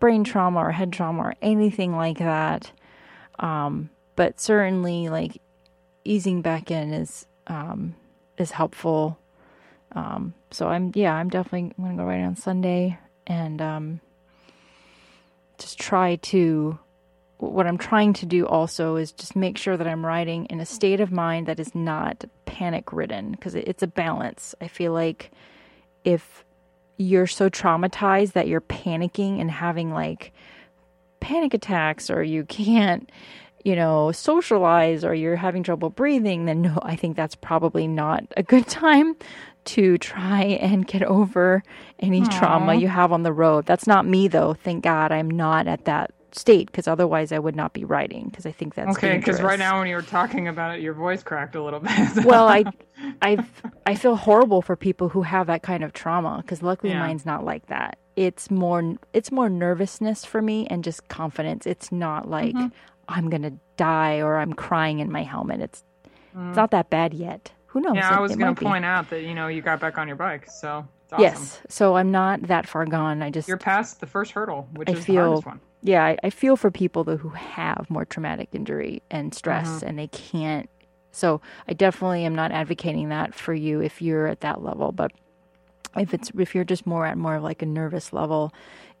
brain 0.00 0.24
trauma 0.24 0.58
or 0.58 0.72
head 0.72 0.92
trauma 0.92 1.22
or 1.22 1.34
anything 1.40 1.94
like 1.94 2.18
that. 2.18 2.72
Um, 3.38 3.90
but 4.16 4.40
certainly, 4.40 5.08
like 5.08 5.40
easing 6.04 6.42
back 6.42 6.70
in 6.70 6.92
is 6.92 7.26
um, 7.46 7.94
is 8.36 8.50
helpful. 8.50 9.18
Um, 9.92 10.34
so 10.50 10.68
I'm 10.68 10.92
yeah, 10.94 11.14
I'm 11.14 11.28
definitely 11.28 11.72
to 11.76 11.96
go 11.96 12.04
ride 12.04 12.22
on 12.22 12.36
Sunday 12.36 12.98
and 13.26 13.62
um, 13.62 14.00
just 15.58 15.78
try 15.78 16.16
to 16.16 16.78
what 17.38 17.66
I'm 17.66 17.78
trying 17.78 18.12
to 18.14 18.26
do 18.26 18.46
also 18.46 18.96
is 18.96 19.12
just 19.12 19.34
make 19.34 19.56
sure 19.56 19.76
that 19.76 19.86
I'm 19.86 20.04
riding 20.04 20.44
in 20.46 20.60
a 20.60 20.66
state 20.66 21.00
of 21.00 21.10
mind 21.10 21.46
that 21.46 21.58
is 21.58 21.74
not 21.74 22.24
panic 22.44 22.92
ridden 22.92 23.32
because 23.32 23.54
it's 23.54 23.82
a 23.82 23.86
balance. 23.86 24.54
I 24.60 24.68
feel 24.68 24.92
like 24.92 25.30
if 26.04 26.44
you're 27.00 27.26
so 27.26 27.48
traumatized 27.48 28.32
that 28.32 28.46
you're 28.46 28.60
panicking 28.60 29.40
and 29.40 29.50
having 29.50 29.90
like 29.90 30.32
panic 31.20 31.54
attacks 31.54 32.10
or 32.10 32.22
you 32.22 32.44
can't 32.44 33.10
you 33.64 33.74
know 33.74 34.12
socialize 34.12 35.02
or 35.02 35.14
you're 35.14 35.36
having 35.36 35.62
trouble 35.62 35.88
breathing 35.88 36.44
then 36.44 36.60
no 36.60 36.78
I 36.82 36.96
think 36.96 37.16
that's 37.16 37.34
probably 37.34 37.86
not 37.86 38.24
a 38.36 38.42
good 38.42 38.66
time 38.68 39.16
to 39.64 39.96
try 39.98 40.42
and 40.42 40.86
get 40.86 41.02
over 41.02 41.62
any 42.00 42.22
trauma 42.22 42.74
you 42.74 42.88
have 42.88 43.12
on 43.12 43.24
the 43.24 43.32
road. 43.32 43.66
That's 43.66 43.86
not 43.86 44.06
me 44.06 44.26
though. 44.26 44.54
Thank 44.54 44.84
God 44.84 45.12
I'm 45.12 45.28
not 45.28 45.66
at 45.66 45.84
that 45.84 46.12
state 46.34 46.66
because 46.66 46.86
otherwise 46.88 47.32
I 47.32 47.38
would 47.38 47.56
not 47.56 47.72
be 47.72 47.84
writing 47.84 48.28
because 48.28 48.46
I 48.46 48.52
think 48.52 48.74
that's 48.74 48.96
Okay, 48.96 49.16
because 49.18 49.40
right 49.42 49.58
now 49.58 49.78
when 49.78 49.88
you 49.88 49.96
were 49.96 50.02
talking 50.02 50.48
about 50.48 50.76
it, 50.76 50.82
your 50.82 50.94
voice 50.94 51.22
cracked 51.22 51.54
a 51.56 51.62
little 51.62 51.80
bit. 51.80 51.90
well, 52.24 52.48
I, 52.48 52.64
I, 53.22 53.44
I 53.86 53.94
feel 53.94 54.16
horrible 54.16 54.62
for 54.62 54.76
people 54.76 55.08
who 55.08 55.22
have 55.22 55.46
that 55.48 55.62
kind 55.62 55.82
of 55.84 55.92
trauma 55.92 56.38
because 56.42 56.62
luckily 56.62 56.92
Yeah. 56.92 57.00
mine's 57.00 57.24
not 57.26 57.44
like 57.44 57.66
that. 57.66 57.98
It's 58.16 58.50
more, 58.50 58.96
it's 59.12 59.32
more 59.32 59.48
nervousness 59.48 60.24
for 60.24 60.42
me 60.42 60.66
and 60.68 60.84
just 60.84 61.08
confidence. 61.08 61.66
It's 61.66 61.90
not 61.92 62.28
like 62.28 62.54
Mm-hmm. 62.54 62.68
I'm 63.08 63.28
gonna 63.28 63.52
die 63.76 64.20
or 64.20 64.36
I'm 64.38 64.52
crying 64.52 65.00
in 65.00 65.10
my 65.10 65.24
helmet. 65.24 65.60
It's, 65.60 65.82
it's 66.04 66.56
not 66.56 66.70
that 66.70 66.90
bad 66.90 67.12
yet. 67.12 67.50
Who 67.66 67.80
knows? 67.80 67.92
Mm. 67.94 67.96
yeah, 67.96 68.16
I 68.16 68.20
was 68.20 68.36
going 68.36 68.40
might 68.50 68.54
to 68.56 68.60
be. 68.60 68.66
point 68.66 68.84
out 68.84 69.10
that 69.10 69.22
you 69.22 69.34
know 69.34 69.48
you 69.48 69.62
got 69.62 69.80
back 69.80 69.98
on 69.98 70.06
your 70.06 70.16
bike, 70.16 70.48
so 70.48 70.86
awesome. 71.10 71.20
Yes, 71.20 71.60
so 71.68 71.96
I'm 71.96 72.12
not 72.12 72.42
that 72.42 72.68
far 72.68 72.84
gone. 72.86 73.20
I 73.20 73.30
just 73.30 73.48
you're 73.48 73.56
past 73.56 73.98
the 73.98 74.06
first 74.06 74.30
hurdle, 74.30 74.68
which 74.74 74.88
I 74.88 74.92
is 74.92 75.04
the 75.06 75.16
hardest 75.16 75.44
one. 75.46 75.60
Yeah, 75.82 76.04
I, 76.04 76.16
I 76.24 76.30
feel 76.30 76.56
for 76.56 76.70
people 76.70 77.04
though 77.04 77.16
who 77.16 77.30
have 77.30 77.88
more 77.88 78.04
traumatic 78.04 78.48
injury 78.52 79.02
and 79.10 79.34
stress 79.34 79.68
Mm-hmm. 79.68 79.86
and 79.86 79.98
they 79.98 80.08
can't. 80.08 80.68
So 81.12 81.40
I 81.68 81.72
definitely 81.72 82.24
am 82.24 82.34
not 82.34 82.52
advocating 82.52 83.08
that 83.08 83.34
for 83.34 83.52
you 83.54 83.80
if 83.80 84.00
you're 84.00 84.26
at 84.26 84.40
that 84.42 84.62
level, 84.62 84.92
but 84.92 85.12
if 85.96 86.14
it's 86.14 86.30
if 86.38 86.54
you're 86.54 86.64
just 86.64 86.86
more 86.86 87.04
at 87.06 87.18
more 87.18 87.36
of 87.36 87.42
like 87.42 87.62
a 87.62 87.66
nervous 87.66 88.12
level, 88.12 88.52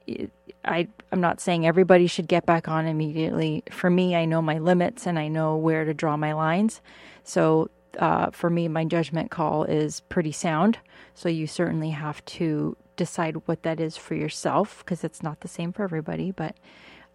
it, 0.06 0.32
I 0.64 0.88
I'm 1.12 1.20
not 1.20 1.40
saying 1.40 1.66
everybody 1.66 2.06
should 2.08 2.26
get 2.26 2.46
back 2.46 2.66
on 2.66 2.86
immediately. 2.86 3.62
For 3.70 3.90
me, 3.90 4.16
I 4.16 4.24
know 4.24 4.42
my 4.42 4.58
limits 4.58 5.06
and 5.06 5.18
I 5.18 5.28
know 5.28 5.56
where 5.56 5.84
to 5.84 5.94
draw 5.94 6.16
my 6.16 6.32
lines. 6.32 6.80
So 7.22 7.70
uh, 7.98 8.30
for 8.30 8.50
me, 8.50 8.68
my 8.68 8.84
judgment 8.84 9.30
call 9.30 9.64
is 9.64 10.00
pretty 10.00 10.32
sound. 10.32 10.78
So 11.14 11.28
you 11.28 11.46
certainly 11.46 11.90
have 11.90 12.24
to 12.26 12.76
decide 12.96 13.36
what 13.46 13.62
that 13.62 13.80
is 13.80 13.96
for 13.96 14.14
yourself 14.14 14.84
because 14.84 15.04
it's 15.04 15.22
not 15.22 15.40
the 15.40 15.48
same 15.48 15.72
for 15.72 15.82
everybody. 15.82 16.30
But 16.30 16.56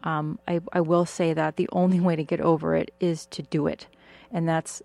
um, 0.04 0.40
I, 0.48 0.60
I 0.74 0.82
will 0.82 1.06
say 1.06 1.34
that 1.34 1.56
the 1.56 1.70
only 1.72 2.00
way 2.00 2.16
to 2.16 2.24
get 2.24 2.42
over 2.42 2.76
it 2.76 2.92
is 3.00 3.26
to 3.28 3.42
do 3.42 3.68
it, 3.68 3.88
and 4.32 4.48
that's 4.48 4.82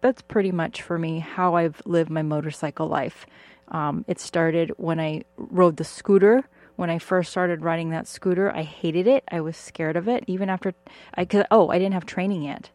that's 0.00 0.22
pretty 0.22 0.50
much 0.50 0.80
for 0.82 0.98
me 0.98 1.18
how 1.18 1.56
I've 1.56 1.82
lived 1.84 2.10
my 2.10 2.22
motorcycle 2.22 2.88
life. 2.88 3.26
Um, 3.68 4.04
it 4.08 4.18
started 4.18 4.72
when 4.76 4.98
I 4.98 5.22
rode 5.36 5.76
the 5.76 5.84
scooter. 5.84 6.44
When 6.76 6.88
I 6.88 6.98
first 6.98 7.30
started 7.30 7.62
riding 7.62 7.90
that 7.90 8.08
scooter, 8.08 8.50
I 8.50 8.62
hated 8.62 9.06
it. 9.06 9.22
I 9.30 9.42
was 9.42 9.56
scared 9.56 9.96
of 9.96 10.08
it, 10.08 10.24
even 10.26 10.48
after 10.48 10.72
I. 11.14 11.26
Cause, 11.26 11.44
oh, 11.50 11.68
I 11.68 11.78
didn't 11.78 11.94
have 11.94 12.06
training 12.06 12.42
yet. 12.42 12.70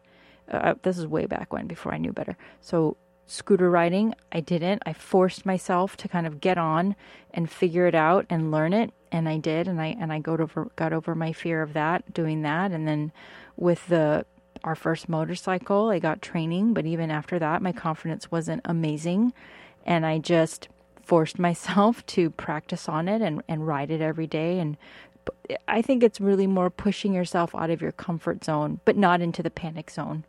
Uh, 0.50 0.74
this 0.82 0.98
is 0.98 1.06
way 1.06 1.26
back 1.26 1.52
when, 1.52 1.66
before 1.66 1.92
I 1.92 1.98
knew 1.98 2.12
better. 2.12 2.36
So 2.60 2.96
scooter 3.26 3.70
riding. 3.70 4.14
I 4.32 4.40
didn't. 4.40 4.82
I 4.86 4.92
forced 4.92 5.44
myself 5.44 5.96
to 5.98 6.08
kind 6.08 6.26
of 6.26 6.40
get 6.40 6.58
on 6.58 6.94
and 7.32 7.50
figure 7.50 7.86
it 7.86 7.94
out 7.94 8.26
and 8.30 8.50
learn 8.50 8.72
it, 8.72 8.92
and 9.12 9.28
I 9.28 9.38
did. 9.38 9.68
And 9.68 9.80
I 9.80 9.96
and 10.00 10.12
I 10.12 10.20
got 10.20 10.40
over 10.40 10.70
got 10.76 10.92
over 10.92 11.14
my 11.14 11.32
fear 11.32 11.62
of 11.62 11.72
that 11.74 12.14
doing 12.14 12.42
that. 12.42 12.70
And 12.70 12.86
then 12.86 13.12
with 13.56 13.86
the 13.88 14.24
our 14.64 14.74
first 14.74 15.08
motorcycle, 15.08 15.90
I 15.90 15.98
got 15.98 16.22
training, 16.22 16.74
but 16.74 16.86
even 16.86 17.10
after 17.10 17.38
that, 17.38 17.62
my 17.62 17.72
confidence 17.72 18.30
wasn't 18.30 18.62
amazing, 18.64 19.32
and 19.84 20.06
I 20.06 20.18
just 20.18 20.68
forced 21.02 21.38
myself 21.48 22.04
to 22.06 22.30
practice 22.30 22.88
on 22.88 23.08
it 23.08 23.22
and 23.22 23.42
and 23.48 23.66
ride 23.66 23.90
it 23.90 24.00
every 24.00 24.26
day 24.26 24.58
and 24.58 24.76
I 25.66 25.82
think 25.82 26.02
it's 26.04 26.20
really 26.20 26.46
more 26.46 26.70
pushing 26.70 27.12
yourself 27.12 27.52
out 27.54 27.70
of 27.70 27.82
your 27.82 27.90
comfort 27.90 28.44
zone, 28.44 28.78
but 28.84 28.96
not 28.96 29.20
into 29.20 29.42
the 29.42 29.50
panic 29.50 29.90
zone. 29.90 30.24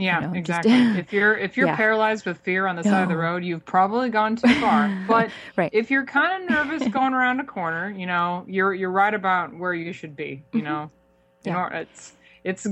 Yeah, 0.00 0.20
you 0.20 0.26
know, 0.28 0.32
exactly. 0.34 0.72
Just, 0.72 0.98
if 0.98 1.12
you're 1.12 1.36
if 1.36 1.56
you're 1.56 1.66
yeah. 1.66 1.76
paralyzed 1.76 2.24
with 2.24 2.38
fear 2.38 2.66
on 2.66 2.76
the 2.76 2.82
no. 2.82 2.90
side 2.90 3.02
of 3.02 3.08
the 3.08 3.16
road, 3.16 3.44
you've 3.44 3.64
probably 3.64 4.08
gone 4.08 4.36
too 4.36 4.52
far. 4.54 4.88
But 5.06 5.30
right. 5.56 5.70
if 5.72 5.90
you're 5.90 6.06
kind 6.06 6.42
of 6.42 6.50
nervous 6.50 6.88
going 6.92 7.12
around 7.12 7.40
a 7.40 7.44
corner, 7.44 7.90
you 7.90 8.06
know, 8.06 8.44
you're 8.48 8.72
you're 8.74 8.90
right 8.90 9.12
about 9.12 9.54
where 9.54 9.74
you 9.74 9.92
should 9.92 10.16
be. 10.16 10.42
You 10.52 10.60
mm-hmm. 10.60 10.68
know, 10.68 10.90
yeah. 11.42 11.50
you 11.50 11.70
know, 11.70 11.78
it's 11.78 12.12
it's 12.44 12.66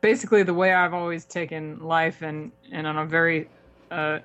basically 0.00 0.42
the 0.42 0.54
way 0.54 0.72
I've 0.74 0.94
always 0.94 1.24
taken 1.24 1.80
life, 1.80 2.22
and 2.22 2.50
and 2.72 2.86
on 2.86 2.98
a 2.98 3.06
very 3.06 3.48
uh, 3.90 4.18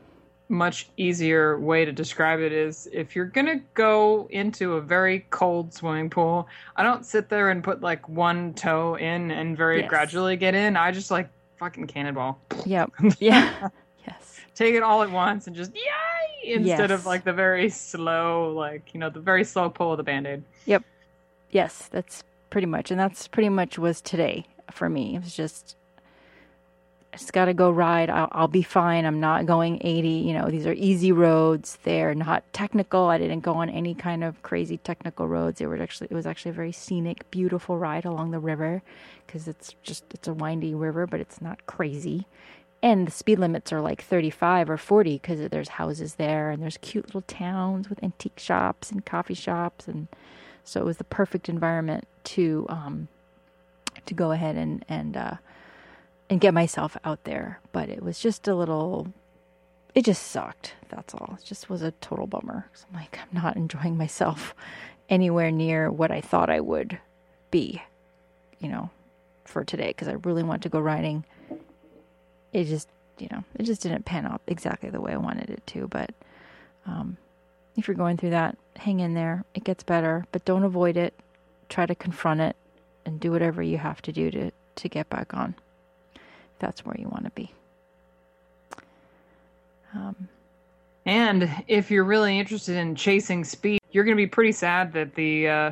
much 0.49 0.89
easier 0.97 1.59
way 1.59 1.85
to 1.85 1.91
describe 1.91 2.39
it 2.39 2.51
is 2.51 2.87
if 2.91 3.15
you're 3.15 3.25
gonna 3.25 3.59
go 3.73 4.27
into 4.31 4.73
a 4.73 4.81
very 4.81 5.25
cold 5.29 5.73
swimming 5.73 6.09
pool, 6.09 6.47
I 6.75 6.83
don't 6.83 7.05
sit 7.05 7.29
there 7.29 7.51
and 7.51 7.63
put 7.63 7.81
like 7.81 8.07
one 8.09 8.53
toe 8.53 8.95
in 8.95 9.31
and 9.31 9.55
very 9.55 9.81
yes. 9.81 9.89
gradually 9.89 10.37
get 10.37 10.55
in. 10.55 10.75
I 10.75 10.91
just 10.91 11.11
like 11.11 11.29
fucking 11.61 11.85
cannonball. 11.85 12.39
Yep. 12.65 12.91
Yeah. 13.19 13.69
yes. 14.07 14.39
Take 14.55 14.73
it 14.73 14.81
all 14.81 15.03
at 15.03 15.11
once 15.11 15.45
and 15.45 15.55
just 15.55 15.71
yay 15.75 16.53
instead 16.53 16.89
yes. 16.89 16.99
of 16.99 17.05
like 17.05 17.23
the 17.23 17.33
very 17.33 17.69
slow, 17.69 18.51
like 18.51 18.93
you 18.93 18.99
know, 18.99 19.11
the 19.11 19.19
very 19.19 19.43
slow 19.43 19.69
pull 19.69 19.91
of 19.91 19.97
the 19.97 20.03
band 20.03 20.25
aid. 20.25 20.43
Yep. 20.65 20.83
Yes, 21.51 21.87
that's 21.91 22.23
pretty 22.49 22.65
much, 22.65 22.89
and 22.89 22.99
that's 22.99 23.27
pretty 23.27 23.49
much 23.49 23.77
was 23.77 24.01
today 24.01 24.45
for 24.71 24.89
me. 24.89 25.15
It 25.15 25.23
was 25.23 25.35
just 25.35 25.75
just 27.13 27.33
got 27.33 27.45
to 27.45 27.53
go 27.53 27.69
ride. 27.69 28.09
I'll, 28.09 28.29
I'll, 28.31 28.47
be 28.47 28.61
fine. 28.61 29.05
I'm 29.05 29.19
not 29.19 29.45
going 29.45 29.79
80. 29.81 30.07
You 30.07 30.33
know, 30.33 30.49
these 30.49 30.65
are 30.65 30.73
easy 30.73 31.11
roads. 31.11 31.77
They're 31.83 32.15
not 32.15 32.43
technical. 32.53 33.05
I 33.05 33.17
didn't 33.17 33.41
go 33.41 33.55
on 33.55 33.69
any 33.69 33.93
kind 33.93 34.23
of 34.23 34.41
crazy 34.43 34.77
technical 34.77 35.27
roads. 35.27 35.59
It 35.59 35.67
were 35.67 35.81
actually 35.81 36.07
it 36.09 36.15
was 36.15 36.25
actually 36.25 36.51
a 36.51 36.55
very 36.55 36.71
scenic, 36.71 37.29
beautiful 37.29 37.77
ride 37.77 38.05
along 38.05 38.31
the 38.31 38.39
river 38.39 38.81
because 39.27 39.47
it's 39.47 39.75
just 39.83 40.05
it's 40.13 40.27
a 40.27 40.33
windy 40.33 40.73
river, 40.73 41.05
but 41.05 41.19
it's 41.19 41.41
not 41.41 41.65
crazy. 41.65 42.27
And 42.83 43.05
the 43.05 43.11
speed 43.11 43.39
limits 43.39 43.71
are 43.71 43.81
like 43.81 44.01
35 44.01 44.69
or 44.69 44.77
40 44.77 45.13
because 45.15 45.49
there's 45.49 45.69
houses 45.69 46.15
there 46.15 46.49
and 46.49 46.63
there's 46.63 46.77
cute 46.77 47.05
little 47.05 47.21
towns 47.21 47.89
with 47.89 48.03
antique 48.03 48.39
shops 48.39 48.89
and 48.89 49.05
coffee 49.05 49.35
shops 49.35 49.87
and 49.87 50.07
so 50.63 50.79
it 50.79 50.85
was 50.85 50.97
the 50.97 51.03
perfect 51.03 51.47
environment 51.47 52.07
to 52.23 52.65
um 52.69 53.07
to 54.07 54.15
go 54.15 54.31
ahead 54.31 54.55
and 54.55 54.83
and 54.89 55.15
uh 55.15 55.35
and 56.31 56.39
get 56.39 56.53
myself 56.53 56.95
out 57.03 57.25
there. 57.25 57.59
But 57.73 57.89
it 57.89 58.01
was 58.01 58.17
just 58.17 58.47
a 58.47 58.55
little, 58.55 59.13
it 59.93 60.05
just 60.05 60.23
sucked. 60.23 60.75
That's 60.87 61.13
all. 61.13 61.37
It 61.37 61.45
just 61.45 61.69
was 61.69 61.81
a 61.81 61.91
total 61.91 62.25
bummer. 62.25 62.67
So 62.73 62.85
I'm 62.89 62.99
like, 63.01 63.19
I'm 63.19 63.43
not 63.43 63.57
enjoying 63.57 63.97
myself 63.97 64.55
anywhere 65.09 65.51
near 65.51 65.91
what 65.91 66.09
I 66.09 66.21
thought 66.21 66.49
I 66.49 66.61
would 66.61 66.97
be, 67.51 67.83
you 68.59 68.69
know, 68.69 68.89
for 69.43 69.65
today 69.65 69.89
because 69.89 70.07
I 70.07 70.13
really 70.13 70.41
want 70.41 70.63
to 70.63 70.69
go 70.69 70.79
riding. 70.79 71.25
It 72.53 72.63
just, 72.63 72.87
you 73.19 73.27
know, 73.29 73.43
it 73.55 73.63
just 73.63 73.81
didn't 73.81 74.05
pan 74.05 74.25
out 74.25 74.41
exactly 74.47 74.89
the 74.89 75.01
way 75.01 75.11
I 75.11 75.17
wanted 75.17 75.49
it 75.49 75.67
to. 75.67 75.87
But 75.89 76.11
um, 76.87 77.17
if 77.75 77.89
you're 77.89 77.95
going 77.95 78.15
through 78.15 78.29
that, 78.29 78.57
hang 78.77 79.01
in 79.01 79.15
there. 79.15 79.43
It 79.53 79.65
gets 79.65 79.83
better, 79.83 80.25
but 80.31 80.45
don't 80.45 80.63
avoid 80.63 80.95
it. 80.95 81.13
Try 81.67 81.85
to 81.85 81.95
confront 81.95 82.39
it 82.39 82.55
and 83.05 83.19
do 83.19 83.31
whatever 83.31 83.61
you 83.61 83.77
have 83.79 84.01
to 84.03 84.13
do 84.13 84.31
to, 84.31 84.51
to 84.77 84.87
get 84.87 85.09
back 85.09 85.33
on 85.33 85.55
that's 86.61 86.85
where 86.85 86.95
you 86.97 87.09
want 87.09 87.25
to 87.25 87.31
be. 87.31 87.51
Um, 89.93 90.29
and 91.05 91.49
if 91.67 91.91
you're 91.91 92.03
really 92.03 92.39
interested 92.39 92.77
in 92.77 92.95
chasing 92.95 93.43
speed, 93.43 93.79
you're 93.91 94.03
going 94.05 94.15
to 94.15 94.21
be 94.21 94.27
pretty 94.27 94.51
sad 94.53 94.93
that 94.93 95.15
the 95.15 95.47
uh, 95.47 95.71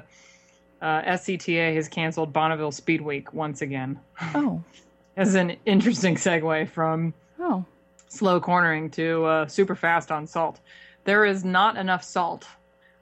uh, 0.81 1.01
SCTA 1.03 1.73
has 1.75 1.87
canceled 1.87 2.33
Bonneville 2.33 2.71
Speed 2.71 3.01
Week 3.01 3.33
once 3.33 3.61
again. 3.61 3.99
Oh. 4.35 4.61
As 5.17 5.35
an 5.35 5.57
interesting 5.65 6.15
segue 6.15 6.69
from 6.69 7.13
oh. 7.39 7.65
slow 8.07 8.39
cornering 8.39 8.89
to 8.91 9.25
uh, 9.25 9.47
super 9.47 9.75
fast 9.75 10.11
on 10.11 10.25
salt. 10.25 10.59
There 11.03 11.25
is 11.25 11.43
not 11.43 11.75
enough 11.75 12.03
salt 12.03 12.47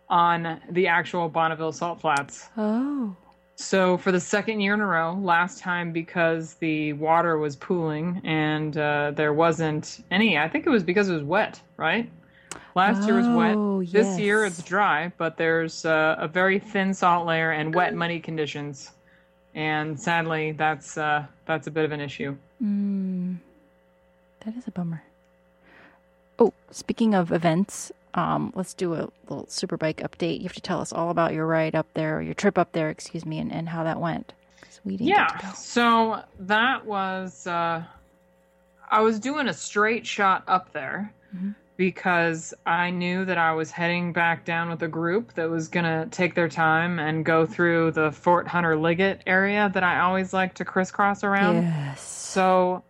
on 0.10 0.60
the 0.72 0.88
actual 0.88 1.30
Bonneville 1.30 1.72
Salt 1.72 2.02
Flats. 2.02 2.48
Oh. 2.58 3.16
So 3.60 3.98
for 3.98 4.12
the 4.12 4.20
second 4.20 4.62
year 4.62 4.76
in 4.76 4.82
a 4.82 4.86
row, 4.86 5.14
last 5.14 5.60
time 5.60 5.92
because 5.92 6.54
the 6.56 6.94
water 6.94 7.40
was 7.40 7.56
pooling 7.56 8.22
and 8.24 8.78
uh, 8.78 9.12
there 9.16 9.34
wasn't 9.34 10.04
any. 10.12 10.38
I 10.38 10.48
think 10.48 10.68
it 10.68 10.70
was 10.70 10.84
because 10.84 11.10
it 11.10 11.14
was 11.14 11.24
wet, 11.24 11.60
right? 11.76 12.08
Last 12.76 13.02
oh, 13.02 13.06
year 13.08 13.16
was 13.16 13.28
wet. 13.28 13.56
Oh, 13.58 13.80
yes. 13.80 13.92
This 13.92 14.20
year 14.20 14.46
it's 14.46 14.62
dry, 14.62 15.12
but 15.18 15.38
there's 15.38 15.86
uh, 15.86 16.18
a 16.20 16.28
very 16.28 16.60
thin 16.60 16.94
salt 16.94 17.26
layer 17.26 17.50
and 17.50 17.74
wet, 17.74 17.96
muddy 17.96 18.20
conditions, 18.20 18.92
and 19.56 20.00
sadly, 20.00 20.52
that's 20.52 20.96
uh, 20.96 21.26
that's 21.46 21.66
a 21.66 21.72
bit 21.72 21.84
of 21.84 21.92
an 21.92 22.00
issue. 22.00 22.38
Mm, 22.64 23.38
that 24.46 24.56
is 24.56 24.68
a 24.68 24.72
bummer. 24.72 25.02
Oh, 26.38 26.54
speaking 26.70 27.16
of 27.16 27.32
events, 27.32 27.92
um, 28.14 28.52
let's 28.56 28.74
do 28.74 28.94
a 28.94 29.10
little 29.30 29.46
superbike 29.48 29.98
update. 29.98 30.38
You 30.38 30.44
have 30.44 30.54
to 30.54 30.62
tell 30.62 30.82
us 30.82 30.92
all 30.92 31.10
about 31.10 31.34
your 31.34 31.46
ride 31.46 31.76
up 31.76 31.88
there, 31.94 32.18
or 32.18 32.22
your 32.22 32.34
trip 32.34 32.58
up 32.58 32.72
there, 32.72 32.90
excuse 32.90 33.26
me, 33.26 33.40
and, 33.40 33.52
and 33.52 33.70
how 33.70 33.84
that 33.84 34.00
went. 34.00 34.34
We 34.86 34.96
didn't 34.96 35.10
yeah, 35.10 35.52
so 35.52 36.24
that 36.40 36.86
was 36.86 37.46
uh, 37.46 37.84
I 38.90 39.02
was 39.02 39.20
doing 39.20 39.50
a 39.50 39.54
straight 39.54 40.08
shot 40.08 40.44
up 40.48 40.72
there 40.72 41.14
mm-hmm. 41.36 41.52
because 41.76 42.54
I 42.66 42.90
knew 42.90 43.26
that 43.26 43.38
I 43.38 43.52
was 43.52 43.70
heading 43.70 44.14
back 44.14 44.46
down 44.46 44.70
with 44.70 44.82
a 44.84 44.88
group 44.88 45.34
that 45.34 45.50
was 45.50 45.68
gonna 45.68 46.08
take 46.10 46.36
their 46.36 46.48
time 46.48 47.00
and 47.00 47.26
go 47.26 47.46
through 47.46 47.92
the 47.92 48.14
Fort 48.14 48.48
Hunter 48.48 48.78
Liggett 48.78 49.24
area 49.28 49.70
that 49.74 49.84
I 49.84 50.00
always 50.00 50.32
like 50.32 50.54
to 50.54 50.64
crisscross 50.64 51.26
around. 51.26 51.64
Yes. 51.64 52.00
So 52.02 52.82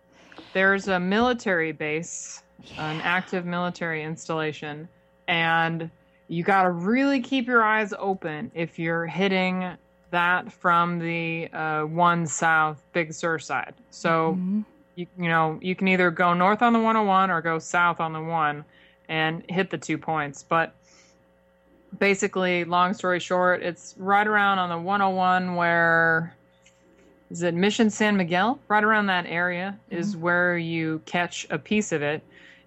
there's 0.52 0.86
a 0.86 1.00
military 1.00 1.72
base, 1.72 2.44
yeah. 2.62 2.92
an 2.92 3.00
active 3.00 3.44
military 3.44 4.04
installation 4.04 4.88
and 5.28 5.90
you 6.26 6.42
got 6.42 6.64
to 6.64 6.70
really 6.70 7.20
keep 7.20 7.46
your 7.46 7.62
eyes 7.62 7.94
open 7.98 8.50
if 8.54 8.78
you're 8.78 9.06
hitting 9.06 9.76
that 10.10 10.50
from 10.52 10.98
the 10.98 11.48
uh, 11.52 11.82
one 11.82 12.26
south 12.26 12.82
Big 12.92 13.12
Sur 13.12 13.38
side. 13.38 13.74
So 13.90 14.32
mm-hmm. 14.32 14.60
you 14.96 15.06
you 15.18 15.28
know 15.28 15.58
you 15.62 15.76
can 15.76 15.86
either 15.88 16.10
go 16.10 16.34
north 16.34 16.62
on 16.62 16.72
the 16.72 16.80
101 16.80 17.30
or 17.30 17.40
go 17.42 17.58
south 17.58 18.00
on 18.00 18.12
the 18.12 18.20
one 18.20 18.64
and 19.08 19.44
hit 19.48 19.70
the 19.70 19.78
two 19.78 19.98
points. 19.98 20.42
But 20.42 20.74
basically, 21.98 22.64
long 22.64 22.94
story 22.94 23.20
short, 23.20 23.62
it's 23.62 23.94
right 23.98 24.26
around 24.26 24.58
on 24.58 24.70
the 24.70 24.78
101 24.78 25.54
where 25.54 26.34
is 27.30 27.42
it 27.42 27.54
Mission 27.54 27.90
San 27.90 28.16
Miguel? 28.16 28.58
Right 28.68 28.84
around 28.84 29.06
that 29.06 29.26
area 29.26 29.78
mm-hmm. 29.90 30.00
is 30.00 30.16
where 30.16 30.56
you 30.56 31.02
catch 31.04 31.46
a 31.50 31.58
piece 31.58 31.92
of 31.92 32.02
it 32.02 32.22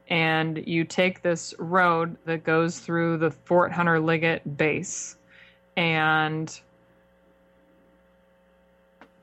and 0.07 0.63
you 0.67 0.83
take 0.83 1.21
this 1.21 1.53
road 1.57 2.17
that 2.25 2.43
goes 2.43 2.79
through 2.79 3.17
the 3.17 3.31
Fort 3.31 3.71
Hunter 3.71 3.99
Liggett 3.99 4.57
base 4.57 5.15
and 5.77 6.59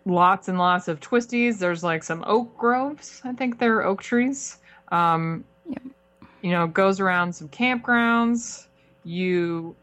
lots 0.06 0.48
and 0.48 0.58
lots 0.58 0.88
of 0.88 1.00
twisties. 1.00 1.58
There's 1.58 1.84
like 1.84 2.02
some 2.02 2.24
oak 2.26 2.56
groves. 2.56 3.20
I 3.24 3.32
think 3.32 3.58
they're 3.58 3.84
oak 3.84 4.02
trees. 4.02 4.58
Um, 4.90 5.44
yep. 5.68 5.82
You 6.42 6.52
know, 6.52 6.66
goes 6.66 7.00
around 7.00 7.34
some 7.34 7.48
campgrounds. 7.48 8.66
You 9.04 9.76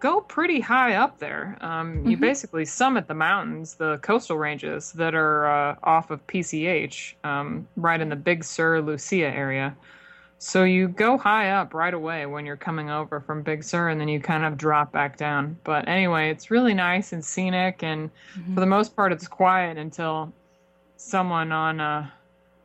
go 0.00 0.20
pretty 0.20 0.60
high 0.60 0.94
up 0.94 1.18
there. 1.18 1.56
Um, 1.60 1.98
mm-hmm. 1.98 2.10
You 2.10 2.16
basically 2.16 2.64
summit 2.64 3.06
the 3.06 3.14
mountains, 3.14 3.74
the 3.74 3.98
coastal 3.98 4.38
ranges 4.38 4.92
that 4.92 5.14
are 5.14 5.46
uh, 5.46 5.76
off 5.82 6.10
of 6.10 6.26
PCH, 6.26 7.14
um, 7.24 7.68
right 7.76 8.00
in 8.00 8.08
the 8.08 8.16
Big 8.16 8.44
Sur 8.44 8.80
Lucia 8.80 9.26
area. 9.26 9.76
So 10.44 10.64
you 10.64 10.88
go 10.88 11.16
high 11.16 11.52
up 11.52 11.72
right 11.72 11.94
away 11.94 12.26
when 12.26 12.44
you're 12.44 12.54
coming 12.58 12.90
over 12.90 13.18
from 13.18 13.40
Big 13.40 13.64
Sur, 13.64 13.88
and 13.88 13.98
then 13.98 14.08
you 14.08 14.20
kind 14.20 14.44
of 14.44 14.58
drop 14.58 14.92
back 14.92 15.16
down. 15.16 15.56
But 15.64 15.88
anyway, 15.88 16.28
it's 16.28 16.50
really 16.50 16.74
nice 16.74 17.14
and 17.14 17.24
scenic, 17.24 17.82
and 17.82 18.10
mm-hmm. 18.36 18.52
for 18.52 18.60
the 18.60 18.66
most 18.66 18.94
part, 18.94 19.10
it's 19.10 19.26
quiet 19.26 19.78
until 19.78 20.30
someone 20.98 21.50
on 21.50 21.80
a 21.80 22.12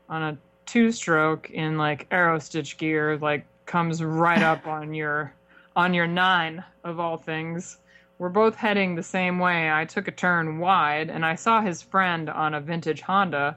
on 0.09 0.23
a 0.23 0.38
two 0.65 0.91
stroke 0.91 1.51
in 1.51 1.77
like 1.77 2.09
Aerostich 2.09 2.77
gear 2.77 3.17
like 3.17 3.45
comes 3.65 4.03
right 4.03 4.43
up 4.43 4.67
on 4.77 4.93
your 4.93 5.34
on 5.73 5.93
your 5.93 6.05
nine 6.05 6.61
of 6.84 6.99
all 6.99 7.15
things. 7.15 7.77
We're 8.17 8.27
both 8.27 8.55
heading 8.55 8.95
the 8.95 9.03
same 9.03 9.39
way. 9.39 9.71
I 9.71 9.86
took 9.86 10.09
a 10.09 10.11
turn 10.11 10.59
wide, 10.59 11.09
and 11.09 11.25
I 11.25 11.36
saw 11.36 11.61
his 11.61 11.82
friend 11.82 12.30
on 12.30 12.55
a 12.55 12.59
vintage 12.59 12.99
Honda 12.99 13.55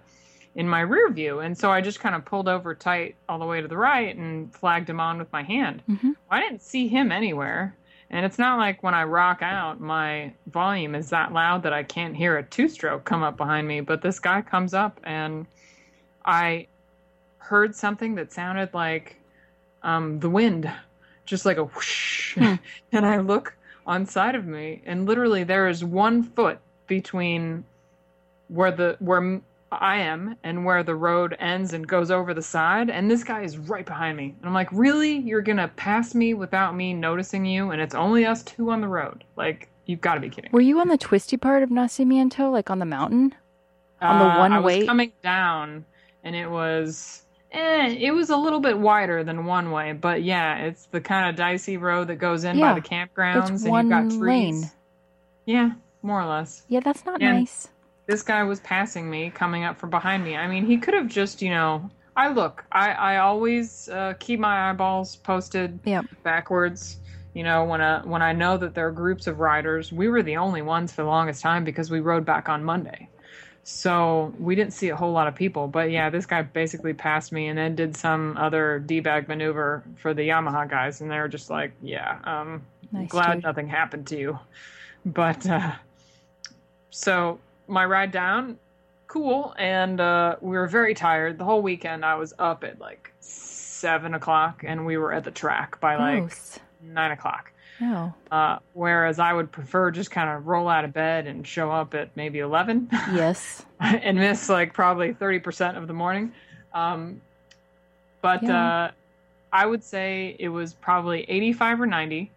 in 0.55 0.69
my 0.69 0.81
rear 0.81 1.11
view. 1.11 1.41
And 1.41 1.57
so 1.57 1.71
I 1.71 1.81
just 1.81 2.01
kind 2.01 2.15
of 2.15 2.25
pulled 2.25 2.49
over 2.49 2.75
tight 2.75 3.17
all 3.29 3.39
the 3.39 3.47
way 3.47 3.61
to 3.61 3.69
the 3.69 3.77
right 3.77 4.15
and 4.15 4.55
flagged 4.55 4.89
him 4.89 5.01
on 5.01 5.19
with 5.19 5.33
my 5.33 5.43
hand. 5.43 5.83
Mm-hmm. 5.89 6.13
I 6.31 6.41
didn't 6.41 6.63
see 6.63 6.89
him 6.89 7.11
anywhere. 7.11 7.77
And 8.11 8.27
it's 8.27 8.39
not 8.39 8.59
like 8.59 8.83
when 8.83 8.93
I 8.93 9.05
rock 9.05 9.41
out, 9.41 9.81
my 9.81 10.35
volume 10.49 10.95
is 10.95 11.09
that 11.11 11.33
loud 11.33 11.63
that 11.63 11.73
I 11.73 11.83
can't 11.83 12.15
hear 12.15 12.37
a 12.37 12.43
two 12.43 12.69
stroke 12.69 13.05
come 13.05 13.23
up 13.23 13.39
behind 13.39 13.67
me. 13.67 13.81
But 13.81 14.03
this 14.03 14.21
guy 14.21 14.43
comes 14.43 14.75
up 14.75 15.01
and 15.05 15.47
I 16.25 16.67
heard 17.39 17.75
something 17.75 18.15
that 18.17 18.33
sounded 18.33 18.75
like 18.75 19.17
um, 19.83 20.21
the 20.21 20.29
wind, 20.29 20.71
just 21.25 21.47
like 21.47 21.57
a 21.57 21.65
whoosh. 21.65 22.35
Hmm. 22.35 22.55
and 22.93 23.07
I 23.07 23.19
look 23.19 23.57
on 23.87 24.07
side 24.07 24.35
of 24.35 24.47
me, 24.47 24.83
and 24.87 25.07
literally 25.07 25.45
there 25.45 25.69
is 25.69 25.85
one 25.85 26.23
foot 26.23 26.59
between 26.87 27.65
where 28.49 28.71
the 28.71 28.97
where 29.01 29.41
I 29.81 29.99
am 29.99 30.37
and 30.43 30.65
where 30.65 30.83
the 30.83 30.95
road 30.95 31.37
ends 31.39 31.73
and 31.73 31.87
goes 31.87 32.11
over 32.11 32.35
the 32.35 32.43
side, 32.43 32.91
and 32.91 33.11
this 33.11 33.25
guy 33.25 33.43
is 33.43 33.57
right 33.59 33.87
behind 33.87 34.17
me. 34.17 34.35
And 34.39 34.47
I'm 34.47 34.55
like, 34.55 34.69
really? 34.73 35.19
You're 35.19 35.41
gonna 35.43 35.69
pass 35.77 36.15
me 36.15 36.35
without 36.35 36.75
me 36.77 36.93
noticing 36.95 37.45
you, 37.45 37.71
and 37.71 37.81
it's 37.81 37.95
only 37.95 38.27
us 38.27 38.43
two 38.43 38.71
on 38.71 38.81
the 38.81 38.89
road? 38.89 39.25
Like, 39.37 39.69
you've 39.87 40.01
got 40.01 40.15
to 40.15 40.21
be 40.21 40.29
kidding. 40.31 40.51
Were 40.53 40.61
you 40.61 40.79
on 40.81 40.89
the 40.89 40.99
twisty 40.99 41.37
part 41.37 41.63
of 41.63 41.71
Nacimiento, 41.71 42.53
like 42.53 42.71
on 42.71 42.79
the 42.79 42.85
mountain? 42.87 43.35
on 44.01 44.19
the 44.19 44.25
Uh, 44.25 44.39
one 44.41 44.53
I 44.53 44.59
was 44.59 44.67
way? 44.75 44.87
coming 44.87 45.13
down, 45.23 45.85
and 46.25 46.35
it 46.35 46.51
was, 46.51 47.23
eh, 47.53 47.97
it 48.01 48.11
was 48.13 48.31
a 48.31 48.37
little 48.37 48.59
bit 48.61 48.77
wider 48.79 49.23
than 49.23 49.47
one 49.47 49.71
way, 49.71 49.93
but 49.93 50.23
yeah, 50.25 50.57
it's 50.57 50.87
the 50.87 51.01
kind 51.01 51.31
of 51.31 51.37
dicey 51.37 51.77
road 51.77 52.09
that 52.09 52.17
goes 52.17 52.43
in 52.45 52.59
Yeah, 52.59 52.75
by 52.75 52.81
the 52.81 52.87
campgrounds, 52.89 53.53
it's 53.53 53.63
and 53.63 53.71
one 53.71 53.85
you've 53.85 53.91
got 53.91 54.03
trees. 54.11 54.21
lane. 54.21 54.71
Yeah, 55.47 55.71
more 56.03 56.21
or 56.21 56.27
less. 56.27 56.65
Yeah, 56.69 56.81
that's 56.81 57.05
not 57.07 57.21
Yeah. 57.21 57.33
nice. 57.33 57.69
This 58.07 58.23
guy 58.23 58.43
was 58.43 58.61
passing 58.61 59.09
me, 59.11 59.31
coming 59.31 59.65
up 59.65 59.79
from 59.79 59.91
behind 59.91 60.25
me. 60.25 60.37
I 60.37 60.49
mean, 60.49 60.67
he 60.67 60.77
could 60.79 60.95
have 60.95 61.09
just, 61.09 61.41
you 61.43 61.51
know. 61.51 61.91
I 62.17 62.29
look. 62.29 62.65
I 62.73 62.91
I 62.93 63.17
always 63.19 63.89
uh, 63.89 64.15
keep 64.19 64.39
my 64.39 64.71
eyeballs 64.71 65.17
posted 65.17 65.79
Yep. 65.85 66.07
backwards. 66.23 66.99
You 67.35 67.43
know, 67.45 67.65
when 67.65 67.81
I 67.81 68.01
when 68.05 68.21
I 68.23 68.33
know 68.33 68.59
that 68.59 68.75
there 68.75 68.87
are 68.89 68.93
groups 68.93 69.27
of 69.27 69.39
riders, 69.39 69.93
we 69.93 70.09
were 70.09 70.23
the 70.23 70.37
only 70.37 70.61
ones 70.63 70.93
for 70.93 71.03
the 71.03 71.09
longest 71.09 71.41
time 71.43 71.65
because 71.65 71.91
we 71.91 72.01
rode 72.01 72.25
back 72.27 72.49
on 72.49 72.63
Monday. 72.65 73.09
So 73.65 74.35
we 74.39 74.55
didn't 74.57 74.73
see 74.73 74.89
a 74.91 74.97
whole 74.97 75.13
lot 75.13 75.29
of 75.29 75.35
people. 75.35 75.69
But 75.69 75.91
yeah, 75.91 76.11
this 76.11 76.27
guy 76.27 76.43
basically 76.43 76.93
passed 76.95 77.33
me 77.33 77.47
and 77.49 77.57
then 77.57 77.75
did 77.77 77.97
some 77.97 78.37
other 78.37 78.81
D 78.81 79.01
bag 79.01 79.29
maneuver 79.29 79.85
for 79.97 80.13
the 80.13 80.29
Yamaha 80.29 80.69
guys, 80.69 81.01
and 81.01 81.11
they 81.11 81.19
were 81.19 81.29
just 81.29 81.49
like, 81.49 81.73
"Yeah, 81.81 82.19
um, 82.25 82.63
Nice, 82.93 83.09
glad 83.09 83.35
dude. 83.35 83.45
nothing 83.45 83.69
happened 83.69 84.07
to 84.09 84.19
you." 84.19 84.39
But 85.07 85.49
uh, 85.49 85.73
so 86.91 87.39
my 87.69 87.85
ride 87.85 88.11
down, 88.11 88.59
cool, 89.09 89.55
and 89.59 90.01
uh, 90.01 90.37
we 90.41 90.57
were 90.57 90.67
very 90.67 90.95
tired. 90.95 91.39
The 91.39 91.45
whole 91.45 91.63
weekend, 91.63 92.05
I 92.05 92.15
was 92.17 92.35
up 92.39 92.65
at 92.65 92.81
like 92.81 93.13
seven 93.21 94.15
o'clock, 94.15 94.65
and 94.67 94.85
we 94.87 94.97
were 94.97 95.13
at 95.13 95.25
the 95.25 95.31
track 95.31 95.81
by 95.81 95.97
like 95.97 96.21
Gross. 96.21 96.59
nine 96.83 97.11
o'clock. 97.13 97.53
No. 97.81 98.15
Uh, 98.31 98.59
whereas 98.75 99.19
I 99.19 99.33
would 99.33 99.51
prefer 99.51 99.91
just 99.91 100.11
kind 100.11 100.31
of 100.31 100.47
roll 100.47 100.69
out 100.69 100.85
of 100.85 100.93
bed 100.93 101.27
and 101.27 101.45
show 101.47 101.71
up 101.71 101.95
at 101.95 102.15
maybe 102.17 102.39
11 102.39 102.89
Yes. 103.13 103.65
and 103.81 104.17
miss 104.19 104.49
like 104.49 104.73
probably 104.73 105.15
30% 105.15 105.77
of 105.77 105.89
the 105.89 105.95
morning. 105.95 106.33
Um, 106.75 107.21
but 108.21 108.43
Yeah. 108.43 108.85
uh, 108.85 108.91
I 109.53 109.67
would 109.67 109.83
say 109.83 110.37
it 110.39 110.49
was 110.49 110.75
probably 110.75 111.25
85 111.29 111.81
or 111.81 111.87
90, 111.87 112.31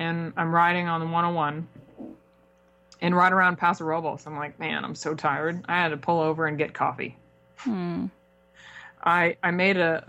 and 0.00 0.32
I'm 0.36 0.52
riding 0.52 0.88
on 0.88 0.98
the 1.00 1.06
101 1.06 1.68
and 3.00 3.14
right 3.16 3.32
around 3.32 3.56
Paso 3.56 3.84
Robles. 3.84 4.26
I'm 4.26 4.36
like, 4.36 4.58
man, 4.58 4.84
I'm 4.84 4.94
so 4.94 5.14
tired. 5.14 5.64
I 5.68 5.74
had 5.80 5.88
to 5.88 5.96
pull 5.96 6.20
over 6.20 6.46
and 6.46 6.56
get 6.58 6.72
coffee. 6.74 7.16
Hmm. 7.58 8.06
I 9.02 9.36
I 9.42 9.50
made 9.50 9.76
a, 9.76 10.02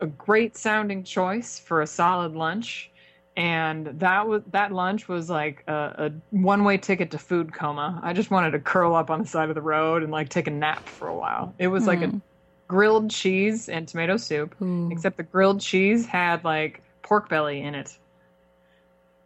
a, 0.00 0.04
a 0.04 0.06
great 0.06 0.56
sounding 0.56 1.02
choice 1.04 1.58
for 1.58 1.82
a 1.82 1.86
solid 1.86 2.34
lunch, 2.34 2.90
and 3.36 3.86
that 4.00 4.26
was 4.28 4.42
that 4.52 4.72
lunch 4.72 5.08
was 5.08 5.28
like 5.28 5.64
a, 5.66 5.72
a 5.72 6.12
one 6.30 6.64
way 6.64 6.78
ticket 6.78 7.10
to 7.12 7.18
food 7.18 7.52
coma. 7.52 8.00
I 8.02 8.12
just 8.12 8.30
wanted 8.30 8.52
to 8.52 8.60
curl 8.60 8.94
up 8.94 9.10
on 9.10 9.20
the 9.20 9.26
side 9.26 9.48
of 9.48 9.54
the 9.54 9.62
road 9.62 10.02
and 10.02 10.12
like 10.12 10.28
take 10.28 10.46
a 10.46 10.50
nap 10.50 10.88
for 10.88 11.08
a 11.08 11.16
while. 11.16 11.54
It 11.58 11.68
was 11.68 11.86
like 11.86 12.02
a 12.02 12.08
Mm. 12.08 12.22
grilled 12.68 13.10
cheese 13.10 13.68
and 13.68 13.86
tomato 13.86 14.16
soup, 14.16 14.54
Ooh. 14.62 14.90
except 14.90 15.16
the 15.16 15.22
grilled 15.22 15.60
cheese 15.60 16.06
had 16.06 16.44
like 16.44 16.82
pork 17.02 17.28
belly 17.28 17.62
in 17.62 17.74
it, 17.74 17.96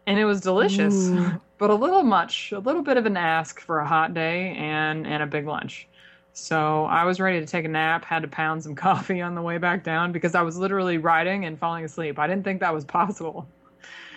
and 0.07 0.19
it 0.19 0.25
was 0.25 0.41
delicious, 0.41 1.09
Ooh. 1.09 1.41
but 1.57 1.69
a 1.69 1.75
little 1.75 2.03
much, 2.03 2.51
a 2.51 2.59
little 2.59 2.81
bit 2.81 2.97
of 2.97 3.05
an 3.05 3.17
ask 3.17 3.59
for 3.59 3.79
a 3.79 3.87
hot 3.87 4.13
day 4.13 4.55
and 4.57 5.05
and 5.05 5.23
a 5.23 5.27
big 5.27 5.45
lunch. 5.47 5.87
So 6.33 6.85
I 6.85 7.03
was 7.03 7.19
ready 7.19 7.39
to 7.39 7.45
take 7.45 7.65
a 7.65 7.67
nap, 7.67 8.05
had 8.05 8.21
to 8.21 8.27
pound 8.27 8.63
some 8.63 8.75
coffee 8.87 9.21
on 9.21 9.35
the 9.35 9.41
way 9.41 9.57
back 9.57 9.83
down 9.83 10.11
because 10.11 10.35
I 10.35 10.41
was 10.41 10.57
literally 10.57 10.97
riding 10.97 11.45
and 11.45 11.59
falling 11.59 11.85
asleep. 11.85 12.19
I 12.19 12.27
didn't 12.27 12.43
think 12.43 12.61
that 12.61 12.73
was 12.73 12.85
possible. 12.85 13.47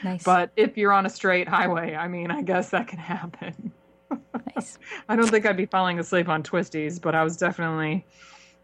Nice. 0.03 0.23
But 0.23 0.51
if 0.57 0.77
you're 0.77 0.93
on 0.93 1.07
a 1.07 1.11
straight 1.11 1.49
highway, 1.49 1.95
I 1.95 2.09
mean, 2.09 2.31
I 2.31 2.43
guess 2.43 2.71
that 2.71 2.89
can 2.89 2.99
happen. 2.99 3.73
nice. 4.55 4.79
I 5.09 5.17
don't 5.17 5.29
think 5.29 5.47
I'd 5.47 5.57
be 5.57 5.67
falling 5.67 5.99
asleep 5.99 6.29
on 6.29 6.43
twisties, 6.43 7.01
but 7.01 7.15
I 7.15 7.25
was 7.25 7.37
definitely 7.37 8.05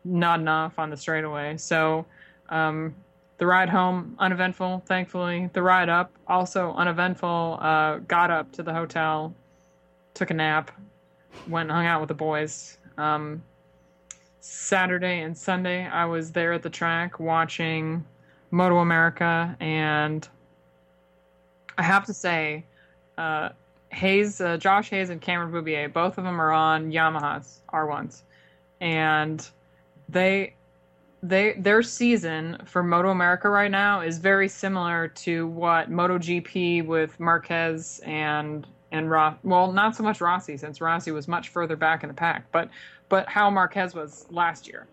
nodding 0.05 0.49
off 0.49 0.79
on 0.79 0.91
the 0.91 0.97
straightaway. 0.97 1.57
So 1.57 2.05
um, 2.51 2.95
the 3.41 3.47
ride 3.47 3.71
home, 3.71 4.15
uneventful, 4.19 4.83
thankfully. 4.85 5.49
The 5.55 5.63
ride 5.63 5.89
up, 5.89 6.13
also 6.29 6.75
uneventful. 6.75 7.59
Uh, 7.59 7.97
got 8.07 8.31
up 8.31 8.53
to 8.53 8.63
the 8.63 8.75
hotel, 8.75 9.35
took 10.13 10.31
a 10.31 10.35
nap, 10.35 10.71
went 11.49 11.71
and 11.71 11.73
hung 11.75 11.87
out 11.87 12.03
with 12.03 12.09
the 12.09 12.15
boys. 12.15 12.77
Um, 12.99 13.43
Saturday 14.41 15.21
and 15.21 15.37
Sunday, 15.37 15.87
I 15.87 16.05
was 16.05 16.33
there 16.33 16.53
at 16.53 16.63
the 16.63 16.69
track 16.69 17.19
watching 17.19 18.05
Moto 18.51 18.77
America, 18.77 19.57
and 19.59 20.29
I 21.79 21.83
have 21.83 22.05
to 22.07 22.13
say, 22.13 22.67
uh, 23.17 23.49
Hayes, 23.89 24.43
uh, 24.43 24.59
Josh 24.59 24.91
Hayes, 24.91 25.09
and 25.09 25.19
Cameron 25.19 25.51
Beaubier, 25.51 25.91
both 25.91 26.19
of 26.19 26.25
them 26.25 26.39
are 26.39 26.53
on 26.53 26.93
Yamahas 26.93 27.61
R1s, 27.73 28.21
and 28.83 29.49
they 30.11 30.53
they 31.23 31.53
their 31.53 31.83
season 31.83 32.59
for 32.65 32.83
Moto 32.83 33.11
America 33.11 33.49
right 33.51 33.71
now 33.71 34.01
is 34.01 34.19
very 34.19 34.49
similar 34.49 35.09
to 35.09 35.47
what 35.49 35.91
MotoGP 35.91 36.87
with 36.87 37.19
Marquez 37.21 38.01
and 38.05 38.67
and 38.93 39.11
Ross. 39.11 39.37
Well, 39.43 39.73
not 39.73 39.95
so 39.95 40.03
much 40.03 40.21
Rossi 40.21 40.57
since 40.57 40.81
Rossi 40.81 41.11
was 41.11 41.29
much 41.29 41.51
further 41.51 41.77
back 41.77 42.03
in 42.03 42.09
the 42.09 42.15
pack, 42.15 42.45
but 42.53 42.71
but 43.09 43.29
how 43.29 43.51
Marquez 43.51 43.95
was 43.95 44.27
last 44.31 44.67
year. 44.67 44.87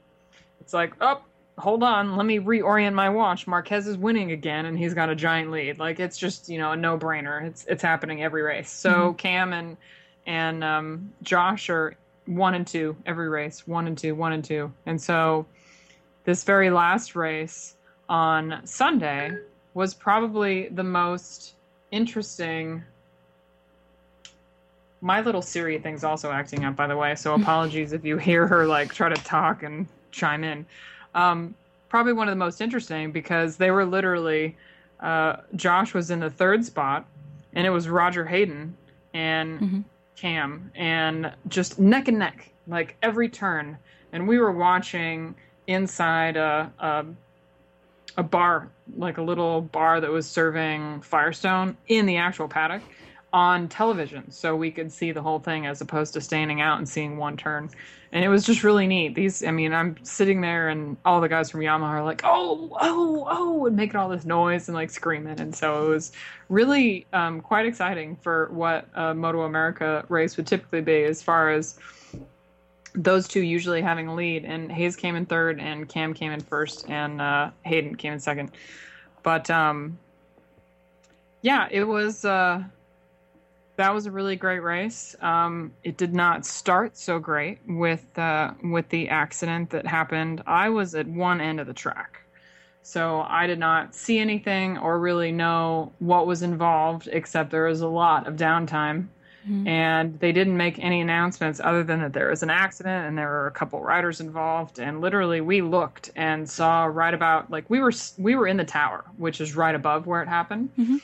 It's 0.59 0.73
like, 0.73 0.93
oh, 0.99 1.21
hold 1.57 1.81
on, 1.81 2.15
let 2.17 2.25
me 2.25 2.39
reorient 2.39 2.93
my 2.93 3.09
watch. 3.09 3.47
Marquez 3.47 3.87
is 3.87 3.97
winning 3.97 4.31
again, 4.31 4.65
and 4.65 4.77
he's 4.77 4.93
got 4.93 5.09
a 5.09 5.15
giant 5.15 5.49
lead. 5.49 5.79
Like 5.79 5.99
it's 5.99 6.17
just 6.17 6.49
you 6.49 6.57
know 6.57 6.73
a 6.73 6.75
no 6.75 6.97
brainer. 6.97 7.45
It's 7.45 7.65
it's 7.67 7.81
happening 7.81 8.21
every 8.21 8.41
race. 8.41 8.69
So 8.69 9.13
Cam 9.13 9.53
and 9.53 9.77
and 10.25 10.61
um, 10.61 11.13
Josh 11.23 11.69
are 11.69 11.95
one 12.25 12.53
and 12.53 12.67
two 12.67 12.97
every 13.05 13.29
race, 13.29 13.65
one 13.65 13.87
and 13.87 13.97
two, 13.97 14.13
one 14.13 14.33
and 14.33 14.43
two, 14.43 14.73
and 14.85 15.01
so 15.01 15.45
this 16.27 16.43
very 16.43 16.69
last 16.69 17.15
race 17.15 17.75
on 18.09 18.59
Sunday 18.65 19.31
was 19.73 19.93
probably 19.93 20.67
the 20.67 20.83
most 20.83 21.53
interesting. 21.91 22.83
My 24.99 25.21
little 25.21 25.41
Siri 25.41 25.79
thing's 25.79 26.03
also 26.03 26.29
acting 26.29 26.65
up, 26.65 26.75
by 26.75 26.85
the 26.85 26.97
way, 26.97 27.15
so 27.15 27.33
apologies 27.41 27.93
if 27.93 28.03
you 28.03 28.17
hear 28.17 28.45
her 28.45 28.67
like 28.67 28.93
try 28.93 29.07
to 29.07 29.15
talk 29.23 29.63
and 29.63 29.87
chime 30.11 30.43
in. 30.43 30.65
Um, 31.15 31.55
probably 31.87 32.11
one 32.11 32.27
of 32.27 32.33
the 32.33 32.43
most 32.43 32.59
interesting 32.59 33.13
because 33.13 33.55
they 33.55 33.71
were 33.71 33.85
literally 33.85 34.57
uh, 34.99 35.37
Josh 35.55 35.93
was 35.93 36.11
in 36.11 36.19
the 36.19 36.29
third 36.29 36.65
spot, 36.65 37.07
and 37.53 37.65
it 37.65 37.69
was 37.69 37.87
Roger 37.87 38.25
Hayden 38.25 38.75
and 39.13 39.61
Mhm. 39.61 39.83
Cam, 40.17 40.71
and 40.75 41.31
just 41.47 41.79
neck 41.79 42.09
and 42.09 42.19
neck, 42.19 42.49
like 42.67 42.97
every 43.01 43.29
turn. 43.29 43.77
And 44.11 44.27
we 44.27 44.39
were 44.39 44.51
watching 44.51 45.35
inside 45.67 46.37
a, 46.37 46.71
a 46.79 47.05
a 48.17 48.23
bar, 48.23 48.67
like 48.97 49.19
a 49.19 49.21
little 49.21 49.61
bar 49.61 50.01
that 50.01 50.09
was 50.09 50.27
serving 50.27 51.01
Firestone 51.01 51.77
in 51.87 52.05
the 52.07 52.17
actual 52.17 52.47
paddock 52.47 52.81
on 53.31 53.67
television, 53.67 54.31
so 54.31 54.55
we 54.55 54.71
could 54.71 54.91
see 54.91 55.11
the 55.11 55.21
whole 55.21 55.39
thing 55.39 55.67
as 55.67 55.81
opposed 55.81 56.13
to 56.13 56.21
standing 56.21 56.59
out 56.61 56.79
and 56.79 56.89
seeing 56.89 57.17
one 57.17 57.37
turn. 57.37 57.69
And 58.11 58.23
it 58.23 58.29
was 58.29 58.45
just 58.45 58.63
really 58.63 58.87
neat. 58.87 59.15
These, 59.15 59.43
I 59.43 59.51
mean, 59.51 59.73
I'm 59.73 59.97
sitting 60.03 60.39
there, 60.39 60.69
and 60.69 60.95
all 61.03 61.19
the 61.19 61.27
guys 61.27 61.51
from 61.51 61.59
Yamaha 61.59 61.89
are 61.89 62.03
like, 62.03 62.21
"Oh, 62.23 62.75
oh, 62.79 63.27
oh," 63.29 63.65
and 63.65 63.75
making 63.75 63.97
all 63.97 64.07
this 64.09 64.25
noise 64.25 64.69
and 64.69 64.75
like 64.75 64.89
screaming. 64.89 65.39
And 65.41 65.53
so 65.53 65.85
it 65.85 65.89
was 65.89 66.13
really 66.47 67.05
um, 67.11 67.41
quite 67.41 67.65
exciting 67.65 68.15
for 68.15 68.47
what 68.51 68.87
a 68.95 69.13
Moto 69.13 69.41
America 69.41 70.05
race 70.07 70.37
would 70.37 70.47
typically 70.47 70.81
be, 70.81 71.03
as 71.03 71.21
far 71.21 71.51
as 71.51 71.77
those 72.97 73.27
two 73.27 73.41
usually 73.41 73.81
having 73.81 74.07
a 74.07 74.15
lead. 74.15 74.43
And 74.43 74.71
Hayes 74.71 74.95
came 74.95 75.15
in 75.15 75.25
third, 75.25 75.59
and 75.59 75.87
Cam 75.87 76.13
came 76.13 76.31
in 76.31 76.41
first, 76.41 76.89
and 76.89 77.21
uh, 77.21 77.51
Hayden 77.63 77.95
came 77.95 78.13
in 78.13 78.19
second. 78.19 78.51
But 79.23 79.49
um, 79.49 79.97
yeah, 81.41 81.67
it 81.71 81.83
was. 81.83 82.25
Uh, 82.25 82.63
that 83.77 83.93
was 83.93 84.07
a 84.07 84.11
really 84.11 84.35
great 84.35 84.63
race. 84.63 85.15
Um, 85.21 85.71
it 85.83 85.97
did 85.97 86.13
not 86.13 86.45
start 86.45 86.97
so 86.97 87.19
great 87.19 87.59
with 87.67 88.05
uh, 88.17 88.53
with 88.63 88.89
the 88.89 89.09
accident 89.09 89.69
that 89.69 89.85
happened. 89.85 90.41
I 90.47 90.69
was 90.69 90.95
at 90.95 91.07
one 91.07 91.39
end 91.39 91.59
of 91.59 91.67
the 91.67 91.73
track, 91.73 92.21
so 92.81 93.21
I 93.21 93.45
did 93.45 93.59
not 93.59 93.93
see 93.93 94.17
anything 94.17 94.79
or 94.79 94.99
really 94.99 95.31
know 95.31 95.93
what 95.99 96.25
was 96.25 96.41
involved, 96.41 97.07
except 97.11 97.51
there 97.51 97.65
was 97.65 97.81
a 97.81 97.87
lot 97.87 98.27
of 98.27 98.35
downtime. 98.35 99.09
Mm-hmm. 99.47 99.67
And 99.67 100.19
they 100.19 100.31
didn't 100.33 100.57
make 100.57 100.77
any 100.79 100.99
announcements 100.99 101.61
other 101.63 101.83
than 101.83 102.01
that 102.01 102.13
there 102.13 102.29
was 102.29 102.43
an 102.43 102.49
accident 102.49 103.07
and 103.07 103.17
there 103.17 103.29
were 103.29 103.47
a 103.47 103.51
couple 103.51 103.81
riders 103.81 104.19
involved. 104.19 104.79
And 104.79 104.99
literally, 104.99 105.39
we 105.39 105.61
looked 105.61 106.11
and 106.15 106.49
saw 106.49 106.85
right 106.85 107.13
about 107.13 107.49
like 107.49 107.69
we 107.69 107.79
were 107.79 107.93
we 108.17 108.35
were 108.35 108.47
in 108.47 108.57
the 108.57 108.65
tower, 108.65 109.05
which 109.17 109.39
is 109.39 109.55
right 109.55 109.75
above 109.75 110.05
where 110.05 110.21
it 110.21 110.27
happened. 110.27 110.69
Mm-hmm 110.77 110.97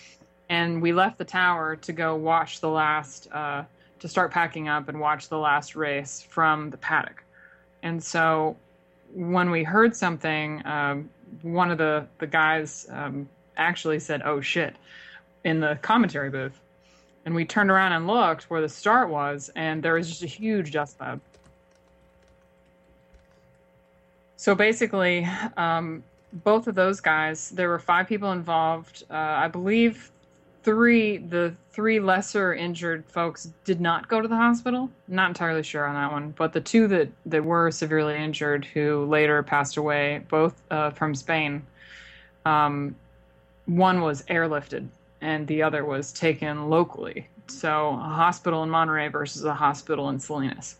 and 0.49 0.81
we 0.81 0.93
left 0.93 1.17
the 1.17 1.25
tower 1.25 1.75
to 1.75 1.91
go 1.91 2.15
watch 2.15 2.59
the 2.59 2.69
last 2.69 3.27
uh, 3.31 3.63
to 3.99 4.07
start 4.07 4.31
packing 4.31 4.67
up 4.67 4.89
and 4.89 4.99
watch 4.99 5.29
the 5.29 5.37
last 5.37 5.75
race 5.75 6.25
from 6.29 6.69
the 6.69 6.77
paddock 6.77 7.23
and 7.81 8.03
so 8.03 8.55
when 9.13 9.49
we 9.49 9.63
heard 9.63 9.95
something 9.95 10.61
um, 10.65 11.09
one 11.41 11.71
of 11.71 11.77
the 11.77 12.05
the 12.19 12.27
guys 12.27 12.87
um, 12.91 13.27
actually 13.57 13.99
said 13.99 14.21
oh 14.23 14.41
shit 14.41 14.75
in 15.43 15.59
the 15.59 15.77
commentary 15.81 16.29
booth 16.29 16.59
and 17.25 17.33
we 17.33 17.45
turned 17.45 17.71
around 17.71 17.93
and 17.93 18.07
looked 18.07 18.49
where 18.49 18.61
the 18.61 18.69
start 18.69 19.09
was 19.09 19.49
and 19.55 19.81
there 19.81 19.93
was 19.93 20.09
just 20.09 20.23
a 20.23 20.27
huge 20.27 20.71
dust 20.71 20.97
cloud 20.97 21.19
so 24.37 24.53
basically 24.55 25.27
um, 25.57 26.03
both 26.43 26.67
of 26.67 26.75
those 26.75 26.99
guys 26.99 27.49
there 27.49 27.69
were 27.69 27.79
five 27.79 28.07
people 28.07 28.31
involved 28.31 29.03
uh, 29.09 29.13
i 29.13 29.47
believe 29.47 30.11
three 30.63 31.17
the 31.17 31.53
three 31.71 31.99
lesser 31.99 32.53
injured 32.53 33.03
folks 33.07 33.51
did 33.65 33.81
not 33.81 34.07
go 34.07 34.21
to 34.21 34.27
the 34.27 34.35
hospital. 34.35 34.89
Not 35.07 35.29
entirely 35.29 35.63
sure 35.63 35.85
on 35.87 35.95
that 35.95 36.11
one, 36.11 36.31
but 36.37 36.53
the 36.53 36.61
two 36.61 36.87
that 36.87 37.09
that 37.25 37.43
were 37.43 37.71
severely 37.71 38.15
injured 38.15 38.65
who 38.65 39.05
later 39.05 39.43
passed 39.43 39.77
away, 39.77 40.23
both 40.29 40.61
uh, 40.71 40.91
from 40.91 41.13
Spain. 41.15 41.65
Um, 42.45 42.95
one 43.65 44.01
was 44.01 44.23
airlifted, 44.23 44.87
and 45.23 45.47
the 45.47 45.63
other 45.63 45.85
was 45.85 46.11
taken 46.11 46.69
locally. 46.69 47.27
So 47.47 47.89
a 47.89 47.95
hospital 47.95 48.63
in 48.63 48.69
Monterey 48.69 49.07
versus 49.07 49.43
a 49.45 49.53
hospital 49.53 50.09
in 50.09 50.19
Salinas. 50.19 50.75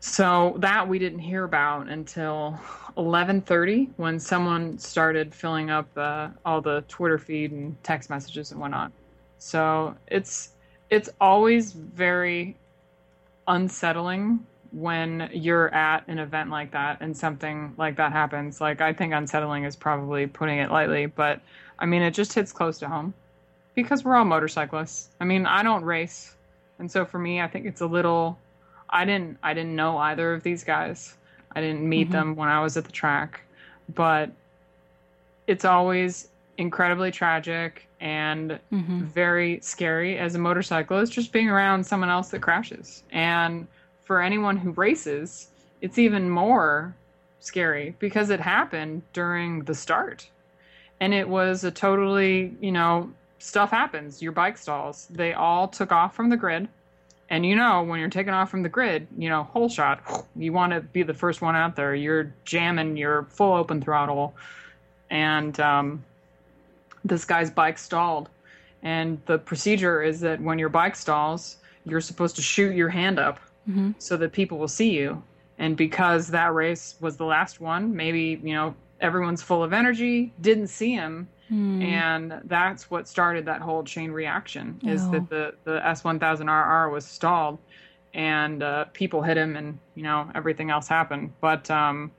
So 0.00 0.56
that 0.58 0.88
we 0.88 0.98
didn't 0.98 1.20
hear 1.20 1.44
about 1.44 1.88
until 1.88 2.58
11:30 2.96 3.90
when 3.96 4.18
someone 4.18 4.76
started 4.78 5.32
filling 5.32 5.70
up 5.70 5.86
uh, 5.96 6.30
all 6.44 6.60
the 6.60 6.82
Twitter 6.88 7.18
feed 7.18 7.52
and 7.52 7.80
text 7.84 8.10
messages 8.10 8.50
and 8.50 8.60
whatnot. 8.60 8.90
So 9.38 9.94
it's 10.08 10.50
it's 10.90 11.08
always 11.20 11.72
very 11.72 12.56
unsettling 13.46 14.44
when 14.72 15.28
you're 15.32 15.72
at 15.74 16.06
an 16.08 16.18
event 16.18 16.50
like 16.50 16.70
that 16.72 16.98
and 17.00 17.16
something 17.16 17.74
like 17.76 17.96
that 17.96 18.12
happens. 18.12 18.60
Like 18.60 18.80
I 18.80 18.92
think 18.92 19.12
unsettling 19.12 19.64
is 19.64 19.76
probably 19.76 20.26
putting 20.26 20.58
it 20.58 20.70
lightly, 20.70 21.06
but 21.06 21.40
I 21.78 21.86
mean 21.86 22.02
it 22.02 22.12
just 22.12 22.32
hits 22.32 22.52
close 22.52 22.78
to 22.78 22.88
home 22.88 23.14
because 23.74 24.04
we're 24.04 24.16
all 24.16 24.24
motorcyclists. 24.24 25.08
I 25.20 25.24
mean, 25.24 25.46
I 25.46 25.62
don't 25.62 25.84
race. 25.84 26.36
And 26.78 26.90
so 26.90 27.04
for 27.04 27.18
me, 27.18 27.40
I 27.40 27.48
think 27.48 27.66
it's 27.66 27.80
a 27.80 27.86
little 27.86 28.38
I 28.88 29.04
didn't 29.04 29.38
I 29.42 29.54
didn't 29.54 29.76
know 29.76 29.98
either 29.98 30.32
of 30.32 30.42
these 30.42 30.64
guys. 30.64 31.16
I 31.54 31.60
didn't 31.60 31.86
meet 31.86 32.08
mm-hmm. 32.08 32.12
them 32.12 32.36
when 32.36 32.48
I 32.48 32.62
was 32.62 32.76
at 32.76 32.84
the 32.84 32.92
track, 32.92 33.42
but 33.94 34.30
it's 35.46 35.64
always 35.64 36.28
incredibly 36.56 37.10
tragic 37.10 37.88
and 38.00 38.58
mm-hmm. 38.72 39.04
very 39.04 39.60
scary 39.60 40.18
as 40.18 40.34
a 40.34 40.38
motorcyclist 40.38 41.12
just 41.12 41.32
being 41.32 41.48
around 41.48 41.84
someone 41.84 42.08
else 42.08 42.30
that 42.30 42.40
crashes. 42.40 43.02
And 43.10 43.66
for 44.04 44.20
anyone 44.20 44.56
who 44.56 44.70
races, 44.72 45.48
it's 45.80 45.98
even 45.98 46.28
more 46.28 46.94
scary 47.40 47.94
because 47.98 48.30
it 48.30 48.40
happened 48.40 49.02
during 49.12 49.64
the 49.64 49.74
start. 49.74 50.28
And 51.00 51.12
it 51.12 51.28
was 51.28 51.64
a 51.64 51.70
totally, 51.70 52.54
you 52.60 52.72
know, 52.72 53.12
stuff 53.38 53.70
happens. 53.70 54.22
Your 54.22 54.32
bike 54.32 54.56
stalls. 54.58 55.08
They 55.10 55.32
all 55.32 55.68
took 55.68 55.90
off 55.90 56.14
from 56.14 56.28
the 56.28 56.36
grid 56.36 56.68
and 57.32 57.46
you 57.46 57.56
know, 57.56 57.82
when 57.82 57.98
you're 57.98 58.10
taking 58.10 58.34
off 58.34 58.50
from 58.50 58.62
the 58.62 58.68
grid, 58.68 59.06
you 59.16 59.30
know, 59.30 59.44
whole 59.44 59.70
shot, 59.70 60.02
you 60.36 60.52
want 60.52 60.74
to 60.74 60.80
be 60.80 61.02
the 61.02 61.14
first 61.14 61.40
one 61.40 61.56
out 61.56 61.76
there. 61.76 61.94
You're 61.94 62.34
jamming 62.44 62.98
your 62.98 63.22
full 63.30 63.54
open 63.54 63.80
throttle. 63.80 64.34
And 65.08 65.58
um, 65.58 66.04
this 67.06 67.24
guy's 67.24 67.50
bike 67.50 67.78
stalled. 67.78 68.28
And 68.82 69.18
the 69.24 69.38
procedure 69.38 70.02
is 70.02 70.20
that 70.20 70.42
when 70.42 70.58
your 70.58 70.68
bike 70.68 70.94
stalls, 70.94 71.56
you're 71.86 72.02
supposed 72.02 72.36
to 72.36 72.42
shoot 72.42 72.76
your 72.76 72.90
hand 72.90 73.18
up 73.18 73.40
mm-hmm. 73.68 73.92
so 73.98 74.16
that 74.16 74.32
people 74.32 74.58
will 74.58 74.68
see 74.68 74.90
you. 74.90 75.22
And 75.58 75.76
because 75.76 76.28
that 76.28 76.54
race 76.54 76.96
was 77.00 77.16
the 77.16 77.24
last 77.24 77.60
one, 77.60 77.94
maybe, 77.94 78.40
you 78.42 78.54
know, 78.54 78.74
everyone's 79.00 79.42
full 79.42 79.62
of 79.62 79.72
energy, 79.72 80.32
didn't 80.40 80.68
see 80.68 80.92
him 80.92 81.28
Hmm. 81.52 81.82
And 81.82 82.40
that's 82.44 82.90
what 82.90 83.06
started 83.06 83.44
that 83.44 83.60
whole 83.60 83.84
chain 83.84 84.10
reaction 84.10 84.80
is 84.84 85.02
oh. 85.04 85.10
that 85.10 85.28
the, 85.28 85.54
the 85.64 85.80
S1000RR 85.80 86.90
was 86.90 87.04
stalled 87.04 87.58
and 88.14 88.62
uh, 88.62 88.86
people 88.94 89.20
hit 89.20 89.36
him 89.36 89.56
and, 89.56 89.78
you 89.94 90.02
know, 90.02 90.30
everything 90.34 90.70
else 90.70 90.88
happened. 90.88 91.30
But 91.42 91.70
um, 91.70 92.10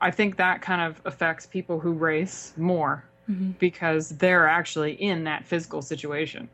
I 0.00 0.10
think 0.10 0.36
that 0.38 0.60
kind 0.60 0.82
of 0.82 1.00
affects 1.04 1.46
people 1.46 1.78
who 1.78 1.92
race 1.92 2.52
more 2.56 3.04
mm-hmm. 3.30 3.52
because 3.60 4.08
they're 4.08 4.48
actually 4.48 4.94
in 4.94 5.22
that 5.22 5.46
physical 5.46 5.80
situation. 5.80 6.48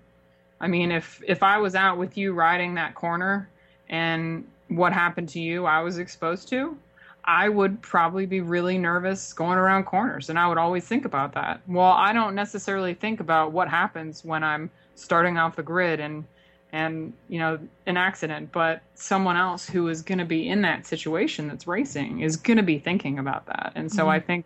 I 0.61 0.69
mean, 0.69 0.93
if, 0.93 1.23
if 1.27 1.43
I 1.43 1.57
was 1.57 1.75
out 1.75 1.97
with 1.97 2.19
you 2.19 2.35
riding 2.35 2.75
that 2.75 2.95
corner 2.95 3.49
and 3.89 4.47
what 4.69 4.93
happened 4.93 5.29
to 5.31 5.41
you, 5.41 5.67
I 5.67 5.81
was 5.81 5.99
exposed 5.99 6.49
to, 6.49 6.77
I 7.25 7.49
would 7.49 7.81
probably 7.81 8.27
be 8.27 8.41
really 8.41 8.77
nervous 8.77 9.33
going 9.33 9.59
around 9.59 9.85
corners. 9.85 10.31
And 10.31 10.39
I 10.39 10.47
would 10.47 10.59
always 10.59 10.85
think 10.87 11.05
about 11.05 11.33
that. 11.35 11.61
Well, 11.67 11.93
I 11.93 12.13
don't 12.13 12.35
necessarily 12.35 12.95
think 12.95 13.21
about 13.21 13.53
what 13.53 13.69
happens 13.69 14.25
when 14.25 14.45
I'm 14.45 14.71
starting 14.95 15.39
off 15.39 15.57
the 15.57 15.63
grid 15.63 16.01
and, 16.01 16.25
and, 16.73 17.13
you 17.29 17.39
know, 17.39 17.59
an 17.87 17.97
accident, 17.97 18.53
but 18.53 18.83
someone 18.95 19.37
else 19.37 19.69
who 19.69 19.89
is 19.89 20.03
going 20.03 20.19
to 20.19 20.25
be 20.25 20.49
in 20.49 20.63
that 20.63 20.87
situation 20.87 21.49
that's 21.49 21.67
racing 21.67 22.21
is 22.21 22.37
going 22.37 22.59
to 22.59 22.63
be 22.63 22.79
thinking 22.79 23.19
about 23.19 23.47
that. 23.47 23.73
And 23.75 23.91
so 23.91 24.03
mm-hmm. 24.03 24.11
I 24.11 24.21
think 24.21 24.45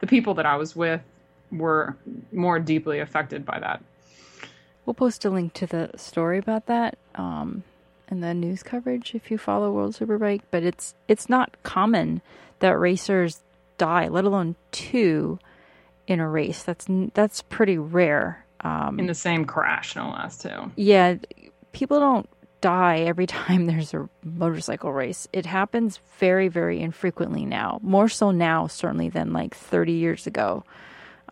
the 0.00 0.06
people 0.06 0.34
that 0.34 0.46
I 0.46 0.56
was 0.56 0.76
with 0.76 1.00
were 1.50 1.96
more 2.32 2.58
deeply 2.58 3.00
affected 3.00 3.44
by 3.44 3.60
that. 3.60 3.82
We'll 4.84 4.94
post 4.94 5.24
a 5.24 5.30
link 5.30 5.52
to 5.54 5.66
the 5.66 5.90
story 5.96 6.38
about 6.38 6.66
that. 6.66 6.98
Um, 7.14 7.62
in 8.10 8.20
the 8.20 8.34
news 8.34 8.62
coverage 8.62 9.14
if 9.14 9.30
you 9.30 9.38
follow 9.38 9.70
World 9.70 9.94
Superbike, 9.94 10.42
but 10.50 10.62
it's 10.62 10.94
it's 11.08 11.28
not 11.28 11.56
common 11.62 12.20
that 12.60 12.78
racers 12.78 13.40
die, 13.78 14.08
let 14.08 14.24
alone 14.24 14.56
two 14.72 15.38
in 16.06 16.20
a 16.20 16.28
race. 16.28 16.62
That's 16.62 16.86
that's 17.14 17.42
pretty 17.42 17.78
rare. 17.78 18.44
Um, 18.62 18.98
in 18.98 19.06
the 19.06 19.14
same 19.14 19.44
crash, 19.46 19.96
no 19.96 20.10
less, 20.10 20.38
too. 20.38 20.70
Yeah, 20.76 21.16
people 21.72 21.98
don't 21.98 22.28
die 22.60 22.98
every 23.00 23.26
time 23.38 23.66
there's 23.66 23.94
a 23.94 24.08
motorcycle 24.22 24.92
race. 24.92 25.28
It 25.32 25.46
happens 25.46 26.00
very, 26.18 26.48
very 26.48 26.80
infrequently 26.80 27.46
now. 27.46 27.80
More 27.82 28.08
so 28.08 28.30
now, 28.30 28.66
certainly, 28.66 29.08
than 29.08 29.32
like 29.32 29.54
30 29.54 29.92
years 29.92 30.26
ago. 30.26 30.64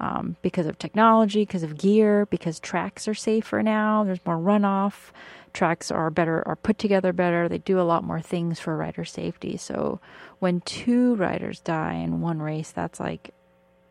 Um, 0.01 0.37
because 0.43 0.67
of 0.67 0.79
technology, 0.79 1.43
because 1.43 1.65
of 1.65 1.77
gear, 1.77 2.27
because 2.27 2.61
tracks 2.61 3.09
are 3.09 3.15
safer 3.15 3.65
now. 3.65 4.05
There's 4.05 4.25
more 4.25 4.37
runoff. 4.37 5.11
Tracks 5.53 5.91
are 5.91 6.09
better 6.09 6.47
are 6.47 6.55
put 6.55 6.79
together 6.79 7.13
better. 7.13 7.49
They 7.49 7.59
do 7.59 7.81
a 7.81 7.83
lot 7.83 8.05
more 8.05 8.21
things 8.21 8.61
for 8.61 8.77
rider 8.77 9.05
safety. 9.05 9.57
So 9.57 10.01
when 10.39 10.61
two 10.61 11.17
riders 11.17 11.59
die 11.59 11.95
in 11.95 12.21
one 12.21 12.41
race 12.41 12.71
that's 12.71 13.01
like 13.01 13.35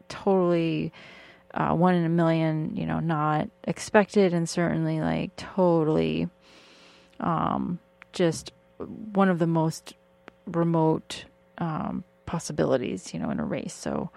totally 0.08 0.94
uh, 1.54 1.74
one 1.74 1.96
in 1.96 2.06
a 2.06 2.10
million 2.10 2.76
you 2.76 2.86
know 2.86 3.00
not 3.00 3.50
expected 3.64 4.34
and 4.34 4.48
certainly 4.48 5.00
like 5.02 5.36
totally 5.36 6.30
um, 7.20 7.80
just 8.14 8.52
one 8.78 9.30
of 9.30 9.40
the 9.40 9.48
most 9.48 9.96
remote 10.46 11.26
um, 11.58 12.04
possibilities 12.26 13.14
you 13.14 13.20
know 13.20 13.30
in 13.30 13.40
a 13.40 13.46
race. 13.46 13.74
So 13.74 14.10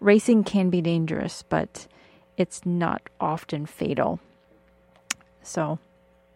racing 0.00 0.44
can 0.44 0.70
be 0.70 0.80
dangerous 0.80 1.42
but 1.48 1.86
it's 2.36 2.64
not 2.64 3.02
often 3.20 3.66
fatal 3.66 4.20
so 5.48 5.78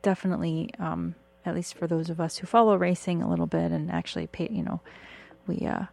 definitely, 0.02 0.70
um, 0.78 1.14
at 1.44 1.54
least 1.54 1.74
for 1.74 1.86
those 1.86 2.10
of 2.10 2.20
us 2.20 2.38
who 2.38 2.46
follow 2.46 2.76
racing 2.76 3.22
a 3.22 3.28
little 3.28 3.46
bit 3.46 3.70
and 3.72 3.90
actually 3.90 4.26
pay, 4.26 4.48
you 4.50 4.62
know, 4.62 4.80
we 5.46 5.66
uh, 5.66 5.84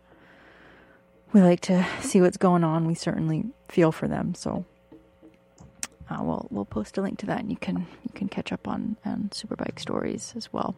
we 1.33 1.41
like 1.41 1.59
to 1.61 1.85
see 2.01 2.21
what's 2.21 2.37
going 2.37 2.63
on. 2.63 2.85
We 2.85 2.95
certainly 2.95 3.45
feel 3.67 3.91
for 3.91 4.07
them. 4.07 4.35
So 4.35 4.65
uh, 6.09 6.19
we'll 6.21 6.47
we'll 6.49 6.65
post 6.65 6.97
a 6.97 7.01
link 7.01 7.19
to 7.19 7.25
that, 7.27 7.39
and 7.39 7.49
you 7.49 7.57
can 7.57 7.87
you 8.03 8.11
can 8.13 8.29
catch 8.29 8.51
up 8.51 8.67
on 8.67 8.97
on 9.05 9.29
Superbike 9.33 9.79
stories 9.79 10.33
as 10.35 10.51
well. 10.53 10.75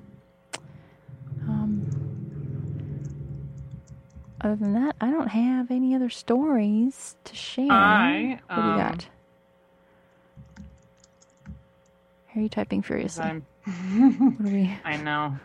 Other 4.43 4.55
than 4.55 4.73
that, 4.73 4.95
I 4.99 5.11
don't 5.11 5.27
have 5.27 5.71
any 5.71 5.95
other 5.95 6.09
stories 6.09 7.15
to 7.23 7.35
share. 7.35 7.71
I 7.71 8.39
what 8.47 8.55
do 8.55 8.61
you 8.69 8.77
got? 8.77 9.07
Um, 11.47 11.55
Are 12.35 12.41
you 12.41 12.49
typing 12.49 12.81
furiously? 12.81 13.23
I'm, 13.23 13.45
What 14.37 14.49
are 14.49 14.53
we? 14.53 14.77
I 14.85 14.97
know. 14.97 15.37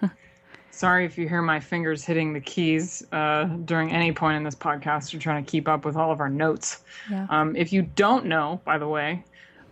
Sorry 0.71 1.07
if 1.07 1.17
you 1.17 1.29
hear 1.29 1.41
my 1.41 1.59
fingers 1.59 2.05
hitting 2.05 2.33
the 2.33 2.41
keys 2.41 3.03
uh, 3.13 3.45
during 3.45 3.93
any 3.93 4.13
point 4.13 4.37
in 4.37 4.43
this 4.43 4.55
podcast. 4.55 5.13
We're 5.15 5.21
trying 5.21 5.45
to 5.45 5.51
keep 5.51 5.69
up 5.69 5.85
with 5.85 5.97
all 5.97 6.13
of 6.13 6.21
our 6.21 6.29
notes. 6.29 6.83
Yeah. 7.11 7.27
Um, 7.31 7.57
if 7.57 7.73
you 7.73 7.83
don't 7.83 8.27
know, 8.27 8.61
by 8.65 8.77
the 8.77 8.87
way, 8.87 9.25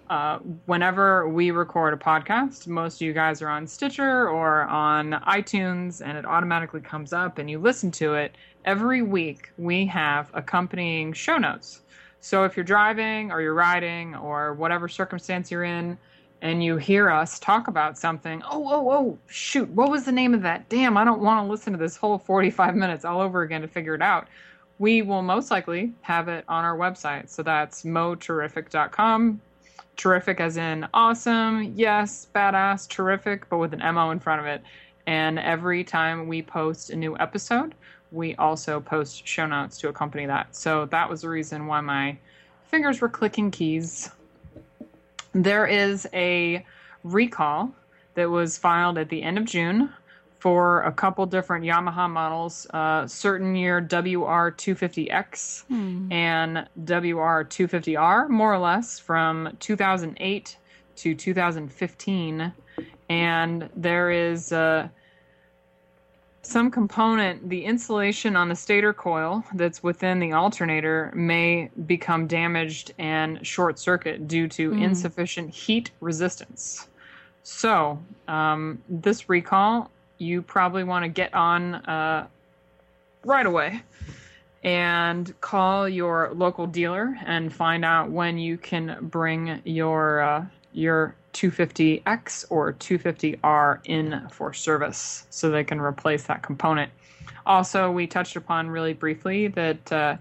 uh, 0.08 0.38
whenever 0.66 1.28
we 1.28 1.50
record 1.50 1.94
a 1.94 1.96
podcast, 1.96 2.66
most 2.66 2.96
of 2.96 3.00
you 3.02 3.12
guys 3.12 3.42
are 3.42 3.48
on 3.48 3.66
Stitcher 3.66 4.28
or 4.28 4.62
on 4.62 5.12
iTunes, 5.26 6.02
and 6.04 6.16
it 6.16 6.24
automatically 6.24 6.80
comes 6.80 7.12
up 7.12 7.38
and 7.38 7.50
you 7.50 7.58
listen 7.58 7.90
to 7.92 8.14
it. 8.14 8.36
Every 8.64 9.02
week, 9.02 9.50
we 9.58 9.84
have 9.86 10.30
accompanying 10.32 11.12
show 11.12 11.36
notes. 11.36 11.82
So 12.20 12.44
if 12.44 12.56
you're 12.56 12.64
driving 12.64 13.30
or 13.30 13.42
you're 13.42 13.52
riding 13.52 14.14
or 14.14 14.54
whatever 14.54 14.88
circumstance 14.88 15.50
you're 15.50 15.64
in, 15.64 15.98
and 16.40 16.62
you 16.62 16.76
hear 16.76 17.10
us 17.10 17.38
talk 17.38 17.68
about 17.68 17.98
something, 17.98 18.42
oh, 18.50 18.68
oh, 18.70 18.90
oh, 18.90 19.18
shoot, 19.26 19.68
what 19.70 19.90
was 19.90 20.04
the 20.04 20.12
name 20.12 20.34
of 20.34 20.42
that? 20.42 20.68
Damn, 20.68 20.96
I 20.96 21.04
don't 21.04 21.22
want 21.22 21.44
to 21.44 21.50
listen 21.50 21.72
to 21.72 21.78
this 21.78 21.96
whole 21.96 22.18
45 22.18 22.74
minutes 22.74 23.04
all 23.04 23.20
over 23.20 23.42
again 23.42 23.62
to 23.62 23.68
figure 23.68 23.94
it 23.94 24.02
out. 24.02 24.28
We 24.78 25.02
will 25.02 25.22
most 25.22 25.50
likely 25.50 25.92
have 26.02 26.28
it 26.28 26.44
on 26.48 26.64
our 26.64 26.76
website. 26.76 27.30
So 27.30 27.42
that's 27.42 27.82
moterrific.com. 27.84 29.40
Terrific 29.96 30.40
as 30.40 30.56
in 30.56 30.86
awesome, 30.92 31.72
yes, 31.76 32.26
badass, 32.34 32.88
terrific, 32.88 33.48
but 33.48 33.58
with 33.58 33.72
an 33.72 33.94
MO 33.94 34.10
in 34.10 34.20
front 34.20 34.40
of 34.40 34.46
it. 34.46 34.62
And 35.06 35.38
every 35.38 35.84
time 35.84 36.28
we 36.28 36.42
post 36.42 36.90
a 36.90 36.96
new 36.96 37.16
episode, 37.18 37.74
we 38.14 38.34
also 38.36 38.80
post 38.80 39.26
show 39.26 39.46
notes 39.46 39.78
to 39.78 39.88
accompany 39.88 40.26
that. 40.26 40.54
So 40.54 40.86
that 40.86 41.10
was 41.10 41.22
the 41.22 41.28
reason 41.28 41.66
why 41.66 41.80
my 41.80 42.16
fingers 42.68 43.00
were 43.00 43.08
clicking 43.08 43.50
keys. 43.50 44.10
There 45.32 45.66
is 45.66 46.06
a 46.14 46.64
recall 47.02 47.74
that 48.14 48.30
was 48.30 48.56
filed 48.56 48.98
at 48.98 49.08
the 49.08 49.22
end 49.22 49.38
of 49.38 49.44
June 49.44 49.90
for 50.38 50.82
a 50.82 50.92
couple 50.92 51.24
different 51.26 51.64
Yamaha 51.64 52.08
models, 52.08 52.66
uh, 52.70 53.06
certain 53.06 53.56
year 53.56 53.80
WR250X 53.80 55.64
and 56.12 56.68
WR250R, 56.84 58.28
more 58.28 58.52
or 58.52 58.58
less, 58.58 58.98
from 58.98 59.56
2008 59.58 60.56
to 60.96 61.14
2015. 61.14 62.52
And 63.08 63.70
there 63.74 64.10
is 64.10 64.52
uh, 64.52 64.88
some 66.46 66.70
component, 66.70 67.48
the 67.48 67.64
insulation 67.64 68.36
on 68.36 68.48
the 68.48 68.54
stator 68.54 68.92
coil 68.92 69.44
that's 69.54 69.82
within 69.82 70.18
the 70.18 70.32
alternator 70.32 71.12
may 71.14 71.70
become 71.86 72.26
damaged 72.26 72.92
and 72.98 73.44
short 73.46 73.78
circuit 73.78 74.28
due 74.28 74.48
to 74.48 74.72
insufficient 74.72 75.50
heat 75.50 75.90
resistance. 76.00 76.88
So, 77.42 77.98
um, 78.26 78.82
this 78.88 79.28
recall, 79.28 79.90
you 80.18 80.42
probably 80.42 80.84
want 80.84 81.04
to 81.04 81.08
get 81.08 81.34
on 81.34 81.74
uh, 81.74 82.26
right 83.24 83.46
away 83.46 83.82
and 84.62 85.38
call 85.40 85.88
your 85.88 86.30
local 86.34 86.66
dealer 86.66 87.16
and 87.26 87.52
find 87.52 87.84
out 87.84 88.10
when 88.10 88.38
you 88.38 88.56
can 88.56 88.96
bring 89.02 89.60
your 89.64 90.20
uh, 90.22 90.46
your 90.72 91.14
250X 91.34 92.46
or 92.48 92.72
250R 92.72 93.80
in 93.84 94.28
for 94.30 94.54
service 94.54 95.26
so 95.30 95.50
they 95.50 95.64
can 95.64 95.80
replace 95.80 96.24
that 96.24 96.42
component. 96.42 96.90
Also, 97.44 97.90
we 97.90 98.06
touched 98.06 98.36
upon 98.36 98.70
really 98.70 98.94
briefly 98.94 99.48
that 99.48 99.92
uh, 99.92 100.16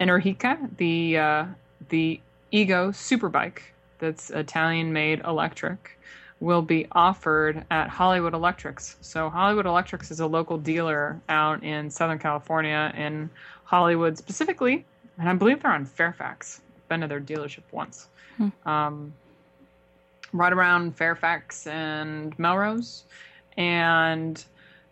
Energica, 0.00 0.76
the 0.76 1.18
uh, 1.18 1.46
the 1.88 2.20
Ego 2.50 2.90
Superbike 2.90 3.60
that's 3.98 4.30
Italian 4.30 4.92
made 4.92 5.20
electric, 5.20 5.98
will 6.40 6.62
be 6.62 6.86
offered 6.92 7.64
at 7.70 7.88
Hollywood 7.88 8.34
Electrics. 8.34 8.96
So 9.00 9.30
Hollywood 9.30 9.66
Electrics 9.66 10.10
is 10.10 10.20
a 10.20 10.26
local 10.26 10.58
dealer 10.58 11.20
out 11.28 11.62
in 11.62 11.90
Southern 11.90 12.18
California 12.18 12.92
in 12.96 13.30
Hollywood 13.64 14.18
specifically, 14.18 14.84
and 15.18 15.28
I 15.28 15.34
believe 15.34 15.62
they're 15.62 15.72
on 15.72 15.84
Fairfax. 15.84 16.60
Been 16.88 17.00
to 17.00 17.06
their 17.06 17.20
dealership 17.20 17.62
once. 17.70 18.08
Um, 18.66 19.14
right 20.32 20.52
around 20.52 20.96
Fairfax 20.96 21.66
and 21.66 22.38
Melrose, 22.38 23.04
and 23.56 24.44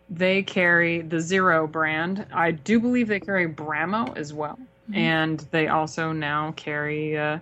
they 0.09 0.43
carry 0.43 1.01
the 1.01 1.19
Zero 1.19 1.67
brand. 1.67 2.25
I 2.33 2.51
do 2.51 2.79
believe 2.79 3.07
they 3.07 3.19
carry 3.19 3.47
Bramo 3.47 4.15
as 4.17 4.33
well, 4.33 4.59
and 4.93 5.39
they 5.51 5.67
also 5.67 6.11
now 6.11 6.51
carry 6.53 7.17
uh, 7.17 7.39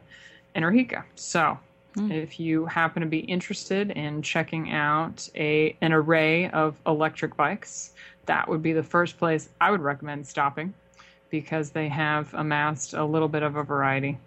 Energica. 0.55 1.03
So, 1.15 1.57
if 2.11 2.39
you 2.39 2.65
happen 2.65 3.01
to 3.01 3.07
be 3.07 3.19
interested 3.19 3.91
in 3.91 4.21
checking 4.21 4.71
out 4.71 5.27
a 5.35 5.75
an 5.81 5.91
array 5.91 6.49
of 6.51 6.75
electric 6.85 7.35
bikes, 7.35 7.91
that 8.27 8.47
would 8.47 8.61
be 8.61 8.73
the 8.73 8.83
first 8.83 9.17
place 9.17 9.49
I 9.59 9.71
would 9.71 9.81
recommend 9.81 10.25
stopping 10.27 10.73
because 11.29 11.71
they 11.71 11.89
have 11.89 12.33
amassed 12.33 12.93
a 12.93 13.03
little 13.03 13.27
bit 13.27 13.43
of 13.43 13.55
a 13.55 13.63
variety. 13.63 14.17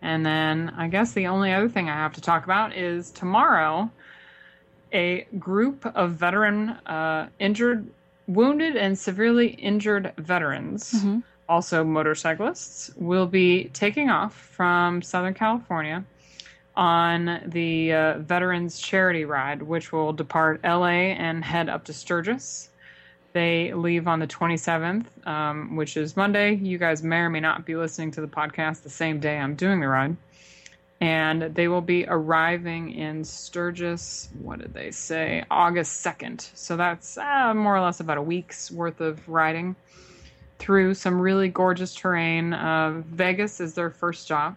And 0.00 0.24
then 0.24 0.72
I 0.76 0.88
guess 0.88 1.12
the 1.12 1.26
only 1.26 1.52
other 1.52 1.68
thing 1.68 1.88
I 1.88 1.94
have 1.94 2.12
to 2.14 2.20
talk 2.20 2.44
about 2.44 2.76
is 2.76 3.10
tomorrow, 3.10 3.90
a 4.92 5.26
group 5.38 5.84
of 5.86 6.12
veteran, 6.12 6.70
uh, 6.86 7.28
injured, 7.38 7.86
wounded, 8.26 8.76
and 8.76 8.98
severely 8.98 9.48
injured 9.48 10.12
veterans, 10.16 10.94
also 11.48 11.82
motorcyclists, 11.84 12.90
will 12.96 13.26
be 13.26 13.70
taking 13.72 14.08
off 14.10 14.34
from 14.34 15.02
Southern 15.02 15.34
California 15.34 16.04
on 16.76 17.42
the 17.46 17.92
uh, 17.92 18.18
Veterans 18.18 18.78
Charity 18.78 19.24
Ride, 19.24 19.62
which 19.62 19.90
will 19.92 20.12
depart 20.12 20.60
LA 20.62 21.10
and 21.18 21.44
head 21.44 21.68
up 21.68 21.84
to 21.86 21.92
Sturgis. 21.92 22.67
They 23.38 23.72
leave 23.72 24.08
on 24.08 24.18
the 24.18 24.26
27th, 24.26 25.24
um, 25.24 25.76
which 25.76 25.96
is 25.96 26.16
Monday. 26.16 26.56
You 26.56 26.76
guys 26.76 27.04
may 27.04 27.18
or 27.18 27.30
may 27.30 27.38
not 27.38 27.64
be 27.64 27.76
listening 27.76 28.10
to 28.10 28.20
the 28.20 28.26
podcast 28.26 28.82
the 28.82 28.90
same 28.90 29.20
day 29.20 29.38
I'm 29.38 29.54
doing 29.54 29.78
the 29.78 29.86
ride. 29.86 30.16
And 31.00 31.42
they 31.54 31.68
will 31.68 31.80
be 31.80 32.04
arriving 32.08 32.94
in 32.94 33.22
Sturgis, 33.22 34.28
what 34.42 34.58
did 34.58 34.74
they 34.74 34.90
say? 34.90 35.44
August 35.52 36.04
2nd. 36.04 36.50
So 36.54 36.76
that's 36.76 37.16
uh, 37.16 37.54
more 37.54 37.76
or 37.76 37.80
less 37.80 38.00
about 38.00 38.18
a 38.18 38.22
week's 38.22 38.72
worth 38.72 39.00
of 39.00 39.28
riding 39.28 39.76
through 40.58 40.94
some 40.94 41.20
really 41.20 41.46
gorgeous 41.46 41.94
terrain. 41.94 42.52
Uh, 42.52 43.02
Vegas 43.06 43.60
is 43.60 43.72
their 43.74 43.90
first 43.90 44.24
stop. 44.24 44.56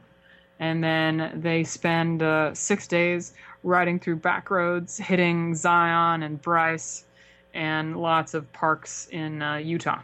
And 0.60 0.84
then 0.84 1.40
they 1.40 1.66
spend 1.66 2.24
uh, 2.24 2.56
six 2.56 2.88
days 2.88 3.34
riding 3.62 4.00
through 4.00 4.16
back 4.16 4.50
roads, 4.50 4.98
hitting 4.98 5.54
Zion 5.54 6.24
and 6.24 6.42
Bryce 6.42 7.06
and 7.54 7.98
lots 7.98 8.34
of 8.34 8.52
parks 8.54 9.08
in 9.12 9.42
uh, 9.42 9.56
Utah. 9.56 10.02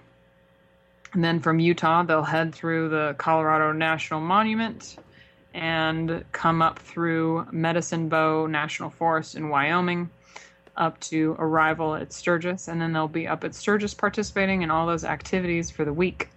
And 1.14 1.24
then 1.24 1.40
from 1.40 1.60
Utah, 1.60 2.04
they'll 2.04 2.24
head 2.24 2.54
through 2.54 2.90
the 2.90 3.16
Colorado 3.18 3.72
National 3.72 4.20
Monument 4.20 4.98
and 5.54 6.24
come 6.32 6.62
up 6.62 6.80
through 6.80 7.48
Medicine 7.52 8.10
Bow 8.10 8.46
National 8.46 8.90
Forest 8.90 9.36
in 9.36 9.50
Wyoming 9.50 10.10
up 10.76 11.00
to 11.00 11.36
arrival 11.40 11.96
at 11.96 12.14
Sturgis. 12.14 12.68
And 12.68 12.80
then 12.82 12.94
they'll 12.94 13.08
be 13.08 13.28
up 13.28 13.44
at 13.44 13.56
Sturgis 13.56 13.94
participating 13.94 14.62
in 14.62 14.70
all 14.70 14.86
those 14.86 15.04
activities 15.04 15.72
for 15.72 15.86
the 15.86 15.94
week. 15.94 16.30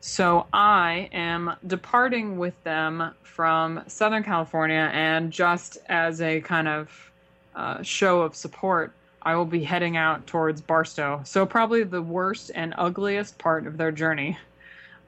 So 0.00 0.46
I 0.52 1.08
am 1.12 1.56
departing 1.66 2.38
with 2.38 2.62
them 2.64 3.14
from 3.22 3.82
Southern 3.88 4.22
California, 4.22 4.90
and 4.92 5.32
just 5.32 5.78
as 5.88 6.20
a 6.20 6.40
kind 6.40 6.68
of 6.68 7.10
uh, 7.54 7.82
show 7.82 8.22
of 8.22 8.36
support, 8.36 8.92
I 9.28 9.36
will 9.36 9.44
be 9.44 9.62
heading 9.62 9.98
out 9.98 10.26
towards 10.26 10.62
Barstow. 10.62 11.20
So 11.22 11.44
probably 11.44 11.82
the 11.82 12.00
worst 12.00 12.50
and 12.54 12.72
ugliest 12.78 13.36
part 13.36 13.66
of 13.66 13.76
their 13.76 13.92
journey, 13.92 14.38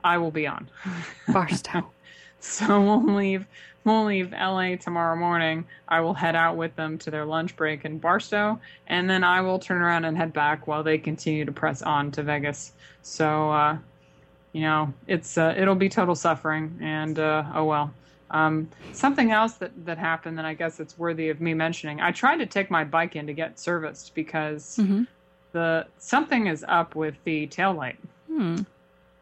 I 0.04 0.18
will 0.18 0.30
be 0.30 0.46
on. 0.46 0.68
Barstow. 1.28 1.90
So 2.38 2.82
we'll 2.82 3.14
leave 3.14 3.46
we'll 3.82 4.04
leave 4.04 4.32
LA 4.32 4.76
tomorrow 4.76 5.16
morning. 5.16 5.64
I 5.88 6.00
will 6.00 6.12
head 6.12 6.36
out 6.36 6.58
with 6.58 6.76
them 6.76 6.98
to 6.98 7.10
their 7.10 7.24
lunch 7.24 7.56
break 7.56 7.86
in 7.86 7.98
Barstow, 7.98 8.60
and 8.88 9.08
then 9.08 9.24
I 9.24 9.40
will 9.40 9.58
turn 9.58 9.80
around 9.80 10.04
and 10.04 10.18
head 10.18 10.34
back 10.34 10.66
while 10.66 10.82
they 10.82 10.98
continue 10.98 11.46
to 11.46 11.52
press 11.52 11.80
on 11.80 12.10
to 12.10 12.22
Vegas. 12.22 12.72
So 13.00 13.50
uh, 13.50 13.78
you 14.52 14.60
know, 14.60 14.92
it's 15.06 15.38
uh, 15.38 15.54
it'll 15.56 15.76
be 15.76 15.88
total 15.88 16.14
suffering, 16.14 16.76
and 16.82 17.18
uh, 17.18 17.44
oh 17.54 17.64
well. 17.64 17.90
Um, 18.31 18.68
something 18.93 19.33
else 19.33 19.55
that, 19.55 19.72
that 19.87 19.99
happened 19.99 20.39
that 20.39 20.45
I 20.45 20.55
guess 20.55 20.78
it's 20.78 20.97
worthy 20.97 21.31
of 21.31 21.41
me 21.41 21.53
mentioning. 21.55 22.01
I 22.01 22.12
tried 22.12 22.37
to 22.39 22.47
take 22.47 22.70
my 22.70 22.85
bike 22.85 23.16
in 23.16 23.26
to 23.26 23.33
get 23.33 23.59
serviced 23.59 24.14
because 24.14 24.76
Mhm. 24.81 25.07
the 25.53 25.87
something 25.99 26.47
is 26.47 26.64
up 26.68 26.95
with 26.95 27.16
the 27.24 27.47
tail 27.49 27.72
light 27.72 27.99
Hmm. 28.28 28.59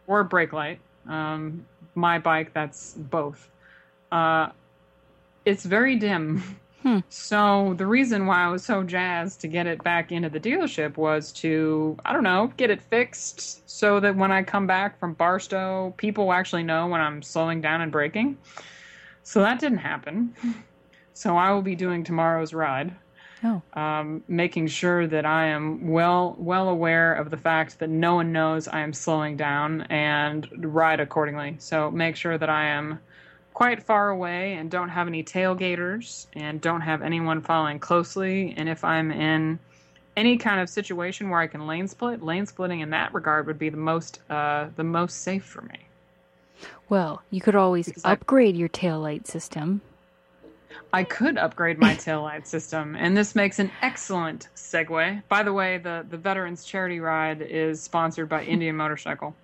or 0.07 0.25
brake 0.25 0.53
light. 0.53 0.79
Um, 1.09 1.65
my 1.95 2.19
bike, 2.19 2.53
that's 2.53 2.93
both. 2.95 3.49
Uh, 4.13 4.51
it's 5.47 5.65
very 5.65 5.97
dim. 5.97 6.43
Hmm. 6.83 6.99
So 7.09 7.75
the 7.77 7.87
reason 7.87 8.27
why 8.27 8.45
I 8.45 8.49
was 8.49 8.63
so 8.65 8.85
jazzed 8.85 9.41
to 9.41 9.49
get 9.49 9.67
it 9.67 9.83
back 9.83 10.13
into 10.13 10.29
the 10.29 10.39
dealership 10.39 10.97
was 10.97 11.33
to, 11.33 11.97
I 12.05 12.13
don't 12.13 12.23
know, 12.23 12.53
get 12.57 12.71
it 12.71 12.81
fixed 12.83 13.69
so 13.69 13.99
that 14.01 14.15
when 14.15 14.31
I 14.31 14.45
come 14.45 14.67
back 14.69 14.97
from 15.01 15.15
Barstow, 15.15 15.93
people 15.97 16.33
actually 16.33 16.63
know 16.63 16.87
when 16.87 17.01
I'm 17.01 17.21
slowing 17.23 17.61
down 17.61 17.81
and 17.81 17.91
braking. 17.91 18.37
So 19.29 19.43
that 19.43 19.61
didn't 19.61 19.79
happen. 19.79 20.35
So 21.13 21.37
I 21.37 21.53
will 21.53 21.61
be 21.61 21.77
doing 21.77 22.03
tomorrow's 22.03 22.55
ride. 22.55 22.97
Oh. 23.45 23.61
Um, 23.75 24.25
making 24.27 24.69
sure 24.69 25.07
that 25.07 25.27
I 25.27 25.49
am 25.49 25.91
well 25.91 26.35
well 26.39 26.71
aware 26.71 27.13
of 27.13 27.29
the 27.29 27.37
fact 27.37 27.79
that 27.81 27.91
no 27.91 28.15
one 28.15 28.33
knows 28.33 28.69
I 28.69 28.81
am 28.81 28.95
slowing 28.95 29.37
down 29.37 29.83
and 29.91 30.49
ride 30.75 31.01
accordingly. 31.01 31.57
So 31.59 31.91
make 31.91 32.17
sure 32.17 32.39
that 32.39 32.49
I 32.49 32.69
am 32.69 33.01
quite 33.53 33.83
far 33.83 34.09
away 34.09 34.55
and 34.55 34.71
don't 34.71 34.89
have 34.89 35.07
any 35.07 35.23
tailgaters 35.23 36.29
and 36.33 36.59
don't 36.59 36.81
have 36.81 37.03
anyone 37.03 37.43
following 37.43 37.79
closely. 37.79 38.55
And 38.57 38.67
if 38.67 38.83
I'm 38.83 39.11
in 39.11 39.59
any 40.17 40.39
kind 40.39 40.59
of 40.59 40.71
situation 40.71 41.29
where 41.29 41.41
I 41.41 41.49
can 41.49 41.67
lane 41.67 41.87
split, 41.87 42.23
lane 42.23 42.47
splitting 42.47 42.81
in 42.81 42.89
that 42.91 43.13
regard 43.13 43.47
would 43.47 43.59
be 43.59 43.69
the 43.69 43.77
most 43.77 44.21
uh, 44.31 44.69
the 44.77 44.85
most 44.85 45.19
safe 45.19 45.45
for 45.45 45.61
me. 45.61 45.88
Well, 46.89 47.23
you 47.31 47.41
could 47.41 47.55
always 47.55 47.87
Because 47.87 48.05
I- 48.05 48.13
upgrade 48.13 48.57
your 48.57 48.69
taillight 48.69 49.27
system. 49.27 49.81
I 50.93 51.05
could 51.05 51.37
upgrade 51.37 51.79
my 51.79 51.95
taillight 51.95 52.47
system, 52.47 52.95
and 52.97 53.17
this 53.17 53.35
makes 53.35 53.59
an 53.59 53.71
excellent 53.83 54.49
segue. 54.57 55.23
By 55.29 55.43
the 55.43 55.53
way, 55.53 55.79
the, 55.79 56.07
the 56.09 56.17
Veterans 56.17 56.65
Charity 56.65 57.01
Ride 57.01 57.43
is 57.43 57.83
sponsored 57.83 58.29
by 58.29 58.45
Indian 58.45 58.77
Motorcycle. 58.77 59.35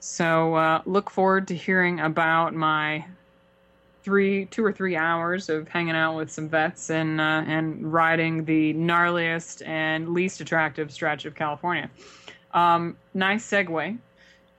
So 0.00 0.54
uh, 0.54 0.80
look 0.86 1.10
forward 1.10 1.48
to 1.48 1.54
hearing 1.54 2.00
about 2.00 2.54
my 2.54 3.04
three, 4.02 4.46
two 4.46 4.64
or 4.64 4.72
three 4.72 4.96
hours 4.96 5.50
of 5.50 5.68
hanging 5.68 5.94
out 5.94 6.16
with 6.16 6.30
some 6.30 6.48
vets 6.48 6.88
and 6.88 7.20
uh, 7.20 7.42
and 7.46 7.92
riding 7.92 8.46
the 8.46 8.72
gnarliest 8.72 9.66
and 9.66 10.08
least 10.14 10.40
attractive 10.40 10.90
stretch 10.90 11.26
of 11.26 11.34
California. 11.34 11.90
Um, 12.54 12.96
nice 13.12 13.46
segue 13.46 13.98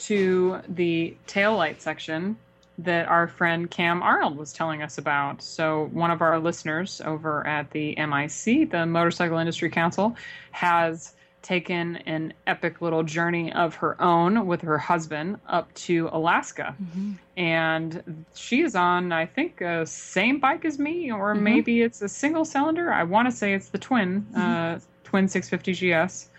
to 0.06 0.60
the 0.68 1.16
taillight 1.28 1.82
section 1.82 2.38
that 2.78 3.08
our 3.08 3.28
friend 3.28 3.70
Cam 3.70 4.02
Arnold 4.02 4.38
was 4.38 4.54
telling 4.54 4.82
us 4.82 4.97
about. 4.97 5.41
So, 5.41 5.89
one 5.91 6.12
of 6.12 6.22
our 6.22 6.39
listeners 6.39 7.02
over 7.06 7.45
at 7.45 7.70
the 7.72 7.95
MIC, 7.95 8.72
the 8.72 8.86
Motorcycle 8.86 9.38
Industry 9.38 9.70
Council, 9.70 10.16
has 10.52 11.14
taken 11.41 11.97
an 11.97 12.34
epic 12.45 12.82
little 12.82 13.04
journey 13.04 13.52
of 13.54 13.76
her 13.76 13.99
own 14.02 14.45
with 14.45 14.62
her 14.62 14.78
husband 14.78 15.39
up 15.47 15.74
to 15.74 16.10
Alaska. 16.12 16.76
Mm-hmm. 16.82 17.14
And 17.38 18.26
she 18.36 18.62
is 18.62 18.76
on, 18.76 19.12
I 19.12 19.26
think, 19.26 19.62
a 19.62 19.86
same 19.86 20.39
bike 20.39 20.66
as 20.66 20.78
me, 20.78 21.12
or 21.12 21.34
mm-hmm. 21.34 21.43
maybe 21.43 21.82
it's 21.82 22.02
a 22.02 22.10
single 22.10 22.45
cylinder. 22.45 22.93
I 22.93 23.04
want 23.04 23.28
to 23.30 23.36
say 23.36 23.54
it's 23.54 23.70
the 23.70 23.80
twin, 23.80 24.22
mm-hmm. 24.32 24.39
uh, 24.39 24.80
twin 25.04 25.28
650 25.28 25.74
GS. 26.08 26.30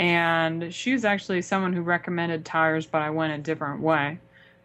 And 0.00 0.72
she's 0.72 1.04
actually 1.04 1.42
someone 1.42 1.74
who 1.74 1.82
recommended 1.82 2.46
tires, 2.46 2.86
but 2.86 3.02
I 3.02 3.10
went 3.10 3.34
a 3.34 3.38
different 3.38 3.82
way. 3.82 4.18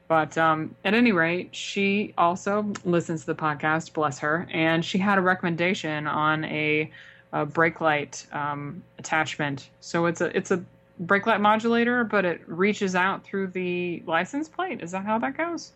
But 0.07 0.37
um, 0.37 0.73
at 0.85 0.93
any 0.93 1.11
rate, 1.11 1.53
she 1.53 2.13
also 2.17 2.71
listens 2.85 3.21
to 3.21 3.27
the 3.27 3.35
podcast, 3.35 3.91
bless 3.91 4.17
her, 4.19 4.47
and 4.49 4.85
she 4.85 4.97
had 4.97 5.17
a 5.17 5.21
recommendation 5.21 6.07
on 6.07 6.45
a, 6.45 6.89
a 7.33 7.45
brake 7.45 7.81
light 7.81 8.25
um, 8.31 8.81
attachment. 8.97 9.67
So 9.81 10.05
it's 10.05 10.21
a 10.21 10.35
it's 10.37 10.51
a 10.51 10.63
brake 10.99 11.25
light 11.25 11.41
modulator, 11.41 12.05
but 12.05 12.23
it 12.23 12.39
reaches 12.47 12.95
out 12.95 13.25
through 13.25 13.47
the 13.47 14.01
license 14.05 14.47
plate. 14.47 14.81
Is 14.81 14.91
that 14.91 15.03
how 15.03 15.19
that 15.19 15.35
goes? 15.35 15.73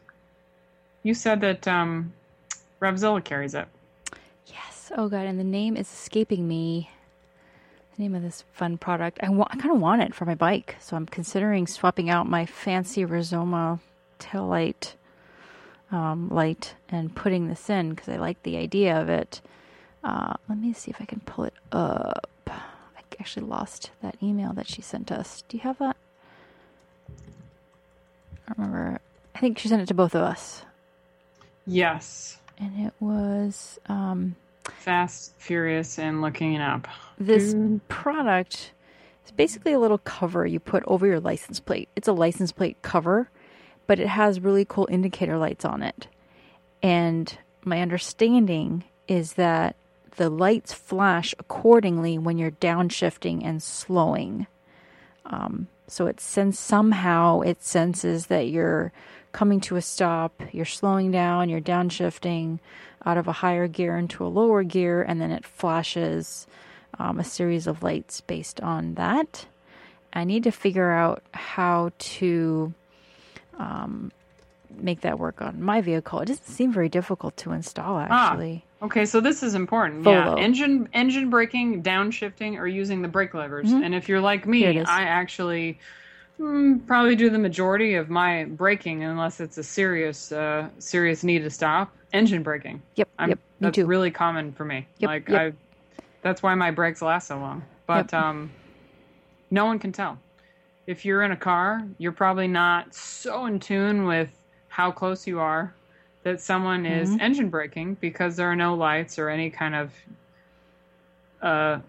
You 1.03 1.13
said 1.13 1.41
that 1.41 1.67
um, 1.67 2.13
Revzilla 2.81 3.21
carries 3.21 3.55
it. 3.55 3.67
Yes. 4.47 4.89
Oh 4.95 5.09
god, 5.09 5.25
and 5.25 5.37
the 5.37 5.43
name 5.43 5.75
is 5.75 5.91
escaping 5.91 6.47
me. 6.47 6.91
The 7.99 8.03
name 8.03 8.15
of 8.15 8.21
this 8.21 8.45
fun 8.53 8.77
product. 8.77 9.19
I 9.21 9.27
want. 9.27 9.51
I 9.51 9.57
kind 9.57 9.75
of 9.75 9.81
want 9.81 10.01
it 10.01 10.15
for 10.15 10.23
my 10.23 10.33
bike, 10.33 10.77
so 10.79 10.95
I'm 10.95 11.05
considering 11.05 11.67
swapping 11.67 12.09
out 12.09 12.29
my 12.29 12.45
fancy 12.45 13.03
Rizoma 13.03 13.81
taillight 14.21 14.93
um, 15.91 16.29
light 16.29 16.75
and 16.87 17.13
putting 17.13 17.49
this 17.49 17.69
in 17.69 17.89
because 17.89 18.07
I 18.07 18.15
like 18.15 18.41
the 18.43 18.55
idea 18.55 19.01
of 19.01 19.09
it. 19.09 19.41
Uh, 20.01 20.35
let 20.47 20.57
me 20.57 20.71
see 20.71 20.89
if 20.89 21.01
I 21.01 21.03
can 21.03 21.19
pull 21.19 21.43
it 21.43 21.53
up. 21.73 22.29
I 22.47 23.01
actually 23.19 23.47
lost 23.47 23.91
that 24.01 24.15
email 24.23 24.53
that 24.53 24.69
she 24.69 24.81
sent 24.81 25.11
us. 25.11 25.43
Do 25.49 25.57
you 25.57 25.63
have 25.63 25.79
that? 25.79 25.97
I 28.47 28.53
remember. 28.55 29.01
I 29.35 29.39
think 29.39 29.59
she 29.59 29.67
sent 29.67 29.81
it 29.81 29.87
to 29.89 29.93
both 29.93 30.15
of 30.15 30.21
us, 30.21 30.63
Yes, 31.67 32.39
and 32.57 32.87
it 32.87 32.93
was. 33.01 33.77
Um, 33.87 34.37
fast, 34.71 35.33
furious, 35.37 35.99
and 35.99 36.21
looking 36.21 36.53
it 36.53 36.61
up. 36.61 36.87
this 37.19 37.55
product 37.87 38.71
is 39.25 39.31
basically 39.31 39.73
a 39.73 39.79
little 39.79 39.97
cover 39.99 40.45
you 40.45 40.59
put 40.59 40.83
over 40.87 41.05
your 41.05 41.19
license 41.19 41.59
plate. 41.59 41.89
It's 41.95 42.07
a 42.07 42.13
license 42.13 42.51
plate 42.51 42.81
cover, 42.81 43.29
but 43.87 43.99
it 43.99 44.07
has 44.07 44.39
really 44.39 44.65
cool 44.65 44.87
indicator 44.89 45.37
lights 45.37 45.65
on 45.65 45.83
it. 45.83 46.07
And 46.81 47.37
my 47.63 47.81
understanding 47.81 48.83
is 49.07 49.33
that 49.33 49.75
the 50.15 50.29
lights 50.29 50.73
flash 50.73 51.33
accordingly 51.39 52.17
when 52.17 52.37
you're 52.37 52.51
downshifting 52.51 53.43
and 53.43 53.61
slowing. 53.61 54.47
Um, 55.25 55.67
so 55.87 56.07
it 56.07 56.19
sends 56.19 56.59
somehow 56.59 57.41
it 57.41 57.63
senses 57.63 58.27
that 58.27 58.47
you're 58.49 58.91
coming 59.31 59.59
to 59.61 59.75
a 59.75 59.81
stop, 59.81 60.41
you're 60.51 60.65
slowing 60.65 61.11
down, 61.11 61.49
you're 61.49 61.61
downshifting 61.61 62.59
out 63.05 63.17
of 63.17 63.27
a 63.27 63.31
higher 63.31 63.67
gear 63.67 63.97
into 63.97 64.25
a 64.25 64.27
lower 64.27 64.63
gear, 64.63 65.01
and 65.01 65.21
then 65.21 65.31
it 65.31 65.45
flashes 65.45 66.47
um, 66.97 67.19
a 67.19 67.23
series 67.23 67.67
of 67.67 67.83
lights 67.83 68.21
based 68.21 68.59
on 68.61 68.95
that. 68.95 69.45
I 70.13 70.23
need 70.23 70.43
to 70.43 70.51
figure 70.51 70.91
out 70.91 71.23
how 71.33 71.91
to 71.99 72.73
um, 73.57 74.11
make 74.75 75.01
that 75.01 75.19
work 75.19 75.41
on 75.41 75.61
my 75.61 75.81
vehicle. 75.81 76.19
It 76.19 76.25
doesn't 76.25 76.45
seem 76.47 76.71
very 76.71 76.89
difficult 76.89 77.37
to 77.37 77.51
install, 77.51 77.99
actually. 77.99 78.63
Ah, 78.65 78.65
Okay, 78.81 79.05
so 79.05 79.19
this 79.19 79.43
is 79.43 79.55
important. 79.55 80.05
Yeah, 80.05 80.35
engine 80.35 80.87
engine 80.93 81.29
braking, 81.29 81.83
downshifting, 81.83 82.57
or 82.57 82.65
using 82.65 83.01
the 83.01 83.09
brake 83.09 83.33
levers. 83.33 83.69
And 83.69 83.93
if 83.93 84.07
you're 84.07 84.21
like 84.21 84.41
Mm-hmm. 84.43 84.51
Me. 84.51 84.79
I 84.79 85.01
actually 85.01 85.79
mm, 86.39 86.85
probably 86.87 87.15
do 87.15 87.29
the 87.29 87.39
majority 87.39 87.95
of 87.95 88.09
my 88.09 88.45
braking 88.45 89.03
unless 89.03 89.39
it's 89.39 89.57
a 89.57 89.63
serious 89.63 90.31
uh, 90.31 90.69
serious 90.79 91.23
need 91.23 91.39
to 91.43 91.49
stop. 91.49 91.93
Engine 92.13 92.43
braking. 92.43 92.81
Yep, 92.95 93.09
I'm, 93.19 93.29
yep, 93.29 93.39
me 93.59 93.65
that's 93.65 93.75
too. 93.75 93.85
really 93.85 94.11
common 94.11 94.51
for 94.53 94.65
me. 94.65 94.87
Yep, 94.99 95.09
like 95.09 95.29
yep. 95.29 95.41
I, 95.41 95.53
that's 96.21 96.41
why 96.41 96.55
my 96.55 96.71
brakes 96.71 97.01
last 97.01 97.27
so 97.27 97.37
long. 97.39 97.63
But 97.87 98.13
Yep. 98.13 98.13
um, 98.13 98.51
no 99.51 99.65
one 99.65 99.79
can 99.79 99.91
tell. 99.91 100.17
If 100.87 101.05
you're 101.05 101.21
in 101.23 101.31
a 101.31 101.37
car, 101.37 101.87
you're 101.97 102.11
probably 102.11 102.47
not 102.47 102.93
so 102.95 103.45
in 103.45 103.59
tune 103.59 104.05
with 104.05 104.31
how 104.69 104.91
close 104.91 105.27
you 105.27 105.39
are 105.39 105.73
that 106.23 106.41
someone 106.41 106.85
is 106.85 107.09
Mm-hmm. 107.09 107.21
engine 107.21 107.49
braking 107.49 107.95
because 107.95 108.35
there 108.35 108.51
are 108.51 108.55
no 108.55 108.75
lights 108.75 109.19
or 109.19 109.29
any 109.29 109.49
kind 109.49 109.75
of 109.75 109.93
uh, 111.41 111.79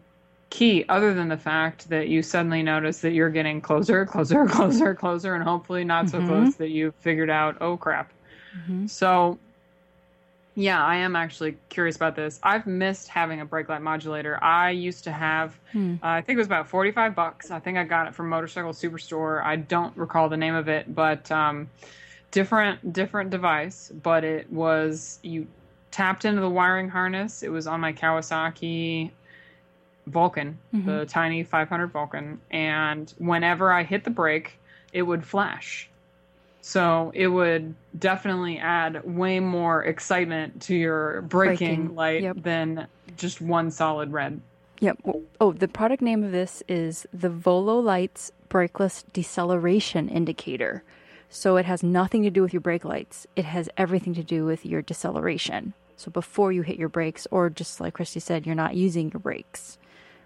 key 0.51 0.85
other 0.89 1.15
than 1.15 1.29
the 1.29 1.37
fact 1.39 1.89
that 1.91 2.09
you 2.09 2.23
suddenly 2.23 2.63
notice 2.63 3.01
that 3.01 3.13
you're 3.13 3.31
getting 3.31 3.61
closer, 3.61 4.05
closer, 4.07 4.47
closer, 4.49 4.95
closer, 4.95 5.35
and 5.35 5.45
hopefully 5.45 5.85
not 5.85 6.11
so 6.11 6.19
Mm-hmm. 6.19 6.27
close 6.27 6.57
that 6.57 6.71
you've 6.71 6.95
figured 6.97 7.31
out, 7.31 7.59
oh 7.61 7.77
crap. 7.77 8.13
So, 8.87 9.39
yeah, 10.55 10.85
I 10.85 10.97
am 10.97 11.17
actually 11.17 11.57
curious 11.69 11.97
about 11.97 12.17
this. 12.17 12.41
I've 12.43 12.67
missed 12.67 13.09
having 13.09 13.41
a 13.41 13.45
brake 13.47 13.69
light 13.69 13.83
modulator. 13.83 14.43
I 14.43 14.71
used 14.71 15.05
to 15.05 15.13
have, 15.13 15.59
Hmm. 15.73 15.95
uh, 16.03 16.07
I 16.09 16.23
think 16.23 16.37
it 16.37 16.41
was 16.41 16.47
about 16.49 16.69
45 16.69 17.15
bucks. 17.15 17.51
I 17.51 17.61
think 17.61 17.79
I 17.79 17.85
got 17.85 18.09
it 18.09 18.15
from 18.15 18.29
Motorcycle 18.29 18.73
Superstore. 18.73 19.43
I 19.45 19.57
don't 19.57 19.97
recall 19.97 20.29
the 20.29 20.37
name 20.37 20.55
of 20.55 20.69
it, 20.69 20.93
but 20.95 21.31
um, 21.31 21.71
different 22.33 22.93
different 22.93 23.31
device. 23.31 23.91
But 24.03 24.25
it 24.25 24.51
was 24.53 25.21
you 25.23 25.49
tapped 25.93 26.25
into 26.25 26.41
the 26.41 26.51
wiring 26.51 26.89
harness. 26.89 27.43
It 27.43 27.51
was 27.51 27.67
on 27.67 27.81
my 27.81 27.93
Kawasaki 27.93 29.13
Vulcan, 30.11 30.59
the 30.73 30.79
mm-hmm. 30.79 31.05
tiny 31.07 31.43
500 31.43 31.89
Vulcan, 31.89 32.41
and 32.51 33.13
whenever 33.19 33.73
I 33.73 33.83
hit 33.83 34.05
the 34.05 34.11
brake, 34.11 34.59
it 34.93 35.03
would 35.03 35.25
flash. 35.25 35.89
So 36.63 37.11
it 37.15 37.29
would 37.29 37.75
definitely 37.99 38.59
add 38.59 39.03
way 39.05 39.41
more 39.41 39.83
excitement 39.85 40.61
to 40.63 40.75
your 40.75 41.23
braking, 41.23 41.57
Braking, 41.57 41.95
light 41.95 42.23
yep. 42.23 42.37
than 42.43 42.87
just 43.17 43.41
one 43.41 43.71
solid 43.71 44.13
red. 44.13 44.41
Yep. 44.81 44.99
Oh, 45.41 45.53
the 45.53 45.69
product 45.69 46.03
name 46.03 46.25
of 46.25 46.33
this 46.33 46.63
is 46.69 47.07
the 47.13 47.31
Volo 47.31 47.79
Lights 47.79 48.33
Brakeless 48.49 49.05
Deceleration 49.13 50.09
Indicator. 50.09 50.83
So 51.29 51.57
it 51.57 51.65
has 51.65 51.83
nothing 51.83 52.23
to 52.25 52.31
do 52.31 52.43
with 52.43 52.53
your 52.53 52.61
brake 52.61 52.85
lights. 52.85 53.27
It 53.37 53.45
has 53.45 53.69
everything 53.77 54.15
to 54.15 54.25
do 54.25 54.45
with 54.45 54.67
your 54.67 54.83
deceleration. 54.83 55.75
So 55.97 56.11
before 56.11 56.51
you 56.51 56.63
hit 56.63 56.79
your 56.79 56.89
brakes, 56.89 57.27
or 57.31 57.51
just 57.51 57.81
like 57.81 57.95
Christy 57.95 58.21
said, 58.21 58.47
you're 58.47 58.55
not 58.55 58.75
using 58.75 59.11
your 59.13 59.21
brakes. 59.21 59.79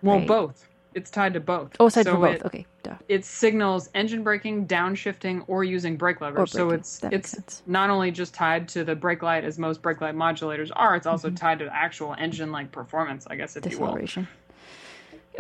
Well, 0.04 0.18
Right. 0.18 0.28
both. 0.28 0.68
It's 0.94 1.10
tied 1.10 1.34
to 1.34 1.40
both. 1.40 1.76
Oh, 1.80 1.86
aside 1.86 2.04
So 2.04 2.12
for 2.14 2.20
both. 2.20 2.36
It, 2.36 2.44
okay, 2.46 2.66
duh. 2.84 2.94
it 3.08 3.24
signals 3.24 3.90
engine 3.94 4.22
braking, 4.22 4.66
downshifting, 4.68 5.42
or 5.48 5.64
using 5.64 5.96
brake 5.96 6.20
levers. 6.20 6.52
so 6.52 6.70
it's 6.70 7.02
it's 7.10 7.30
sense. 7.30 7.62
not 7.66 7.90
only 7.90 8.12
just 8.12 8.32
tied 8.34 8.68
to 8.68 8.84
the 8.84 8.94
brake 8.94 9.22
light 9.22 9.42
as 9.44 9.58
most 9.58 9.82
brake 9.82 10.00
light 10.00 10.14
modulators 10.14 10.70
are. 10.76 10.94
It's 10.94 11.06
Mm-hmm. 11.06 11.10
also 11.12 11.30
tied 11.30 11.58
to 11.60 11.74
actual 11.74 12.14
engine 12.16 12.52
like 12.52 12.70
performance, 12.70 13.26
I 13.28 13.34
guess, 13.36 13.56
if 13.56 13.64
you 13.72 13.78
will. 13.80 13.88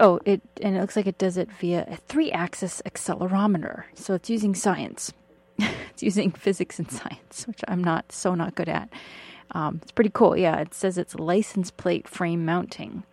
Oh, 0.00 0.18
it 0.24 0.40
and 0.60 0.76
it 0.76 0.80
looks 0.80 0.96
like 0.96 1.06
it 1.06 1.18
does 1.18 1.36
it 1.36 1.48
via 1.60 1.86
a 1.88 1.96
three-axis 1.96 2.82
accelerometer. 2.84 3.84
So 3.94 4.14
it's 4.14 4.28
using 4.28 4.54
science. 4.56 5.12
it's 5.58 6.02
using 6.02 6.32
physics 6.32 6.80
and 6.80 6.90
science, 6.90 7.46
which 7.46 7.60
I'm 7.68 7.84
not 7.84 8.10
so 8.10 8.34
not 8.34 8.56
good 8.56 8.68
at. 8.68 8.88
Um, 9.52 9.78
it's 9.82 9.92
pretty 9.92 10.10
cool. 10.12 10.36
Yeah, 10.36 10.58
it 10.60 10.74
says 10.74 10.98
it's 10.98 11.14
license 11.14 11.70
plate 11.70 12.08
frame 12.08 12.44
mounting. 12.44 13.04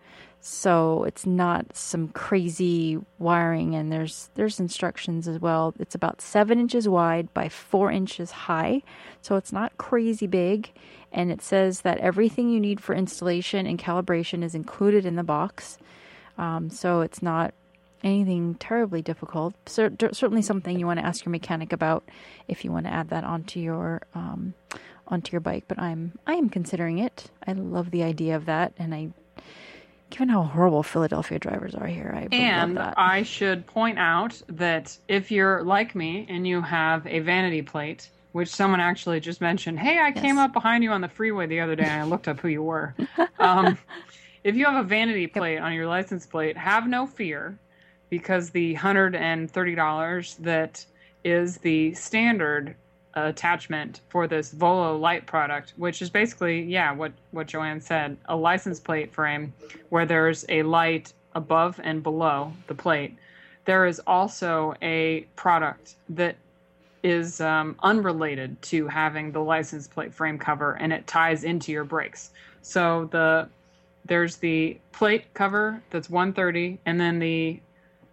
So 0.44 1.04
it's 1.04 1.24
not 1.24 1.76
some 1.76 2.08
crazy 2.08 2.98
wiring 3.20 3.76
and 3.76 3.92
there's 3.92 4.28
there's 4.34 4.58
instructions 4.58 5.28
as 5.28 5.40
well. 5.40 5.72
It's 5.78 5.94
about 5.94 6.20
seven 6.20 6.58
inches 6.58 6.88
wide 6.88 7.32
by 7.32 7.48
four 7.48 7.92
inches 7.92 8.32
high. 8.32 8.82
So 9.20 9.36
it's 9.36 9.52
not 9.52 9.78
crazy 9.78 10.26
big. 10.26 10.72
And 11.12 11.30
it 11.30 11.42
says 11.42 11.82
that 11.82 11.98
everything 11.98 12.50
you 12.50 12.58
need 12.58 12.80
for 12.80 12.92
installation 12.92 13.66
and 13.66 13.78
calibration 13.78 14.42
is 14.42 14.56
included 14.56 15.06
in 15.06 15.14
the 15.14 15.22
box. 15.22 15.78
Um, 16.36 16.70
so 16.70 17.02
it's 17.02 17.22
not 17.22 17.54
anything 18.02 18.56
terribly 18.56 19.00
difficult. 19.00 19.54
certainly 19.66 20.42
something 20.42 20.76
you 20.76 20.86
want 20.86 20.98
to 20.98 21.06
ask 21.06 21.24
your 21.24 21.30
mechanic 21.30 21.72
about 21.72 22.02
if 22.48 22.64
you 22.64 22.72
want 22.72 22.86
to 22.86 22.92
add 22.92 23.10
that 23.10 23.22
onto 23.22 23.60
your 23.60 24.02
um, 24.12 24.54
onto 25.06 25.30
your 25.30 25.40
bike. 25.40 25.66
But 25.68 25.78
I'm 25.78 26.18
I 26.26 26.34
am 26.34 26.48
considering 26.48 26.98
it. 26.98 27.30
I 27.46 27.52
love 27.52 27.92
the 27.92 28.02
idea 28.02 28.34
of 28.34 28.46
that, 28.46 28.72
and 28.76 28.92
I 28.92 29.10
given 30.12 30.28
how 30.28 30.42
horrible 30.42 30.82
Philadelphia 30.82 31.38
drivers 31.38 31.74
are 31.74 31.86
here, 31.86 32.12
I 32.14 32.28
and 32.30 32.78
I 32.78 33.22
should 33.22 33.66
point 33.66 33.98
out 33.98 34.40
that 34.48 34.96
if 35.08 35.30
you're 35.30 35.62
like 35.64 35.94
me 35.94 36.26
and 36.28 36.46
you 36.46 36.60
have 36.60 37.06
a 37.06 37.18
vanity 37.20 37.62
plate, 37.62 38.10
which 38.32 38.48
someone 38.48 38.78
actually 38.78 39.20
just 39.20 39.40
mentioned, 39.40 39.80
hey, 39.80 39.98
I 39.98 40.08
yes. 40.08 40.20
came 40.20 40.38
up 40.38 40.52
behind 40.52 40.84
you 40.84 40.92
on 40.92 41.00
the 41.00 41.08
freeway 41.08 41.46
the 41.46 41.60
other 41.60 41.74
day 41.74 41.84
and 41.84 42.02
I 42.02 42.04
looked 42.04 42.28
up 42.28 42.38
who 42.40 42.48
you 42.48 42.62
were. 42.62 42.94
Um, 43.38 43.76
if 44.44 44.54
you 44.54 44.66
have 44.66 44.84
a 44.84 44.86
vanity 44.86 45.26
plate 45.26 45.54
yep. 45.54 45.64
on 45.64 45.72
your 45.72 45.88
license 45.88 46.26
plate, 46.26 46.56
have 46.56 46.86
no 46.86 47.06
fear 47.06 47.58
because 48.08 48.50
the 48.50 48.74
hundred 48.74 49.16
and 49.16 49.50
thirty 49.50 49.74
dollars 49.74 50.36
that 50.36 50.86
is 51.24 51.58
the 51.58 51.92
standard 51.94 52.76
attachment 53.14 54.00
for 54.08 54.26
this 54.26 54.52
Volo 54.52 54.96
Light 54.96 55.26
product, 55.26 55.74
which 55.76 56.02
is 56.02 56.10
basically, 56.10 56.62
yeah, 56.62 56.92
what, 56.92 57.12
what 57.30 57.46
Joanne 57.46 57.80
said, 57.80 58.16
a 58.26 58.36
license 58.36 58.80
plate 58.80 59.12
frame 59.12 59.52
where 59.90 60.06
there's 60.06 60.44
a 60.48 60.62
light 60.62 61.12
above 61.34 61.80
and 61.82 62.02
below 62.02 62.52
the 62.66 62.74
plate. 62.74 63.16
There 63.64 63.86
is 63.86 64.00
also 64.06 64.74
a 64.82 65.26
product 65.36 65.94
that 66.10 66.36
is 67.02 67.40
um, 67.40 67.76
unrelated 67.82 68.60
to 68.62 68.86
having 68.86 69.32
the 69.32 69.40
license 69.40 69.86
plate 69.88 70.14
frame 70.14 70.38
cover, 70.38 70.72
and 70.74 70.92
it 70.92 71.06
ties 71.06 71.44
into 71.44 71.72
your 71.72 71.84
brakes. 71.84 72.30
So 72.62 73.08
the 73.10 73.48
there's 74.04 74.36
the 74.36 74.78
plate 74.90 75.32
cover 75.34 75.80
that's 75.90 76.10
130, 76.10 76.78
and 76.86 77.00
then 77.00 77.18
the 77.18 77.60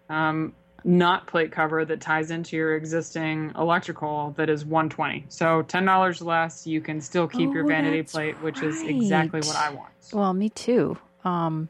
um, 0.09 0.53
not 0.83 1.27
plate 1.27 1.51
cover 1.51 1.85
that 1.85 2.01
ties 2.01 2.31
into 2.31 2.55
your 2.55 2.75
existing 2.75 3.51
electrical 3.57 4.33
that 4.37 4.49
is 4.49 4.65
120 4.65 5.25
so 5.29 5.63
$10 5.63 6.23
less 6.23 6.65
you 6.65 6.81
can 6.81 7.01
still 7.01 7.27
keep 7.27 7.49
oh, 7.49 7.53
your 7.53 7.65
vanity 7.65 8.03
plate 8.03 8.41
which 8.41 8.61
is 8.61 8.81
exactly 8.83 9.39
what 9.41 9.55
i 9.55 9.69
want. 9.69 9.89
Well 10.13 10.33
me 10.33 10.49
too. 10.49 10.97
Um, 11.23 11.69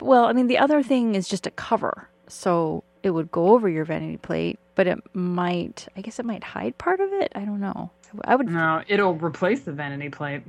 well 0.00 0.24
i 0.24 0.32
mean 0.32 0.46
the 0.46 0.58
other 0.58 0.82
thing 0.82 1.14
is 1.14 1.28
just 1.28 1.46
a 1.46 1.50
cover. 1.50 2.08
So 2.28 2.84
it 3.02 3.10
would 3.10 3.30
go 3.30 3.48
over 3.48 3.68
your 3.68 3.84
vanity 3.84 4.16
plate 4.16 4.58
but 4.74 4.86
it 4.86 4.98
might 5.14 5.88
i 5.96 6.00
guess 6.00 6.18
it 6.18 6.24
might 6.24 6.44
hide 6.44 6.78
part 6.78 7.00
of 7.00 7.12
it? 7.12 7.32
I 7.34 7.40
don't 7.40 7.60
know. 7.60 7.90
I 8.24 8.36
would 8.36 8.48
no 8.48 8.82
it'll 8.88 9.14
replace 9.14 9.60
the 9.62 9.72
vanity 9.72 10.08
plate 10.08 10.42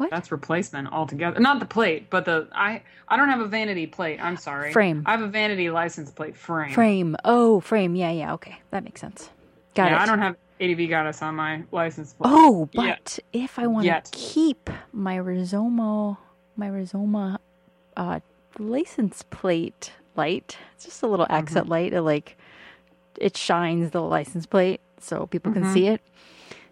what? 0.00 0.10
That's 0.10 0.32
replacement 0.32 0.90
altogether. 0.90 1.38
Not 1.38 1.60
the 1.60 1.66
plate, 1.66 2.08
but 2.08 2.24
the 2.24 2.48
I 2.52 2.80
I 3.06 3.18
don't 3.18 3.28
have 3.28 3.40
a 3.40 3.46
vanity 3.46 3.86
plate. 3.86 4.18
I'm 4.18 4.38
sorry. 4.38 4.72
Frame. 4.72 5.02
I 5.04 5.10
have 5.10 5.20
a 5.20 5.28
vanity 5.28 5.68
license 5.68 6.10
plate 6.10 6.34
frame. 6.34 6.72
Frame. 6.72 7.16
Oh, 7.22 7.60
frame. 7.60 7.94
Yeah, 7.94 8.10
yeah. 8.10 8.32
Okay, 8.32 8.58
that 8.70 8.82
makes 8.82 9.02
sense. 9.02 9.28
Got 9.74 9.90
yeah, 9.90 9.98
it. 9.98 10.00
I 10.00 10.06
don't 10.06 10.18
have 10.18 10.36
ADV 10.58 10.88
Goddess 10.88 11.20
on 11.20 11.36
my 11.36 11.64
license 11.70 12.14
plate. 12.14 12.30
Oh, 12.32 12.70
but 12.74 12.86
yet. 12.86 13.18
if 13.34 13.58
I 13.58 13.66
want 13.66 13.86
to 13.86 14.02
keep 14.10 14.70
my 14.92 15.16
Rizoma 15.16 16.16
my 16.56 16.68
Rizoma 16.68 17.38
uh, 17.98 18.20
license 18.58 19.22
plate 19.28 19.92
light, 20.16 20.56
it's 20.74 20.86
just 20.86 21.02
a 21.02 21.06
little 21.06 21.26
mm-hmm. 21.26 21.34
accent 21.34 21.68
light. 21.68 21.92
It 21.92 22.00
like 22.00 22.38
it 23.18 23.36
shines 23.36 23.90
the 23.90 24.00
license 24.00 24.46
plate 24.46 24.80
so 24.98 25.26
people 25.26 25.52
mm-hmm. 25.52 25.64
can 25.64 25.74
see 25.74 25.88
it. 25.88 26.00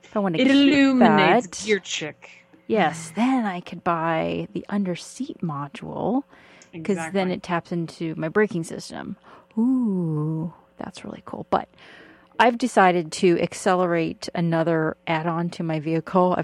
If 0.03 0.17
I 0.17 0.21
want 0.21 0.37
to 0.37 0.43
keep 0.43 0.51
it 0.51 0.57
illuminates 0.57 1.47
that, 1.49 1.69
your 1.69 1.81
chick. 1.81 2.38
Yes, 2.69 3.13
then 3.17 3.47
I 3.47 3.61
could 3.61 3.83
buy 3.83 4.47
the 4.53 4.65
under 4.69 4.95
seat 4.95 5.39
module 5.43 6.25
because 6.71 6.99
exactly. 6.99 7.19
then 7.19 7.31
it 7.31 7.43
taps 7.43 7.73
into 7.73 8.15
my 8.17 8.29
braking 8.29 8.63
system. 8.63 9.17
Ooh, 9.59 10.53
that's 10.77 11.03
really 11.03 11.23
cool. 11.25 11.47
But 11.49 11.69
I've 12.39 12.59
decided 12.59 13.11
to 13.13 13.41
accelerate 13.41 14.29
another 14.35 14.99
add-on 15.07 15.49
to 15.51 15.63
my 15.63 15.81
vehicle. 15.81 16.37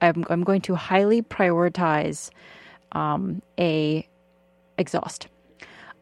i 0.00 0.06
am 0.06 0.24
I'm 0.30 0.44
going 0.44 0.62
to 0.62 0.76
highly 0.76 1.20
prioritize 1.20 2.30
um, 2.92 3.42
a 3.58 4.06
exhaust, 4.78 5.26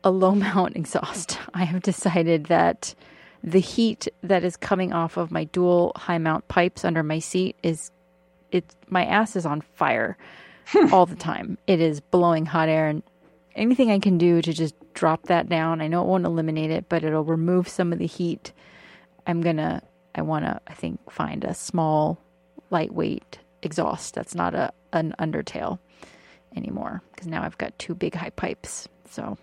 a 0.05 0.11
low 0.11 0.35
mount 0.47 0.77
exhaust. 0.77 1.39
I 1.55 1.65
have 1.65 1.83
decided 1.83 2.47
that 2.47 2.95
the 3.43 3.61
heat 3.61 4.09
that 4.23 4.45
is 4.45 4.59
coming 4.59 4.93
off 4.93 5.17
of 5.17 5.31
my 5.31 5.45
dual 5.45 5.93
high 5.97 6.19
mount 6.19 6.47
pipes 6.49 6.85
under 6.85 7.03
my 7.03 7.19
seat 7.19 7.57
is 7.63 7.91
it 8.53 8.65
my 8.89 9.05
ass 9.05 9.37
is 9.37 9.47
on 9.47 9.61
fire 9.61 10.17
all 10.93 11.07
the 11.07 11.17
time. 11.17 11.59
It 11.67 11.81
is 11.81 12.01
blowing 12.01 12.47
hot 12.47 12.69
air 12.69 12.89
and 12.89 13.03
anything 13.55 13.91
I 13.91 13.99
can 13.99 14.19
do 14.19 14.43
to 14.43 14.53
just 14.53 14.75
drop 14.95 15.25
that 15.25 15.49
down. 15.49 15.81
I 15.81 15.89
know 15.89 16.03
it 16.03 16.09
won't 16.09 16.27
eliminate 16.27 16.71
it, 16.71 16.89
but 16.89 17.05
it'll 17.05 17.25
remove 17.25 17.69
some 17.69 17.93
of 17.93 17.99
the 17.99 18.07
heat. 18.07 18.53
I'm 19.27 19.41
going 19.41 19.57
to 19.57 19.83
I 20.15 20.23
want 20.23 20.45
to 20.45 20.61
I 20.67 20.75
think 20.75 21.11
find 21.11 21.45
a 21.45 21.55
small 21.55 22.19
lightweight 22.71 23.39
exhaust 23.63 24.15
that's 24.15 24.35
not 24.35 24.55
a 24.55 24.73
an 24.93 25.15
undertail 25.19 25.79
anymore 26.57 27.03
because 27.13 27.29
now 27.29 27.43
I've 27.43 27.59
got 27.59 27.79
two 27.79 27.95
big 27.95 28.15
high 28.15 28.31
pipes. 28.31 28.89
So 29.09 29.39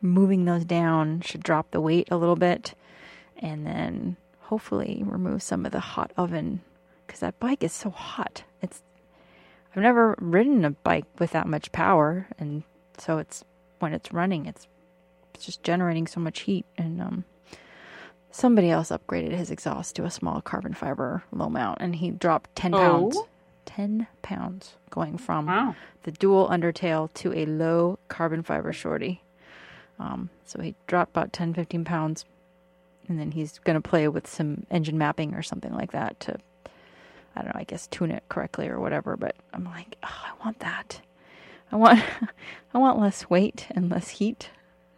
moving 0.00 0.44
those 0.44 0.64
down 0.64 1.20
should 1.20 1.42
drop 1.42 1.70
the 1.70 1.80
weight 1.80 2.08
a 2.10 2.16
little 2.16 2.36
bit 2.36 2.74
and 3.38 3.66
then 3.66 4.16
hopefully 4.40 5.02
remove 5.04 5.42
some 5.42 5.66
of 5.66 5.72
the 5.72 5.80
hot 5.80 6.12
oven 6.16 6.60
because 7.08 7.20
that 7.20 7.40
bike 7.40 7.64
is 7.64 7.72
so 7.72 7.90
hot. 7.90 8.44
It's 8.62 8.82
I've 9.74 9.82
never 9.82 10.14
ridden 10.20 10.64
a 10.64 10.70
bike 10.70 11.06
with 11.18 11.32
that 11.32 11.48
much 11.48 11.72
power, 11.72 12.28
and 12.38 12.62
so 12.98 13.18
it's 13.18 13.44
when 13.80 13.92
it's 13.92 14.12
running, 14.12 14.46
it's 14.46 14.68
it's 15.34 15.44
just 15.44 15.62
generating 15.62 16.06
so 16.06 16.20
much 16.20 16.40
heat. 16.40 16.66
And 16.76 17.00
um, 17.00 17.24
somebody 18.30 18.70
else 18.70 18.90
upgraded 18.90 19.32
his 19.32 19.50
exhaust 19.50 19.96
to 19.96 20.04
a 20.04 20.10
small 20.10 20.40
carbon 20.40 20.74
fiber 20.74 21.24
low 21.32 21.48
mount, 21.48 21.78
and 21.80 21.96
he 21.96 22.10
dropped 22.10 22.54
ten 22.54 22.74
oh. 22.74 22.78
pounds. 22.78 23.18
Ten 23.64 24.06
pounds 24.22 24.76
going 24.88 25.18
from 25.18 25.44
wow. 25.44 25.76
the 26.04 26.10
dual 26.10 26.48
undertail 26.48 27.12
to 27.14 27.34
a 27.34 27.44
low 27.44 27.98
carbon 28.08 28.42
fiber 28.42 28.72
shorty. 28.72 29.22
Um, 29.98 30.30
so 30.46 30.60
he 30.60 30.74
dropped 30.86 31.10
about 31.10 31.32
10, 31.34 31.52
15 31.52 31.84
pounds, 31.84 32.24
and 33.08 33.20
then 33.20 33.32
he's 33.32 33.58
going 33.58 33.74
to 33.74 33.86
play 33.86 34.08
with 34.08 34.26
some 34.26 34.64
engine 34.70 34.96
mapping 34.96 35.34
or 35.34 35.42
something 35.42 35.74
like 35.74 35.92
that 35.92 36.18
to 36.20 36.38
I 37.38 37.42
don't 37.42 37.54
know, 37.54 37.60
I 37.60 37.64
guess 37.64 37.86
tune 37.86 38.10
it 38.10 38.24
correctly 38.28 38.68
or 38.68 38.80
whatever, 38.80 39.16
but 39.16 39.36
I'm 39.52 39.64
like, 39.64 39.96
oh, 40.02 40.08
I 40.08 40.44
want 40.44 40.58
that. 40.60 41.00
I 41.70 41.76
want 41.76 42.00
I 42.74 42.78
want 42.78 42.98
less 42.98 43.30
weight 43.30 43.66
and 43.70 43.90
less 43.90 44.08
heat. 44.08 44.50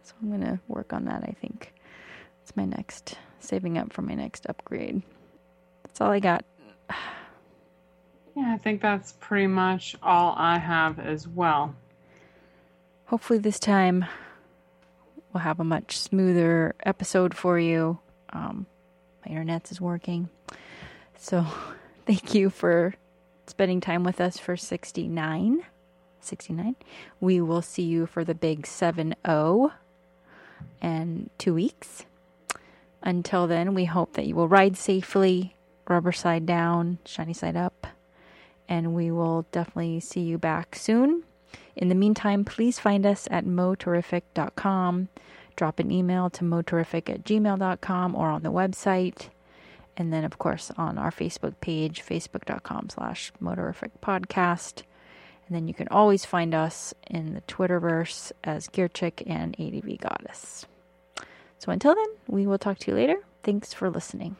So 0.03 0.13
I'm 0.21 0.29
going 0.29 0.41
to 0.41 0.59
work 0.67 0.93
on 0.93 1.05
that, 1.05 1.23
I 1.23 1.35
think. 1.39 1.73
It's 2.41 2.55
my 2.55 2.65
next 2.65 3.17
saving 3.39 3.77
up 3.77 3.93
for 3.93 4.01
my 4.01 4.15
next 4.15 4.47
upgrade. 4.47 5.01
That's 5.83 6.01
all 6.01 6.11
I 6.11 6.19
got. 6.19 6.43
Yeah, 8.35 8.53
I 8.53 8.57
think 8.57 8.81
that's 8.81 9.13
pretty 9.19 9.47
much 9.47 9.95
all 10.01 10.33
I 10.37 10.57
have 10.57 10.99
as 10.99 11.27
well. 11.27 11.75
Hopefully 13.05 13.39
this 13.39 13.59
time 13.59 14.05
we'll 15.33 15.41
have 15.41 15.59
a 15.59 15.65
much 15.65 15.97
smoother 15.97 16.75
episode 16.83 17.33
for 17.33 17.59
you. 17.59 17.99
Um, 18.31 18.65
my 19.25 19.31
internet's 19.31 19.71
is 19.71 19.81
working. 19.81 20.29
So 21.17 21.45
Thank 22.11 22.33
you 22.33 22.49
for 22.49 22.95
spending 23.47 23.79
time 23.79 24.03
with 24.03 24.19
us 24.19 24.37
for 24.37 24.57
69. 24.57 25.63
69. 26.19 26.75
We 27.21 27.39
will 27.39 27.61
see 27.61 27.83
you 27.83 28.05
for 28.05 28.25
the 28.25 28.35
big 28.35 28.67
7 28.67 29.15
0 29.25 29.71
in 30.81 31.29
two 31.37 31.53
weeks. 31.53 32.03
Until 33.01 33.47
then, 33.47 33.73
we 33.73 33.85
hope 33.85 34.11
that 34.15 34.27
you 34.27 34.35
will 34.35 34.49
ride 34.49 34.75
safely, 34.75 35.55
rubber 35.87 36.11
side 36.11 36.45
down, 36.45 36.97
shiny 37.05 37.31
side 37.31 37.55
up, 37.55 37.87
and 38.67 38.93
we 38.93 39.09
will 39.09 39.45
definitely 39.53 40.01
see 40.01 40.19
you 40.19 40.37
back 40.37 40.75
soon. 40.75 41.23
In 41.77 41.87
the 41.87 41.95
meantime, 41.95 42.43
please 42.43 42.77
find 42.77 43.05
us 43.05 43.29
at 43.31 43.45
motorific.com. 43.45 45.07
Drop 45.55 45.79
an 45.79 45.91
email 45.91 46.29
to 46.31 46.43
motorific 46.43 47.09
at 47.09 47.23
gmail.com 47.23 48.15
or 48.15 48.27
on 48.27 48.43
the 48.43 48.51
website 48.51 49.29
and 50.01 50.11
then 50.11 50.25
of 50.25 50.39
course 50.39 50.71
on 50.77 50.97
our 50.97 51.11
facebook 51.11 51.53
page 51.61 52.03
facebook.com 52.03 52.89
slash 52.89 53.31
motorific 53.41 53.91
podcast. 54.01 54.81
And 55.45 55.55
then 55.55 55.67
you 55.67 55.75
can 55.75 55.87
always 55.89 56.25
find 56.25 56.55
us 56.55 56.93
in 57.07 57.35
the 57.35 57.41
twitterverse 57.41 58.31
as 58.43 58.67
gear 58.67 58.87
chick 58.87 59.21
and 59.27 59.55
adv 59.59 59.99
goddess. 59.99 60.65
So 61.59 61.71
until 61.71 61.93
then 61.93 62.07
we 62.27 62.47
will 62.47 62.57
talk 62.57 62.79
to 62.79 62.91
you 62.91 62.97
later. 62.97 63.17
Thanks 63.43 63.73
for 63.73 63.91
listening 63.91 64.35